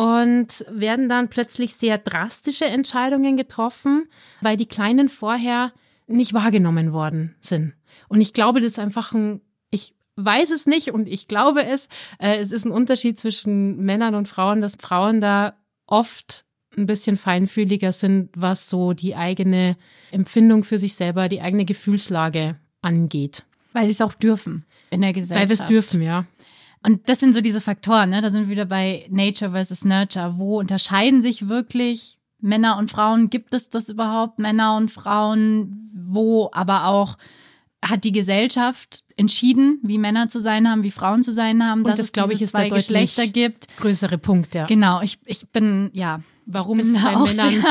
und 0.00 0.64
werden 0.70 1.10
dann 1.10 1.28
plötzlich 1.28 1.74
sehr 1.74 1.98
drastische 1.98 2.64
Entscheidungen 2.64 3.36
getroffen, 3.36 4.08
weil 4.40 4.56
die 4.56 4.64
Kleinen 4.64 5.10
vorher 5.10 5.74
nicht 6.06 6.32
wahrgenommen 6.32 6.94
worden 6.94 7.34
sind. 7.42 7.74
Und 8.08 8.22
ich 8.22 8.32
glaube, 8.32 8.62
das 8.62 8.72
ist 8.72 8.78
einfach 8.78 9.12
ein, 9.12 9.42
ich 9.70 9.94
weiß 10.16 10.52
es 10.52 10.66
nicht 10.66 10.92
und 10.92 11.06
ich 11.06 11.28
glaube 11.28 11.66
es, 11.66 11.90
äh, 12.18 12.38
es 12.38 12.50
ist 12.50 12.64
ein 12.64 12.70
Unterschied 12.70 13.20
zwischen 13.20 13.76
Männern 13.76 14.14
und 14.14 14.26
Frauen, 14.26 14.62
dass 14.62 14.76
Frauen 14.76 15.20
da 15.20 15.52
oft 15.86 16.46
ein 16.78 16.86
bisschen 16.86 17.18
feinfühliger 17.18 17.92
sind, 17.92 18.30
was 18.34 18.70
so 18.70 18.94
die 18.94 19.16
eigene 19.16 19.76
Empfindung 20.12 20.64
für 20.64 20.78
sich 20.78 20.94
selber, 20.94 21.28
die 21.28 21.42
eigene 21.42 21.66
Gefühlslage 21.66 22.56
angeht. 22.80 23.44
Weil 23.74 23.84
sie 23.84 23.92
es 23.92 24.00
auch 24.00 24.14
dürfen 24.14 24.64
in 24.88 25.02
der 25.02 25.12
Gesellschaft. 25.12 25.42
Weil 25.42 25.56
wir 25.58 25.62
es 25.62 25.68
dürfen, 25.68 26.00
ja. 26.00 26.24
Und 26.82 27.08
das 27.08 27.20
sind 27.20 27.34
so 27.34 27.40
diese 27.40 27.60
Faktoren, 27.60 28.10
ne? 28.10 28.22
Da 28.22 28.30
sind 28.30 28.42
wir 28.42 28.50
wieder 28.50 28.66
bei 28.66 29.06
Nature 29.10 29.50
versus 29.52 29.84
Nurture. 29.84 30.34
Wo 30.38 30.58
unterscheiden 30.58 31.20
sich 31.20 31.48
wirklich 31.48 32.18
Männer 32.40 32.78
und 32.78 32.90
Frauen? 32.90 33.28
Gibt 33.28 33.52
es 33.52 33.68
das 33.68 33.88
überhaupt, 33.88 34.38
Männer 34.38 34.76
und 34.76 34.90
Frauen? 34.90 35.90
Wo 35.94 36.48
aber 36.52 36.86
auch 36.86 37.18
hat 37.82 38.04
die 38.04 38.12
Gesellschaft 38.12 39.04
entschieden, 39.16 39.78
wie 39.82 39.98
Männer 39.98 40.28
zu 40.28 40.40
sein 40.40 40.68
haben, 40.68 40.82
wie 40.82 40.90
Frauen 40.90 41.22
zu 41.22 41.32
sein 41.32 41.64
haben, 41.64 41.80
und 41.80 41.88
dass 41.88 41.96
das, 41.96 42.06
es 42.06 42.12
glaube 42.12 42.32
ich, 42.32 42.42
ist 42.42 42.50
zwei 42.50 42.68
Geschlechter 42.68 43.26
gibt. 43.26 43.68
Größere 43.78 44.18
Punkt, 44.18 44.54
ja. 44.54 44.66
Genau, 44.66 45.00
ich, 45.02 45.18
ich 45.24 45.48
bin, 45.48 45.90
ja. 45.92 46.20
Warum 46.46 46.80
es 46.80 46.92
bei 46.92 47.16
Männern, 47.16 47.64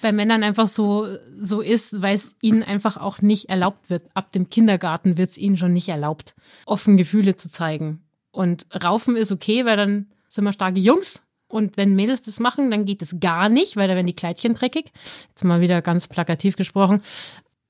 bei 0.00 0.12
Männern 0.12 0.42
einfach 0.42 0.68
so, 0.68 1.06
so 1.38 1.60
ist, 1.60 2.00
weil 2.02 2.14
es 2.14 2.34
ihnen 2.40 2.62
einfach 2.62 2.96
auch 2.96 3.20
nicht 3.20 3.50
erlaubt 3.50 3.90
wird. 3.90 4.04
Ab 4.14 4.32
dem 4.32 4.48
Kindergarten 4.48 5.16
wird 5.16 5.30
es 5.30 5.38
ihnen 5.38 5.56
schon 5.56 5.72
nicht 5.72 5.88
erlaubt, 5.88 6.34
offen 6.66 6.96
Gefühle 6.96 7.36
zu 7.36 7.50
zeigen. 7.50 8.00
Und 8.32 8.66
Raufen 8.82 9.14
ist 9.16 9.30
okay, 9.30 9.64
weil 9.64 9.76
dann 9.76 10.06
sind 10.28 10.44
wir 10.44 10.52
starke 10.52 10.80
Jungs. 10.80 11.22
Und 11.46 11.76
wenn 11.76 11.94
Mädels 11.94 12.22
das 12.22 12.40
machen, 12.40 12.70
dann 12.70 12.86
geht 12.86 13.02
es 13.02 13.20
gar 13.20 13.50
nicht, 13.50 13.76
weil 13.76 13.86
da 13.86 13.94
werden 13.94 14.06
die 14.06 14.14
Kleidchen 14.14 14.54
dreckig. 14.54 14.90
Jetzt 15.28 15.44
mal 15.44 15.60
wieder 15.60 15.82
ganz 15.82 16.08
plakativ 16.08 16.56
gesprochen. 16.56 17.02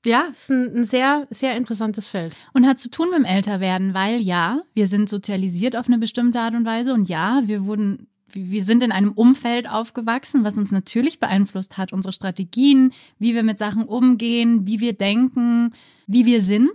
Ja, 0.05 0.27
ist 0.31 0.49
ein, 0.49 0.77
ein, 0.77 0.83
sehr, 0.83 1.27
sehr 1.29 1.55
interessantes 1.55 2.07
Feld. 2.07 2.33
Und 2.53 2.65
hat 2.65 2.79
zu 2.79 2.89
tun 2.89 3.09
mit 3.09 3.19
dem 3.19 3.25
Älterwerden, 3.25 3.93
weil 3.93 4.19
ja, 4.19 4.61
wir 4.73 4.87
sind 4.87 5.09
sozialisiert 5.09 5.75
auf 5.75 5.87
eine 5.87 5.97
bestimmte 5.97 6.39
Art 6.39 6.55
und 6.55 6.65
Weise 6.65 6.93
und 6.93 7.07
ja, 7.07 7.41
wir 7.45 7.65
wurden, 7.65 8.07
wir 8.27 8.63
sind 8.63 8.83
in 8.83 8.91
einem 8.91 9.11
Umfeld 9.13 9.69
aufgewachsen, 9.69 10.43
was 10.43 10.57
uns 10.57 10.71
natürlich 10.71 11.19
beeinflusst 11.19 11.77
hat, 11.77 11.93
unsere 11.93 12.13
Strategien, 12.13 12.91
wie 13.19 13.33
wir 13.33 13.43
mit 13.43 13.59
Sachen 13.59 13.83
umgehen, 13.83 14.65
wie 14.67 14.79
wir 14.79 14.93
denken, 14.93 15.73
wie 16.07 16.25
wir 16.25 16.41
sind. 16.41 16.71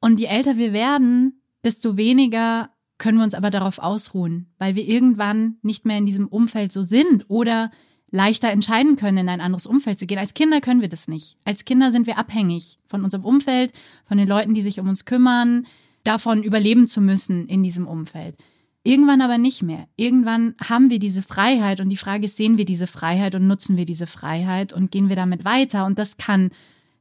Und 0.00 0.18
je 0.18 0.26
älter 0.26 0.56
wir 0.56 0.72
werden, 0.72 1.42
desto 1.62 1.98
weniger 1.98 2.70
können 3.00 3.18
wir 3.18 3.24
uns 3.24 3.34
aber 3.34 3.50
darauf 3.50 3.80
ausruhen, 3.80 4.46
weil 4.58 4.76
wir 4.76 4.86
irgendwann 4.86 5.56
nicht 5.62 5.84
mehr 5.84 5.98
in 5.98 6.06
diesem 6.06 6.28
Umfeld 6.28 6.70
so 6.70 6.82
sind 6.84 7.24
oder 7.28 7.72
leichter 8.12 8.50
entscheiden 8.50 8.96
können, 8.96 9.18
in 9.18 9.28
ein 9.28 9.40
anderes 9.40 9.66
Umfeld 9.66 9.98
zu 9.98 10.06
gehen. 10.06 10.18
Als 10.18 10.34
Kinder 10.34 10.60
können 10.60 10.80
wir 10.80 10.88
das 10.88 11.08
nicht. 11.08 11.36
Als 11.44 11.64
Kinder 11.64 11.90
sind 11.90 12.06
wir 12.06 12.18
abhängig 12.18 12.78
von 12.86 13.02
unserem 13.02 13.24
Umfeld, 13.24 13.72
von 14.06 14.18
den 14.18 14.28
Leuten, 14.28 14.54
die 14.54 14.60
sich 14.60 14.78
um 14.78 14.88
uns 14.88 15.04
kümmern, 15.04 15.66
davon 16.04 16.42
überleben 16.42 16.86
zu 16.86 17.00
müssen 17.00 17.46
in 17.48 17.62
diesem 17.62 17.86
Umfeld. 17.86 18.36
Irgendwann 18.82 19.20
aber 19.20 19.38
nicht 19.38 19.62
mehr. 19.62 19.86
Irgendwann 19.96 20.54
haben 20.62 20.90
wir 20.90 20.98
diese 20.98 21.22
Freiheit 21.22 21.80
und 21.80 21.90
die 21.90 21.96
Frage 21.96 22.24
ist, 22.24 22.36
sehen 22.36 22.58
wir 22.58 22.64
diese 22.64 22.86
Freiheit 22.86 23.34
und 23.34 23.46
nutzen 23.46 23.76
wir 23.76 23.84
diese 23.84 24.06
Freiheit 24.06 24.72
und 24.72 24.90
gehen 24.90 25.08
wir 25.08 25.16
damit 25.16 25.44
weiter? 25.44 25.84
Und 25.84 25.98
das 25.98 26.16
kann, 26.16 26.50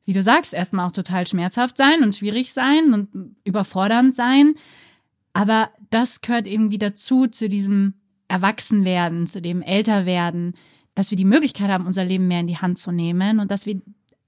wie 0.06 0.14
du 0.14 0.22
sagst, 0.22 0.54
erstmal 0.54 0.88
auch 0.88 0.91
total 0.91 1.26
schmerzhaft 1.26 1.78
sein 1.78 2.04
und 2.04 2.16
schwierig 2.16 2.52
sein 2.52 2.93
und 2.93 3.36
überfordernd 3.45 4.14
sein. 4.14 4.56
Aber 5.40 5.70
das 5.90 6.20
gehört 6.20 6.48
irgendwie 6.48 6.80
dazu, 6.80 7.26
zu 7.26 7.48
diesem 7.48 7.94
Erwachsenwerden, 8.28 9.26
zu 9.26 9.42
dem 9.42 9.62
Älterwerden, 9.62 10.54
dass 10.96 11.12
wir 11.12 11.18
die 11.18 11.24
Möglichkeit 11.24 11.70
haben, 11.70 11.86
unser 11.86 12.04
Leben 12.04 12.28
mehr 12.28 12.42
in 12.42 12.48
die 12.48 12.58
Hand 12.58 12.78
zu 12.78 12.92
nehmen 12.92 13.40
und 13.40 13.50
dass 13.50 13.66
wir, 13.66 13.80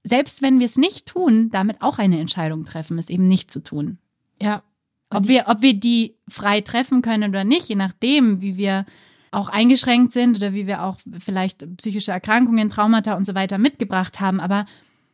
selbst 0.04 0.40
wenn 0.40 0.58
wir 0.58 0.64
es 0.64 0.78
nicht 0.78 1.04
tun, 1.04 1.50
damit 1.50 1.82
auch 1.82 1.98
eine 1.98 2.18
Entscheidung 2.18 2.64
treffen, 2.64 2.98
es 2.98 3.10
eben 3.10 3.28
nicht 3.28 3.50
zu 3.50 3.60
tun. 3.60 3.98
Ja. 4.40 4.62
Ob 5.10 5.28
wir, 5.28 5.48
ob 5.48 5.60
wir 5.60 5.74
die 5.74 6.16
frei 6.28 6.62
treffen 6.62 7.02
können 7.02 7.28
oder 7.28 7.44
nicht, 7.44 7.68
je 7.68 7.74
nachdem, 7.74 8.40
wie 8.40 8.56
wir 8.56 8.86
auch 9.32 9.50
eingeschränkt 9.50 10.12
sind 10.12 10.36
oder 10.36 10.54
wie 10.54 10.66
wir 10.66 10.82
auch 10.82 10.96
vielleicht 11.18 11.76
psychische 11.76 12.12
Erkrankungen, 12.12 12.70
Traumata 12.70 13.18
und 13.18 13.26
so 13.26 13.34
weiter 13.34 13.58
mitgebracht 13.58 14.18
haben. 14.18 14.40
Aber 14.40 14.64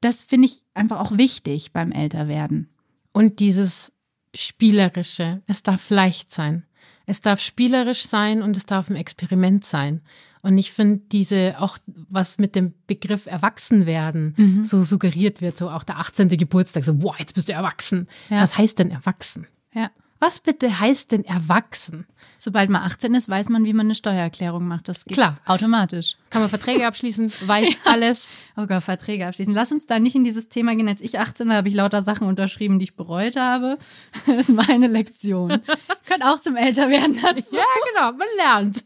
das 0.00 0.22
finde 0.22 0.46
ich 0.46 0.62
einfach 0.74 1.00
auch 1.00 1.18
wichtig 1.18 1.72
beim 1.72 1.90
Älterwerden. 1.90 2.68
Und 3.12 3.40
dieses 3.40 3.92
Spielerische, 4.34 5.42
es 5.46 5.62
darf 5.62 5.90
leicht 5.90 6.32
sein. 6.32 6.64
Es 7.06 7.20
darf 7.20 7.40
spielerisch 7.40 8.06
sein 8.06 8.42
und 8.42 8.56
es 8.56 8.66
darf 8.66 8.90
ein 8.90 8.96
Experiment 8.96 9.64
sein. 9.64 10.02
Und 10.42 10.58
ich 10.58 10.72
finde 10.72 11.02
diese, 11.10 11.56
auch 11.58 11.78
was 11.86 12.38
mit 12.38 12.54
dem 12.54 12.74
Begriff 12.86 13.26
Erwachsenwerden 13.26 14.34
Mhm. 14.36 14.64
so 14.64 14.82
suggeriert 14.82 15.40
wird, 15.40 15.56
so 15.56 15.70
auch 15.70 15.82
der 15.84 15.98
18. 15.98 16.28
Geburtstag, 16.28 16.84
so, 16.84 16.94
boah, 16.94 17.16
jetzt 17.18 17.34
bist 17.34 17.48
du 17.48 17.52
erwachsen. 17.54 18.08
Ja. 18.30 18.42
Was 18.42 18.56
heißt 18.56 18.78
denn 18.78 18.90
erwachsen? 18.90 19.46
Ja. 19.74 19.90
Was 20.20 20.40
bitte 20.40 20.80
heißt 20.80 21.12
denn 21.12 21.24
erwachsen? 21.24 22.06
Sobald 22.40 22.70
man 22.70 22.82
18 22.82 23.14
ist, 23.14 23.28
weiß 23.28 23.48
man, 23.48 23.64
wie 23.64 23.72
man 23.72 23.86
eine 23.86 23.94
Steuererklärung 23.94 24.66
macht. 24.66 24.88
Das 24.88 25.04
geht 25.04 25.14
Klar. 25.14 25.38
automatisch. 25.44 26.16
Kann 26.30 26.40
man 26.42 26.48
Verträge 26.48 26.86
abschließen, 26.86 27.32
weiß 27.46 27.68
alles. 27.84 28.32
Oh 28.56 28.66
Gott, 28.66 28.82
Verträge 28.82 29.26
abschließen. 29.26 29.54
Lass 29.54 29.72
uns 29.72 29.86
da 29.86 29.98
nicht 29.98 30.14
in 30.16 30.24
dieses 30.24 30.48
Thema 30.48 30.74
gehen. 30.76 30.88
Als 30.88 31.00
ich 31.00 31.18
18 31.18 31.48
war, 31.48 31.56
habe 31.56 31.68
ich 31.68 31.74
lauter 31.74 32.02
Sachen 32.02 32.26
unterschrieben, 32.26 32.78
die 32.78 32.84
ich 32.84 32.96
bereut 32.96 33.36
habe. 33.36 33.78
Das 34.26 34.48
ist 34.48 34.50
meine 34.50 34.86
Lektion. 34.86 35.50
Könnt 36.06 36.24
auch 36.24 36.40
zum 36.40 36.56
Älterwerden 36.56 37.18
dazu. 37.20 37.56
Ja, 37.56 37.62
genau, 37.92 38.12
man 38.12 38.28
lernt. 38.36 38.84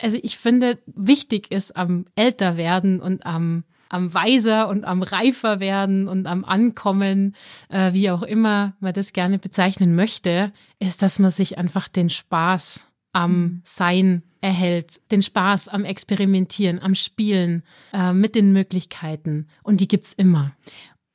Also 0.00 0.18
ich 0.22 0.36
finde, 0.36 0.78
wichtig 0.86 1.50
ist 1.50 1.76
am 1.76 2.06
Älterwerden 2.14 3.00
und 3.00 3.24
am, 3.24 3.64
am 3.88 4.12
weiser 4.14 4.68
und 4.68 4.84
am 4.84 5.02
reifer 5.02 5.60
werden 5.60 6.08
und 6.08 6.26
am 6.26 6.44
Ankommen, 6.44 7.34
äh, 7.68 7.92
wie 7.92 8.10
auch 8.10 8.22
immer 8.22 8.76
man 8.80 8.94
das 8.94 9.12
gerne 9.12 9.38
bezeichnen 9.38 9.94
möchte, 9.94 10.52
ist, 10.78 11.02
dass 11.02 11.18
man 11.18 11.30
sich 11.30 11.58
einfach 11.58 11.88
den 11.88 12.10
Spaß 12.10 12.86
am 13.12 13.62
Sein 13.64 14.22
erhält, 14.40 15.00
den 15.10 15.22
Spaß 15.22 15.68
am 15.68 15.84
Experimentieren, 15.84 16.78
am 16.80 16.94
Spielen, 16.94 17.62
äh, 17.92 18.12
mit 18.12 18.34
den 18.34 18.52
Möglichkeiten. 18.52 19.48
Und 19.62 19.80
die 19.80 19.88
gibt's 19.88 20.12
immer. 20.12 20.52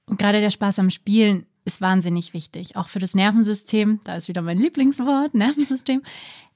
Und 0.06 0.18
gerade 0.18 0.42
der 0.42 0.50
Spaß 0.50 0.80
am 0.80 0.90
Spielen 0.90 1.46
ist 1.64 1.80
wahnsinnig 1.80 2.34
wichtig. 2.34 2.76
Auch 2.76 2.88
für 2.88 3.00
das 3.00 3.14
Nervensystem. 3.14 4.02
Da 4.04 4.16
ist 4.16 4.28
wieder 4.28 4.42
mein 4.42 4.58
Lieblingswort, 4.58 5.34
Nervensystem. 5.34 6.02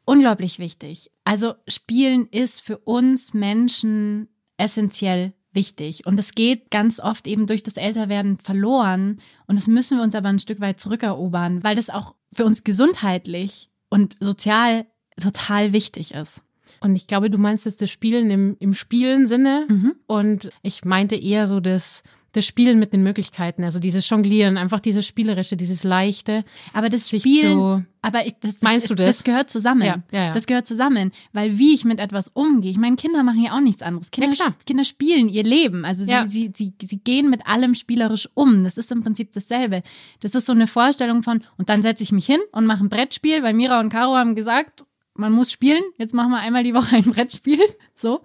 Unglaublich 0.04 0.60
wichtig. 0.60 1.12
Also 1.24 1.54
Spielen 1.68 2.28
ist 2.28 2.62
für 2.62 2.78
uns 2.80 3.34
Menschen 3.34 4.28
essentiell 4.58 5.34
wichtig. 5.56 6.06
Und 6.06 6.20
es 6.20 6.34
geht 6.34 6.70
ganz 6.70 7.00
oft 7.00 7.28
eben 7.28 7.48
durch 7.48 7.64
das 7.64 7.78
Älterwerden 7.78 8.38
verloren. 8.38 9.20
Und 9.48 9.58
das 9.58 9.68
müssen 9.68 9.98
wir 9.98 10.04
uns 10.04 10.16
aber 10.16 10.30
ein 10.30 10.40
Stück 10.40 10.60
weit 10.60 10.80
zurückerobern, 10.80 11.64
weil 11.64 11.76
das 11.76 11.90
auch 11.90 12.16
für 12.34 12.46
uns 12.46 12.64
gesundheitlich 12.64 13.70
und 13.90 14.16
sozial 14.20 14.86
total 15.20 15.74
wichtig 15.74 16.14
ist. 16.14 16.42
Und 16.82 16.96
ich 16.96 17.08
glaube, 17.08 17.30
du 17.30 17.38
meinst 17.38 17.66
jetzt 17.66 17.82
das 17.82 17.90
Spielen 17.90 18.30
im, 18.30 18.58
im 18.60 18.74
Spielen-Sinne. 18.74 19.66
Mhm. 19.70 19.96
Und 20.08 20.50
ich 20.62 20.84
meinte 20.84 21.16
eher 21.16 21.48
so 21.48 21.60
das, 21.60 22.04
das 22.36 22.46
Spielen 22.46 22.80
mit 22.80 22.92
den 22.94 23.02
Möglichkeiten, 23.04 23.64
also 23.64 23.80
dieses 23.80 24.10
Jonglieren, 24.10 24.58
einfach 24.58 24.80
dieses 24.80 25.06
Spielerische, 25.08 25.56
dieses 25.56 25.84
Leichte. 25.84 26.44
Aber 26.74 26.90
das 26.90 27.08
Sich 27.08 27.22
Spielen, 27.22 27.58
so- 27.58 27.84
aber 28.02 28.26
ich, 28.28 28.36
das, 28.42 28.62
Meinst 28.62 28.90
du 28.90 28.96
das? 28.96 29.08
Das 29.18 29.24
gehört 29.24 29.50
zusammen. 29.50 29.82
Ja, 29.84 30.04
ja, 30.12 30.26
ja. 30.26 30.34
Das 30.34 30.46
gehört 30.46 30.68
zusammen, 30.68 31.12
weil 31.34 31.58
wie 31.58 31.74
ich 31.74 31.86
mit 31.86 32.00
etwas 32.00 32.28
umgehe. 32.28 32.70
Ich 32.72 32.78
meine, 32.78 32.96
Kinder 32.98 33.24
machen 33.24 33.42
ja 33.44 33.56
auch 33.56 33.62
nichts 33.62 33.82
anderes. 33.82 34.12
Kinder, 34.12 34.36
Ja. 34.38 34.54
Kinder 34.66 34.84
spielen 34.84 35.30
ihr 35.30 35.44
Leben. 35.44 35.86
Also 35.86 36.06
sie, 36.06 36.12
sie, 36.28 36.52
sie, 36.56 36.74
sie 36.88 36.98
gehen 36.98 37.30
mit 37.30 37.48
allem 37.48 37.74
spielerisch 37.76 38.30
um. 38.34 38.64
Das 38.64 38.78
ist 38.78 38.92
im 38.92 39.02
Prinzip 39.02 39.32
dasselbe. 39.32 39.82
Das 40.20 40.36
ist 40.36 40.46
so 40.46 40.52
eine 40.54 40.68
Vorstellung 40.68 41.24
von, 41.24 41.44
und 41.58 41.70
dann 41.70 41.82
setze 41.82 42.04
ich 42.04 42.12
mich 42.12 42.26
hin 42.26 42.40
und 42.52 42.66
mache 42.66 42.84
ein 42.84 42.90
Brettspiel, 42.90 43.42
weil 43.44 43.54
Mira 43.54 43.80
und 43.80 43.90
Caro 43.90 44.16
haben 44.16 44.36
gesagt, 44.36 44.84
man 45.16 45.32
muss 45.32 45.52
spielen. 45.52 45.82
Jetzt 45.98 46.14
machen 46.14 46.32
wir 46.32 46.40
einmal 46.40 46.64
die 46.64 46.74
Woche 46.74 46.98
ein 46.98 47.04
Brettspiel. 47.06 47.60
So. 47.96 48.20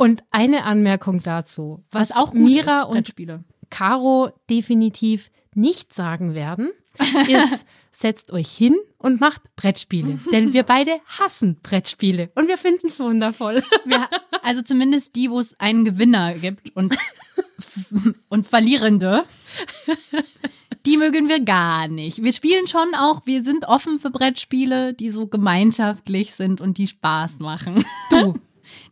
Und 0.00 0.24
eine 0.30 0.64
Anmerkung 0.64 1.20
dazu, 1.20 1.84
was, 1.90 2.08
Was 2.08 2.16
auch 2.16 2.32
Mira 2.32 2.90
ist, 2.90 3.18
und. 3.18 3.44
Caro 3.68 4.30
definitiv 4.48 5.30
nicht 5.54 5.92
sagen 5.92 6.32
werden, 6.34 6.70
ist, 7.28 7.66
setzt 7.92 8.32
euch 8.32 8.48
hin 8.48 8.76
und 8.96 9.20
macht 9.20 9.54
Brettspiele. 9.56 10.18
Denn 10.32 10.54
wir 10.54 10.62
beide 10.62 11.00
hassen 11.04 11.58
Brettspiele 11.62 12.30
und 12.34 12.48
wir 12.48 12.56
finden 12.56 12.86
es 12.86 12.98
wundervoll. 12.98 13.62
Wir, 13.84 14.08
also 14.42 14.62
zumindest 14.62 15.16
die, 15.16 15.30
wo 15.30 15.38
es 15.38 15.60
einen 15.60 15.84
Gewinner 15.84 16.32
gibt 16.32 16.74
und, 16.74 16.96
und 18.30 18.46
Verlierende. 18.46 19.24
Die 20.86 20.96
mögen 20.96 21.28
wir 21.28 21.40
gar 21.40 21.88
nicht. 21.88 22.22
Wir 22.22 22.32
spielen 22.32 22.66
schon 22.66 22.94
auch, 22.94 23.26
wir 23.26 23.42
sind 23.42 23.68
offen 23.68 23.98
für 23.98 24.10
Brettspiele, 24.10 24.94
die 24.94 25.10
so 25.10 25.26
gemeinschaftlich 25.26 26.32
sind 26.32 26.62
und 26.62 26.78
die 26.78 26.86
Spaß 26.86 27.38
machen. 27.38 27.84
Du, 28.08 28.38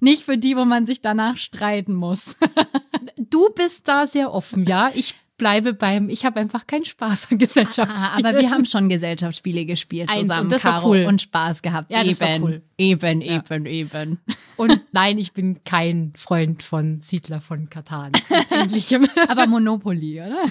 Nicht 0.01 0.22
für 0.24 0.38
die, 0.38 0.57
wo 0.57 0.64
man 0.64 0.86
sich 0.86 1.01
danach 1.01 1.36
streiten 1.36 1.94
muss. 1.94 2.36
du 3.16 3.49
bist 3.55 3.88
da 3.88 4.07
sehr 4.07 4.32
offen, 4.32 4.64
ja? 4.64 4.90
Ich 4.94 5.14
bleibe 5.38 5.72
beim, 5.72 6.09
ich 6.11 6.24
habe 6.24 6.40
einfach 6.40 6.66
keinen 6.66 6.84
Spaß 6.84 7.28
an 7.30 7.38
Gesellschaftsspielen. 7.38 8.24
Ah, 8.24 8.28
aber 8.30 8.40
wir 8.40 8.51
haben 8.51 8.64
schon 8.64 8.88
Gesellschaftsspiele 8.88 9.64
gespielt 9.66 10.11
Eins, 10.11 10.22
zusammen, 10.28 10.46
und 10.46 10.53
das 10.53 10.62
Caro, 10.62 10.88
cool. 10.88 11.05
und 11.07 11.22
Spaß 11.22 11.62
gehabt. 11.62 11.90
Ja, 11.90 12.01
eben, 12.01 12.09
das 12.09 12.20
war 12.20 12.40
cool. 12.40 12.62
eben, 12.76 13.20
Ja. 13.20 13.36
eben, 13.36 13.66
eben. 13.66 14.18
Und 14.57 14.80
nein, 14.90 15.18
ich 15.18 15.32
bin 15.34 15.62
kein 15.62 16.12
Freund 16.16 16.64
von 16.64 17.01
Siedler 17.01 17.40
von 17.40 17.70
Katan. 17.70 18.11
Ähnlichem. 18.51 19.09
Aber 19.28 19.46
Monopoly, 19.46 20.20
oder? 20.20 20.42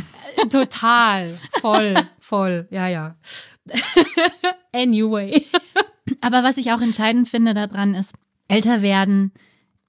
Total. 0.50 1.30
Voll, 1.60 1.94
voll. 2.18 2.70
Ja, 2.72 2.88
ja. 2.88 3.18
anyway. 4.74 5.46
Aber 6.22 6.44
was 6.44 6.56
ich 6.56 6.72
auch 6.72 6.80
entscheidend 6.80 7.28
finde 7.28 7.54
daran 7.54 7.96
ist, 7.96 8.14
älter 8.48 8.82
werden 8.82 9.32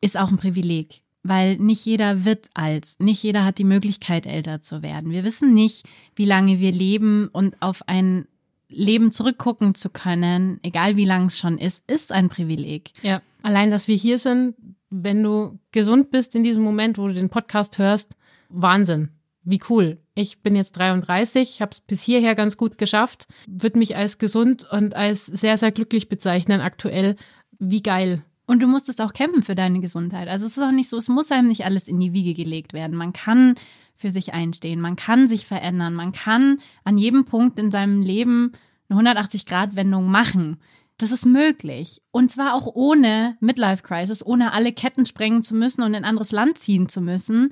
ist 0.00 0.16
auch 0.16 0.30
ein 0.30 0.38
Privileg, 0.38 1.02
weil 1.22 1.56
nicht 1.56 1.84
jeder 1.84 2.24
wird 2.24 2.48
alt, 2.54 2.94
nicht 2.98 3.22
jeder 3.22 3.44
hat 3.44 3.58
die 3.58 3.64
Möglichkeit, 3.64 4.26
älter 4.26 4.60
zu 4.60 4.82
werden. 4.82 5.10
Wir 5.10 5.24
wissen 5.24 5.54
nicht, 5.54 5.86
wie 6.14 6.24
lange 6.24 6.60
wir 6.60 6.72
leben 6.72 7.28
und 7.28 7.60
auf 7.60 7.86
ein 7.86 8.26
Leben 8.68 9.12
zurückgucken 9.12 9.74
zu 9.74 9.88
können, 9.88 10.60
egal 10.62 10.96
wie 10.96 11.06
lang 11.06 11.26
es 11.26 11.38
schon 11.38 11.58
ist, 11.58 11.82
ist 11.90 12.12
ein 12.12 12.28
Privileg. 12.28 12.92
Ja, 13.02 13.22
allein, 13.42 13.70
dass 13.70 13.88
wir 13.88 13.96
hier 13.96 14.18
sind, 14.18 14.54
wenn 14.90 15.22
du 15.22 15.58
gesund 15.72 16.10
bist 16.10 16.34
in 16.34 16.44
diesem 16.44 16.62
Moment, 16.62 16.98
wo 16.98 17.08
du 17.08 17.14
den 17.14 17.30
Podcast 17.30 17.78
hörst, 17.78 18.14
Wahnsinn. 18.48 19.10
Wie 19.42 19.60
cool. 19.70 19.98
Ich 20.14 20.42
bin 20.42 20.56
jetzt 20.56 20.72
33, 20.72 21.62
habe 21.62 21.70
es 21.72 21.80
bis 21.80 22.02
hierher 22.02 22.34
ganz 22.34 22.56
gut 22.56 22.76
geschafft, 22.76 23.26
würde 23.46 23.78
mich 23.78 23.96
als 23.96 24.18
gesund 24.18 24.66
und 24.70 24.94
als 24.94 25.26
sehr, 25.26 25.56
sehr 25.56 25.72
glücklich 25.72 26.08
bezeichnen 26.08 26.60
aktuell. 26.60 27.16
Wie 27.58 27.82
geil. 27.82 28.22
Und 28.48 28.60
du 28.60 28.66
musstest 28.66 29.02
auch 29.02 29.12
kämpfen 29.12 29.42
für 29.42 29.54
deine 29.54 29.80
Gesundheit. 29.80 30.26
Also 30.26 30.46
es 30.46 30.56
ist 30.56 30.62
auch 30.62 30.72
nicht 30.72 30.88
so, 30.88 30.96
es 30.96 31.10
muss 31.10 31.30
einem 31.30 31.48
nicht 31.48 31.66
alles 31.66 31.86
in 31.86 32.00
die 32.00 32.14
Wiege 32.14 32.32
gelegt 32.32 32.72
werden. 32.72 32.96
Man 32.96 33.12
kann 33.12 33.56
für 33.94 34.08
sich 34.08 34.32
einstehen, 34.32 34.80
man 34.80 34.96
kann 34.96 35.28
sich 35.28 35.44
verändern, 35.44 35.94
man 35.94 36.12
kann 36.12 36.58
an 36.82 36.96
jedem 36.96 37.26
Punkt 37.26 37.58
in 37.58 37.70
seinem 37.70 38.00
Leben 38.00 38.52
eine 38.88 39.02
180-Grad-Wendung 39.02 40.10
machen. 40.10 40.56
Das 40.96 41.12
ist 41.12 41.26
möglich. 41.26 42.00
Und 42.10 42.30
zwar 42.30 42.54
auch 42.54 42.66
ohne 42.74 43.36
Midlife-Crisis, 43.40 44.24
ohne 44.24 44.54
alle 44.54 44.72
Ketten 44.72 45.04
sprengen 45.04 45.42
zu 45.42 45.54
müssen 45.54 45.82
und 45.82 45.88
in 45.88 45.96
ein 45.96 46.04
anderes 46.06 46.32
Land 46.32 46.56
ziehen 46.56 46.88
zu 46.88 47.02
müssen. 47.02 47.50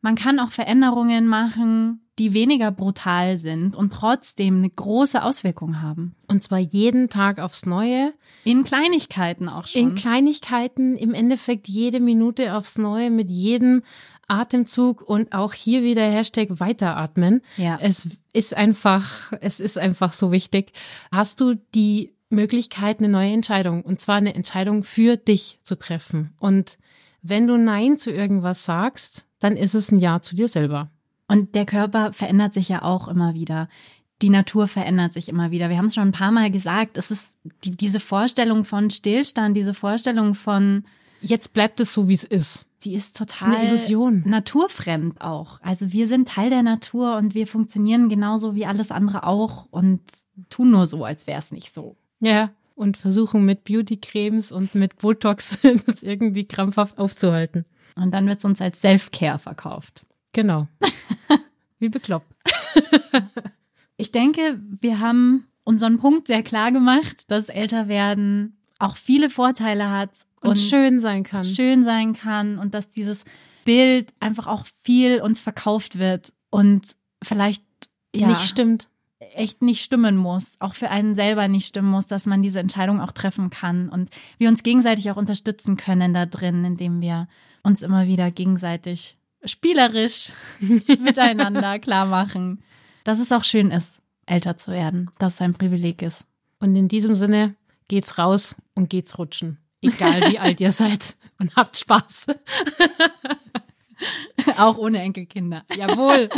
Man 0.00 0.14
kann 0.14 0.38
auch 0.38 0.52
Veränderungen 0.52 1.26
machen, 1.26 2.00
die 2.18 2.32
weniger 2.32 2.70
brutal 2.70 3.38
sind 3.38 3.74
und 3.74 3.92
trotzdem 3.92 4.58
eine 4.58 4.70
große 4.70 5.22
Auswirkung 5.22 5.82
haben. 5.82 6.14
Und 6.28 6.42
zwar 6.42 6.58
jeden 6.58 7.08
Tag 7.08 7.38
aufs 7.38 7.66
Neue. 7.66 8.14
In 8.44 8.64
Kleinigkeiten 8.64 9.48
auch 9.48 9.66
schon. 9.66 9.82
In 9.82 9.94
Kleinigkeiten, 9.94 10.96
im 10.96 11.12
Endeffekt 11.12 11.68
jede 11.68 12.00
Minute 12.00 12.54
aufs 12.54 12.78
Neue, 12.78 13.10
mit 13.10 13.30
jedem 13.30 13.82
Atemzug 14.28 15.02
und 15.02 15.32
auch 15.32 15.52
hier 15.52 15.82
wieder 15.82 16.02
Hashtag 16.02 16.48
weiteratmen. 16.58 17.42
Ja. 17.56 17.78
Es 17.80 18.08
ist 18.32 18.54
einfach, 18.54 19.32
es 19.40 19.60
ist 19.60 19.78
einfach 19.78 20.12
so 20.12 20.32
wichtig. 20.32 20.72
Hast 21.12 21.40
du 21.40 21.54
die 21.74 22.14
Möglichkeit, 22.30 22.98
eine 22.98 23.08
neue 23.08 23.32
Entscheidung, 23.32 23.82
und 23.82 24.00
zwar 24.00 24.16
eine 24.16 24.34
Entscheidung 24.34 24.82
für 24.82 25.16
dich 25.16 25.58
zu 25.62 25.78
treffen. 25.78 26.32
Und 26.38 26.78
wenn 27.22 27.46
du 27.46 27.56
Nein 27.56 27.98
zu 27.98 28.10
irgendwas 28.10 28.64
sagst, 28.64 29.26
dann 29.38 29.56
ist 29.56 29.74
es 29.74 29.90
ein 29.90 30.00
Ja 30.00 30.20
zu 30.20 30.34
dir 30.36 30.48
selber. 30.48 30.90
Und 31.28 31.54
der 31.54 31.66
Körper 31.66 32.12
verändert 32.12 32.52
sich 32.52 32.68
ja 32.68 32.82
auch 32.82 33.08
immer 33.08 33.34
wieder. 33.34 33.68
Die 34.22 34.30
Natur 34.30 34.66
verändert 34.68 35.12
sich 35.12 35.28
immer 35.28 35.50
wieder. 35.50 35.68
Wir 35.68 35.76
haben 35.76 35.86
es 35.86 35.94
schon 35.94 36.08
ein 36.08 36.12
paar 36.12 36.30
Mal 36.30 36.50
gesagt. 36.50 36.96
Es 36.96 37.10
ist 37.10 37.34
die, 37.64 37.72
diese 37.72 38.00
Vorstellung 38.00 38.64
von 38.64 38.90
Stillstand, 38.90 39.56
diese 39.56 39.74
Vorstellung 39.74 40.34
von, 40.34 40.84
Jetzt 41.20 41.52
bleibt 41.52 41.80
es 41.80 41.92
so, 41.92 42.08
wie 42.08 42.14
es 42.14 42.24
ist. 42.24 42.66
die 42.84 42.94
ist 42.94 43.18
Das 43.20 43.26
ist 43.28 43.38
total 43.40 43.56
eine 43.56 43.68
Illusion. 43.68 44.22
naturfremd 44.26 45.20
auch. 45.20 45.60
Also 45.62 45.92
wir 45.92 46.06
sind 46.06 46.28
Teil 46.28 46.50
der 46.50 46.62
Natur 46.62 47.16
und 47.16 47.34
wir 47.34 47.46
funktionieren 47.46 48.08
genauso 48.08 48.54
wie 48.54 48.64
alles 48.66 48.90
andere 48.90 49.24
auch 49.24 49.66
und 49.70 50.00
tun 50.50 50.70
nur 50.70 50.86
so, 50.86 51.04
als 51.04 51.26
wäre 51.26 51.38
es 51.38 51.52
nicht 51.52 51.72
so. 51.72 51.96
Ja. 52.20 52.50
Und 52.74 52.98
versuchen 52.98 53.44
mit 53.44 53.64
Beauty-Cremes 53.64 54.52
und 54.52 54.74
mit 54.74 54.98
Botox 54.98 55.58
das 55.86 56.02
irgendwie 56.02 56.44
krampfhaft 56.44 56.98
aufzuhalten. 56.98 57.64
Und 57.96 58.12
dann 58.12 58.26
wird 58.28 58.38
es 58.38 58.44
uns 58.44 58.60
als 58.60 58.80
Self-Care 58.80 59.38
verkauft. 59.38 60.06
Genau. 60.32 60.68
Wie 61.78 61.88
bekloppt. 61.88 62.32
Ich 63.98 64.12
denke, 64.12 64.60
wir 64.82 65.00
haben 65.00 65.46
unseren 65.64 65.98
Punkt 65.98 66.26
sehr 66.26 66.42
klar 66.42 66.70
gemacht, 66.70 67.30
dass 67.30 67.48
Älterwerden 67.48 68.58
auch 68.78 68.96
viele 68.96 69.30
Vorteile 69.30 69.90
hat 69.90 70.10
Und, 70.42 70.50
und, 70.50 70.60
schön 70.60 71.00
sein 71.00 71.22
kann. 71.24 71.44
schön 71.44 71.82
sein 71.82 72.12
kann 72.12 72.58
und 72.58 72.74
dass 72.74 72.90
dieses 72.90 73.24
Bild 73.64 74.12
einfach 74.20 74.46
auch 74.46 74.66
viel 74.82 75.22
uns 75.22 75.40
verkauft 75.40 75.98
wird 75.98 76.32
und 76.50 76.94
vielleicht 77.22 77.64
ja, 78.14 78.28
Nicht 78.28 78.42
stimmt. 78.42 78.88
echt 79.18 79.62
nicht 79.62 79.82
stimmen 79.82 80.16
muss, 80.16 80.56
auch 80.60 80.74
für 80.74 80.90
einen 80.90 81.14
selber 81.14 81.48
nicht 81.48 81.66
stimmen 81.66 81.90
muss, 81.90 82.06
dass 82.06 82.26
man 82.26 82.42
diese 82.42 82.60
Entscheidung 82.60 83.00
auch 83.00 83.12
treffen 83.12 83.50
kann 83.50 83.88
und 83.88 84.10
wir 84.38 84.48
uns 84.48 84.62
gegenseitig 84.62 85.10
auch 85.10 85.16
unterstützen 85.16 85.76
können 85.76 86.14
da 86.14 86.26
drin, 86.26 86.64
indem 86.64 87.00
wir 87.00 87.28
uns 87.66 87.82
immer 87.82 88.06
wieder 88.06 88.30
gegenseitig 88.30 89.18
spielerisch 89.44 90.32
miteinander 90.60 91.78
klar 91.80 92.06
machen, 92.06 92.62
dass 93.02 93.18
es 93.18 93.32
auch 93.32 93.42
schön 93.42 93.72
ist, 93.72 94.00
älter 94.24 94.56
zu 94.56 94.70
werden, 94.70 95.10
dass 95.18 95.34
es 95.34 95.40
ein 95.40 95.54
Privileg 95.54 96.00
ist. 96.02 96.26
Und 96.60 96.76
in 96.76 96.86
diesem 96.86 97.16
Sinne 97.16 97.56
geht's 97.88 98.18
raus 98.18 98.54
und 98.74 98.88
geht's 98.88 99.18
rutschen. 99.18 99.58
Egal 99.82 100.30
wie 100.30 100.38
alt 100.38 100.60
ihr 100.60 100.70
seid. 100.70 101.16
Und 101.38 101.54
habt 101.54 101.76
Spaß. 101.76 102.28
auch 104.58 104.78
ohne 104.78 105.00
Enkelkinder. 105.00 105.64
Jawohl. 105.76 106.30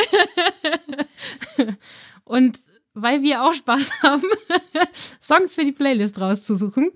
und 2.25 2.59
weil 2.95 3.23
wir 3.23 3.45
auch 3.45 3.53
Spaß 3.53 4.03
haben, 4.03 4.25
Songs 5.21 5.55
für 5.55 5.65
die 5.65 5.73
Playlist 5.73 6.21
rauszusuchen, 6.21 6.91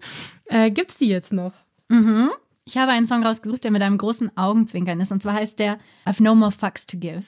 äh, 0.46 0.70
gibt's 0.70 0.96
die 0.96 1.08
jetzt 1.08 1.32
noch. 1.32 1.52
Mhm. 1.88 2.32
Ich 2.64 2.76
habe 2.76 2.92
einen 2.92 3.06
Song 3.06 3.24
rausgesucht, 3.24 3.64
der 3.64 3.70
mit 3.70 3.82
einem 3.82 3.98
großen 3.98 4.36
Augenzwinkern 4.36 5.00
ist. 5.00 5.12
Und 5.12 5.22
zwar 5.22 5.34
heißt 5.34 5.58
der 5.58 5.78
I've 6.06 6.22
No 6.22 6.34
More 6.34 6.52
Fucks 6.52 6.86
to 6.86 6.98
Give. 6.98 7.24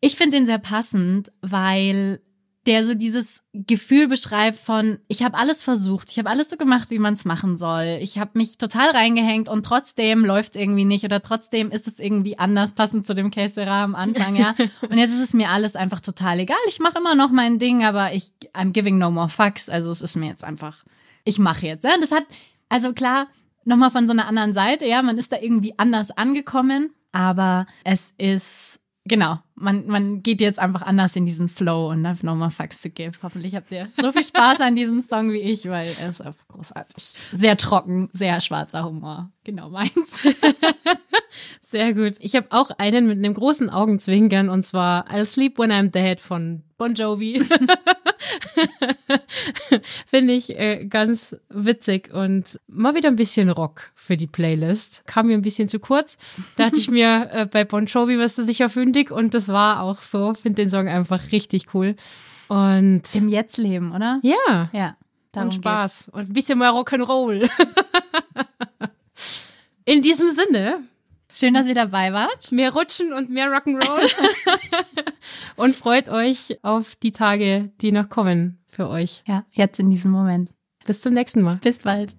Ich 0.00 0.16
finde 0.16 0.36
den 0.36 0.46
sehr 0.46 0.58
passend, 0.58 1.32
weil 1.40 2.20
der 2.66 2.84
so 2.84 2.94
dieses 2.94 3.42
Gefühl 3.52 4.08
beschreibt 4.08 4.58
von, 4.58 4.98
ich 5.06 5.22
habe 5.22 5.38
alles 5.38 5.62
versucht, 5.62 6.10
ich 6.10 6.18
habe 6.18 6.28
alles 6.28 6.50
so 6.50 6.56
gemacht, 6.56 6.90
wie 6.90 6.98
man 6.98 7.14
es 7.14 7.24
machen 7.24 7.56
soll. 7.56 7.98
Ich 8.00 8.18
habe 8.18 8.32
mich 8.34 8.58
total 8.58 8.90
reingehängt 8.90 9.48
und 9.48 9.64
trotzdem 9.64 10.24
läuft 10.24 10.56
irgendwie 10.56 10.84
nicht 10.84 11.04
oder 11.04 11.22
trotzdem 11.22 11.70
ist 11.70 11.86
es 11.86 12.00
irgendwie 12.00 12.38
anders, 12.38 12.74
passend 12.74 13.06
zu 13.06 13.14
dem 13.14 13.30
Case 13.30 13.54
Sera 13.54 13.84
am 13.84 13.94
Anfang, 13.94 14.34
ja. 14.34 14.54
Und 14.82 14.98
jetzt 14.98 15.12
ist 15.12 15.22
es 15.22 15.32
mir 15.32 15.50
alles 15.50 15.76
einfach 15.76 16.00
total 16.00 16.40
egal. 16.40 16.56
Ich 16.66 16.80
mache 16.80 16.98
immer 16.98 17.14
noch 17.14 17.30
mein 17.30 17.60
Ding, 17.60 17.84
aber 17.84 18.12
ich, 18.12 18.32
I'm 18.52 18.72
giving 18.72 18.98
no 18.98 19.10
more 19.12 19.28
fucks. 19.28 19.68
Also 19.68 19.92
es 19.92 20.02
ist 20.02 20.16
mir 20.16 20.26
jetzt 20.26 20.42
einfach, 20.42 20.84
ich 21.24 21.38
mache 21.38 21.66
jetzt. 21.66 21.84
Ja? 21.84 21.92
Das 22.00 22.10
hat, 22.10 22.24
also 22.68 22.92
klar, 22.92 23.28
nochmal 23.66 23.90
von 23.90 24.06
so 24.06 24.12
einer 24.12 24.26
anderen 24.26 24.52
Seite, 24.52 24.86
ja, 24.86 25.02
man 25.02 25.18
ist 25.18 25.32
da 25.32 25.38
irgendwie 25.40 25.74
anders 25.78 26.10
angekommen, 26.10 26.94
aber 27.12 27.66
es 27.84 28.14
ist, 28.18 28.78
genau, 29.04 29.38
man, 29.54 29.86
man 29.86 30.22
geht 30.22 30.40
jetzt 30.40 30.58
einfach 30.58 30.82
anders 30.82 31.16
in 31.16 31.26
diesen 31.26 31.48
Flow 31.48 31.90
und 31.90 32.06
I've 32.06 32.24
no 32.24 32.34
more 32.34 32.50
fucks 32.50 32.80
to 32.82 32.90
give. 32.90 33.18
Hoffentlich 33.22 33.54
habt 33.54 33.72
ihr 33.72 33.88
so 33.96 34.12
viel 34.12 34.24
Spaß 34.24 34.60
an 34.60 34.76
diesem 34.76 35.00
Song 35.00 35.32
wie 35.32 35.40
ich, 35.40 35.68
weil 35.68 35.94
er 36.00 36.10
ist 36.10 36.20
einfach 36.20 36.46
großartig. 36.48 37.18
Sehr 37.32 37.56
trocken, 37.56 38.08
sehr 38.12 38.40
schwarzer 38.40 38.84
Humor. 38.84 39.30
Genau 39.44 39.70
meins. 39.70 40.20
Sehr 41.60 41.92
gut. 41.92 42.14
Ich 42.20 42.34
habe 42.34 42.46
auch 42.50 42.70
einen 42.78 43.06
mit 43.06 43.18
einem 43.18 43.34
großen 43.34 43.68
Augenzwinkern 43.68 44.48
und 44.48 44.62
zwar 44.62 45.10
I'll 45.10 45.24
Sleep 45.24 45.58
When 45.58 45.70
I'm 45.70 45.90
Dead 45.90 46.20
von 46.20 46.62
Bon 46.78 46.94
Jovi. 46.94 47.42
Finde 50.06 50.32
ich 50.34 50.58
äh, 50.58 50.84
ganz 50.86 51.36
witzig 51.48 52.12
und 52.12 52.58
mal 52.66 52.94
wieder 52.94 53.08
ein 53.08 53.16
bisschen 53.16 53.50
Rock 53.50 53.90
für 53.94 54.16
die 54.16 54.26
Playlist. 54.26 55.04
Kam 55.06 55.26
mir 55.28 55.34
ein 55.34 55.42
bisschen 55.42 55.68
zu 55.68 55.78
kurz. 55.78 56.16
Dachte 56.56 56.78
ich 56.78 56.90
mir, 56.90 57.28
äh, 57.32 57.46
bei 57.46 57.64
Bon 57.64 57.86
Jovi 57.86 58.18
wirst 58.18 58.38
du 58.38 58.42
sicher 58.44 58.68
fündig 58.68 59.10
und 59.10 59.34
das 59.34 59.48
war 59.48 59.82
auch 59.82 59.96
so. 59.98 60.34
Finde 60.34 60.62
den 60.62 60.70
Song 60.70 60.88
einfach 60.88 61.32
richtig 61.32 61.74
cool. 61.74 61.96
Und 62.48 63.02
Im 63.14 63.28
Jetzt-Leben, 63.28 63.92
oder? 63.92 64.20
ja, 64.22 64.70
Ja. 64.72 64.96
darum 65.32 65.48
und 65.48 65.54
Spaß 65.54 66.10
und 66.12 66.30
ein 66.30 66.32
bisschen 66.32 66.58
mehr 66.58 66.70
Rock'n'Roll. 66.70 67.48
In 69.84 70.02
diesem 70.02 70.30
Sinne, 70.30 70.78
geht's. 70.78 70.88
Schön, 71.38 71.52
dass 71.52 71.66
ihr 71.66 71.74
dabei 71.74 72.14
wart. 72.14 72.50
mehr 72.50 72.72
Rutschen 72.72 73.12
und 73.12 73.28
mehr 73.28 73.50
Rock'n'Roll. 73.50 74.10
und 75.56 75.76
freut 75.76 76.08
euch 76.08 76.58
auf 76.62 76.96
die 76.96 77.12
Tage, 77.12 77.70
die 77.82 77.92
noch 77.92 78.08
kommen 78.08 78.62
für 78.64 78.88
euch. 78.88 79.22
Ja, 79.26 79.44
jetzt 79.50 79.78
in 79.78 79.90
diesem 79.90 80.12
Moment. 80.12 80.54
Bis 80.86 81.02
zum 81.02 81.12
nächsten 81.12 81.42
Mal. 81.42 81.56
Bis 81.62 81.80
bald. 81.80 82.16